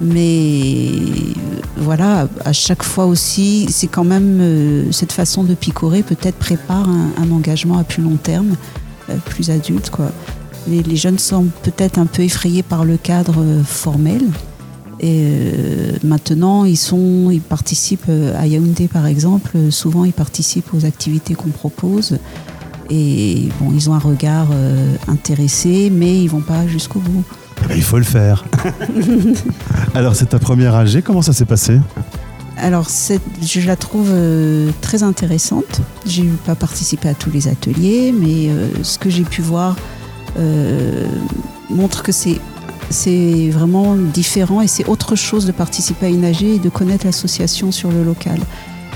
Mais 0.00 0.90
euh, 0.90 1.60
voilà, 1.76 2.28
à 2.44 2.52
chaque 2.52 2.82
fois 2.82 3.06
aussi, 3.06 3.66
c'est 3.70 3.88
quand 3.88 4.04
même 4.04 4.38
euh, 4.40 4.92
cette 4.92 5.12
façon 5.12 5.42
de 5.42 5.54
picorer 5.54 6.02
peut-être 6.02 6.36
prépare 6.36 6.88
un, 6.88 7.30
engagement 7.30 7.78
à 7.78 7.84
plus 7.84 8.02
long 8.02 8.16
terme, 8.16 8.54
euh, 9.10 9.16
plus 9.24 9.50
adulte. 9.50 9.90
Quoi. 9.90 10.10
Les, 10.68 10.82
les 10.82 10.96
jeunes 10.96 11.18
sont 11.18 11.46
peut-être 11.62 11.98
un 11.98 12.06
peu 12.06 12.22
effrayés 12.22 12.62
par 12.62 12.84
le 12.84 12.96
cadre 12.96 13.36
euh, 13.38 13.62
formel. 13.64 14.22
Et 15.00 15.22
euh, 15.22 15.92
maintenant, 16.02 16.64
ils, 16.64 16.76
sont, 16.76 17.30
ils 17.30 17.40
participent 17.40 18.06
euh, 18.08 18.40
à 18.40 18.46
Yaoundé, 18.46 18.88
par 18.88 19.06
exemple. 19.06 19.56
Souvent, 19.70 20.04
ils 20.04 20.12
participent 20.12 20.74
aux 20.74 20.84
activités 20.84 21.34
qu'on 21.34 21.50
propose. 21.50 22.18
Et 22.90 23.48
bon, 23.60 23.70
ils 23.74 23.90
ont 23.90 23.94
un 23.94 24.00
regard 24.00 24.48
euh, 24.52 24.96
intéressé, 25.08 25.90
mais 25.92 26.22
ils 26.22 26.28
vont 26.28 26.40
pas 26.40 26.66
jusqu'au 26.66 27.00
bout. 27.00 27.22
Eh 27.64 27.68
ben, 27.68 27.74
Il 27.76 27.82
faut 27.82 27.98
le 27.98 28.04
faire. 28.04 28.44
Alors 29.94 30.14
c'est 30.16 30.26
ta 30.26 30.38
première 30.38 30.74
AG, 30.74 31.02
comment 31.02 31.22
ça 31.22 31.32
s'est 31.32 31.44
passé? 31.44 31.78
Alors, 32.60 32.88
je 33.40 33.66
la 33.66 33.76
trouve 33.76 34.08
euh, 34.10 34.70
très 34.80 35.02
intéressante. 35.02 35.80
J'ai 36.06 36.24
pas 36.44 36.54
participé 36.54 37.08
à 37.08 37.14
tous 37.14 37.30
les 37.30 37.46
ateliers, 37.46 38.12
mais 38.12 38.48
euh, 38.48 38.68
ce 38.82 38.98
que 38.98 39.10
j'ai 39.10 39.22
pu 39.22 39.42
voir 39.42 39.76
euh, 40.38 41.06
montre 41.70 42.02
que 42.02 42.10
c'est 42.10 42.40
c'est 42.90 43.50
vraiment 43.50 43.96
différent 43.96 44.60
et 44.60 44.66
c'est 44.66 44.86
autre 44.86 45.14
chose 45.14 45.46
de 45.46 45.52
participer 45.52 46.06
à 46.06 46.08
une 46.08 46.24
AG 46.24 46.42
et 46.42 46.58
de 46.58 46.68
connaître 46.68 47.04
l'association 47.06 47.72
sur 47.72 47.90
le 47.90 48.02
local. 48.02 48.38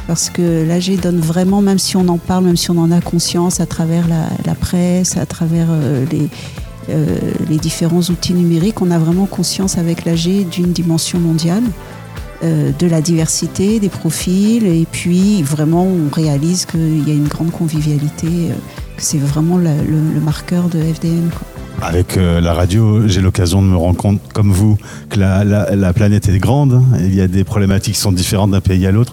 parce 0.06 0.30
que 0.30 0.66
l'AG 0.66 0.98
donne 1.00 1.20
vraiment, 1.20 1.62
même 1.62 1.78
si 1.78 1.96
on 1.96 2.08
en 2.08 2.18
parle, 2.18 2.44
même 2.44 2.56
si 2.56 2.70
on 2.70 2.78
en 2.78 2.90
a 2.90 3.00
conscience 3.00 3.60
à 3.60 3.66
travers 3.66 4.06
la, 4.08 4.54
presse, 4.54 5.16
à 5.16 5.26
travers 5.26 5.68
euh, 5.70 6.04
les, 6.10 6.28
euh, 6.90 7.16
les 7.48 7.58
différents 7.58 8.00
outils 8.00 8.34
numériques, 8.34 8.82
on 8.82 8.90
a 8.90 8.98
vraiment 8.98 9.26
conscience 9.26 9.78
avec 9.78 10.04
l'AG 10.04 10.48
d'une 10.50 10.72
dimension 10.72 11.20
mondiale, 11.20 11.62
euh, 12.42 12.72
de 12.76 12.86
la 12.88 13.00
diversité 13.00 13.78
des 13.78 13.88
profils, 13.88 14.66
et 14.66 14.86
puis 14.90 15.42
vraiment 15.44 15.84
on 15.84 16.12
réalise 16.12 16.64
qu'il 16.64 17.06
y 17.08 17.12
a 17.12 17.14
une 17.14 17.28
grande 17.28 17.52
convivialité, 17.52 18.50
que 18.96 19.02
c'est 19.02 19.18
vraiment 19.18 19.58
le, 19.58 19.70
marqueur 20.20 20.68
de 20.68 20.80
FDN. 20.80 21.30
Avec 21.80 22.16
euh, 22.16 22.40
la 22.40 22.54
radio, 22.54 23.08
j'ai 23.08 23.20
l'occasion 23.20 23.60
de 23.60 23.66
me 23.66 23.76
rendre 23.76 23.96
compte, 23.96 24.20
comme 24.32 24.52
vous, 24.52 24.76
que 25.08 25.18
la, 25.18 25.42
la- 25.42 25.74
la 25.74 25.92
planète 25.92 26.28
est 26.28 26.38
grande. 26.38 26.74
hein. 26.74 26.84
Il 27.00 27.14
y 27.14 27.20
a 27.20 27.26
des 27.26 27.42
problématiques 27.42 27.94
qui 27.94 28.00
sont 28.00 28.12
différentes 28.12 28.52
d'un 28.52 28.60
pays 28.60 28.86
à 28.86 28.92
l'autre. 28.92 29.12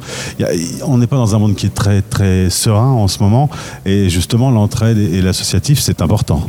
On 0.86 0.98
n'est 1.00 1.08
pas 1.08 1.16
dans 1.16 1.36
un 1.36 1.40
monde 1.40 1.56
qui 1.56 1.66
est 1.66 1.74
très, 1.74 2.02
très 2.04 2.50
serein 2.52 2.92
en 2.92 3.08
ce 3.08 3.24
moment. 3.24 3.50
Et 3.86 4.10
justement, 4.10 4.52
l'entraide 4.52 4.98
et, 5.00 5.22
l'associatif, 5.22 5.80
c'est 5.80 6.02
important. 6.02 6.48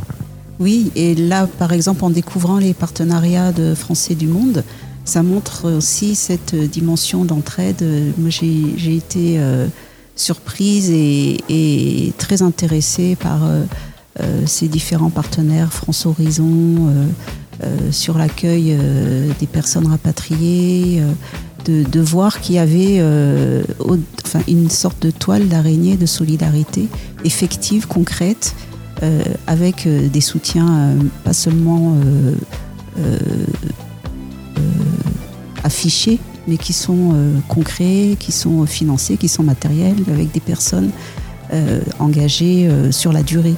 Oui, 0.59 0.91
et 0.95 1.15
là, 1.15 1.47
par 1.59 1.73
exemple, 1.73 2.05
en 2.05 2.11
découvrant 2.11 2.59
les 2.59 2.75
partenariats 2.75 3.53
de 3.53 3.75
Français 3.75 4.15
du 4.15 4.27
Monde, 4.27 4.63
ça 5.07 5.23
montre 5.23 5.71
aussi 5.73 6.15
cette 6.15 6.55
dimension 6.55 7.25
d'entraide. 7.25 7.83
Moi, 8.19 8.29
j'ai 8.29 8.95
été 8.95 9.39
euh, 9.39 9.67
surprise 10.17 10.91
et, 10.91 11.39
et 11.49 12.13
très 12.19 12.43
intéressée 12.43 13.17
par 13.19 13.43
euh, 13.45 13.63
euh, 14.23 14.43
ces 14.47 14.69
différents 14.69 15.11
partenaires, 15.11 15.73
France 15.73 16.07
Horizon, 16.07 16.47
euh, 16.47 17.07
euh, 17.63 17.93
sur 17.93 18.19
l'accueil 18.19 18.77
des 19.39 19.47
personnes 19.47 19.87
rapatriées, 19.87 21.03
de, 21.67 22.01
voir 22.01 22.41
qu'il 22.41 22.57
y 22.57 22.59
avait 22.59 23.01
une 24.49 24.71
sorte 24.71 25.03
de 25.03 25.11
toile 25.11 25.47
d'araignée 25.47 25.97
de 25.97 26.07
solidarité 26.07 26.89
effective, 27.25 27.87
concrète, 27.87 28.55
avec 29.47 29.87
des 29.87 30.21
soutiens 30.21 30.95
pas 31.23 31.35
seulement 31.35 31.95
affichés, 35.63 36.19
mais 36.49 36.57
qui 36.57 36.73
sont 36.73 37.15
concrets, 37.47 38.17
qui 38.19 38.33
sont 38.33 38.65
financés, 38.65 39.19
qui 39.19 39.29
sont 39.29 39.43
matériels, 39.43 39.97
avec 40.11 40.33
des 40.33 40.41
personnes 40.41 40.91
engagées 41.99 42.71
sur 42.91 43.13
la 43.13 43.23
durée. 43.23 43.55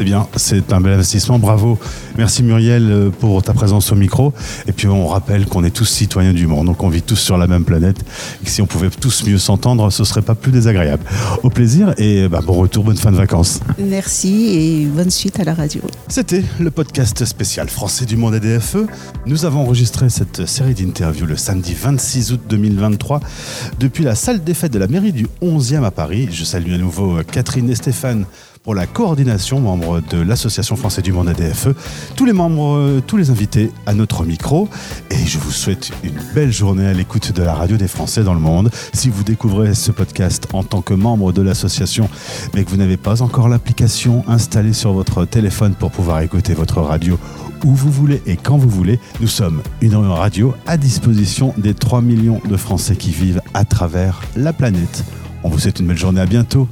C'est 0.00 0.04
bien, 0.06 0.26
c'est 0.36 0.72
un 0.72 0.80
bel 0.80 0.94
investissement. 0.94 1.38
Bravo. 1.38 1.78
Merci 2.16 2.42
Muriel 2.42 2.90
euh, 2.90 3.10
pour 3.10 3.42
ta 3.42 3.52
présence 3.52 3.92
au 3.92 3.96
micro. 3.96 4.32
Et 4.66 4.72
puis 4.72 4.88
on 4.88 5.06
rappelle 5.06 5.44
qu'on 5.44 5.62
est 5.62 5.70
tous 5.70 5.84
citoyens 5.84 6.32
du 6.32 6.46
monde, 6.46 6.68
donc 6.68 6.82
on 6.82 6.88
vit 6.88 7.02
tous 7.02 7.16
sur 7.16 7.36
la 7.36 7.46
même 7.46 7.64
planète. 7.64 7.98
Et 8.40 8.46
que 8.46 8.50
si 8.50 8.62
on 8.62 8.66
pouvait 8.66 8.88
tous 8.88 9.26
mieux 9.26 9.36
s'entendre, 9.36 9.90
ce 9.90 10.04
serait 10.04 10.22
pas 10.22 10.34
plus 10.34 10.52
désagréable. 10.52 11.04
Au 11.42 11.50
plaisir 11.50 11.92
et 11.98 12.28
bah, 12.28 12.40
bon 12.42 12.54
retour, 12.54 12.82
bonne 12.82 12.96
fin 12.96 13.12
de 13.12 13.16
vacances. 13.18 13.60
Merci 13.78 14.46
et 14.54 14.86
bonne 14.86 15.10
suite 15.10 15.38
à 15.38 15.44
la 15.44 15.52
radio. 15.52 15.82
C'était 16.08 16.44
le 16.58 16.70
podcast 16.70 17.22
spécial 17.26 17.68
français 17.68 18.06
du 18.06 18.16
monde 18.16 18.32
ADFE. 18.32 18.78
Nous 19.26 19.44
avons 19.44 19.60
enregistré 19.60 20.08
cette 20.08 20.46
série 20.46 20.72
d'interviews 20.72 21.26
le 21.26 21.36
samedi 21.36 21.74
26 21.74 22.32
août 22.32 22.40
2023 22.48 23.20
depuis 23.78 24.04
la 24.04 24.14
salle 24.14 24.42
des 24.42 24.54
fêtes 24.54 24.72
de 24.72 24.78
la 24.78 24.88
mairie 24.88 25.12
du 25.12 25.26
11e 25.42 25.84
à 25.84 25.90
Paris. 25.90 26.30
Je 26.32 26.44
salue 26.44 26.72
à 26.72 26.78
nouveau 26.78 27.18
euh, 27.18 27.22
Catherine 27.22 27.68
et 27.68 27.74
Stéphane 27.74 28.24
pour 28.62 28.74
la 28.74 28.86
coordination, 28.86 29.60
membres 29.60 30.02
de 30.10 30.20
l'Association 30.20 30.76
française 30.76 31.02
du 31.02 31.12
monde 31.12 31.28
ADFE, 31.28 31.68
tous 32.14 32.26
les 32.26 32.32
membres, 32.32 32.76
euh, 32.76 33.02
tous 33.04 33.16
les 33.16 33.30
invités 33.30 33.72
à 33.86 33.94
notre 33.94 34.24
micro. 34.24 34.68
Et 35.10 35.26
je 35.26 35.38
vous 35.38 35.50
souhaite 35.50 35.90
une 36.04 36.18
belle 36.34 36.52
journée 36.52 36.86
à 36.86 36.92
l'écoute 36.92 37.32
de 37.32 37.42
la 37.42 37.54
radio 37.54 37.76
des 37.76 37.88
Français 37.88 38.22
dans 38.22 38.34
le 38.34 38.40
monde. 38.40 38.70
Si 38.92 39.08
vous 39.08 39.24
découvrez 39.24 39.74
ce 39.74 39.92
podcast 39.92 40.46
en 40.52 40.62
tant 40.62 40.82
que 40.82 40.92
membre 40.92 41.32
de 41.32 41.40
l'association, 41.40 42.08
mais 42.54 42.64
que 42.64 42.70
vous 42.70 42.76
n'avez 42.76 42.98
pas 42.98 43.22
encore 43.22 43.48
l'application 43.48 44.24
installée 44.28 44.74
sur 44.74 44.92
votre 44.92 45.24
téléphone 45.24 45.74
pour 45.74 45.90
pouvoir 45.90 46.20
écouter 46.20 46.52
votre 46.52 46.80
radio 46.80 47.18
où 47.64 47.74
vous 47.74 47.90
voulez 47.90 48.22
et 48.26 48.36
quand 48.36 48.56
vous 48.56 48.70
voulez, 48.70 48.98
nous 49.20 49.28
sommes 49.28 49.62
une 49.80 49.94
radio 49.94 50.54
à 50.66 50.76
disposition 50.76 51.54
des 51.58 51.74
3 51.74 52.00
millions 52.00 52.40
de 52.48 52.56
Français 52.56 52.96
qui 52.96 53.10
vivent 53.10 53.42
à 53.54 53.64
travers 53.64 54.20
la 54.36 54.52
planète. 54.52 55.04
On 55.42 55.48
vous 55.48 55.58
souhaite 55.58 55.80
une 55.80 55.86
belle 55.86 55.98
journée, 55.98 56.20
à 56.20 56.26
bientôt. 56.26 56.68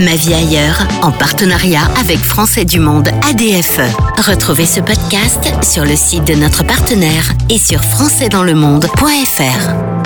Ma 0.00 0.14
vie 0.14 0.34
ailleurs, 0.34 0.86
en 1.02 1.10
partenariat 1.10 1.82
avec 2.00 2.18
Français 2.18 2.64
du 2.64 2.78
Monde 2.78 3.08
ADFE. 3.28 3.80
Retrouvez 4.18 4.66
ce 4.66 4.80
podcast 4.80 5.52
sur 5.62 5.84
le 5.84 5.96
site 5.96 6.24
de 6.24 6.34
notre 6.34 6.64
partenaire 6.64 7.32
et 7.50 7.58
sur 7.58 7.82
françaisdanslemonde.fr. 7.82 9.97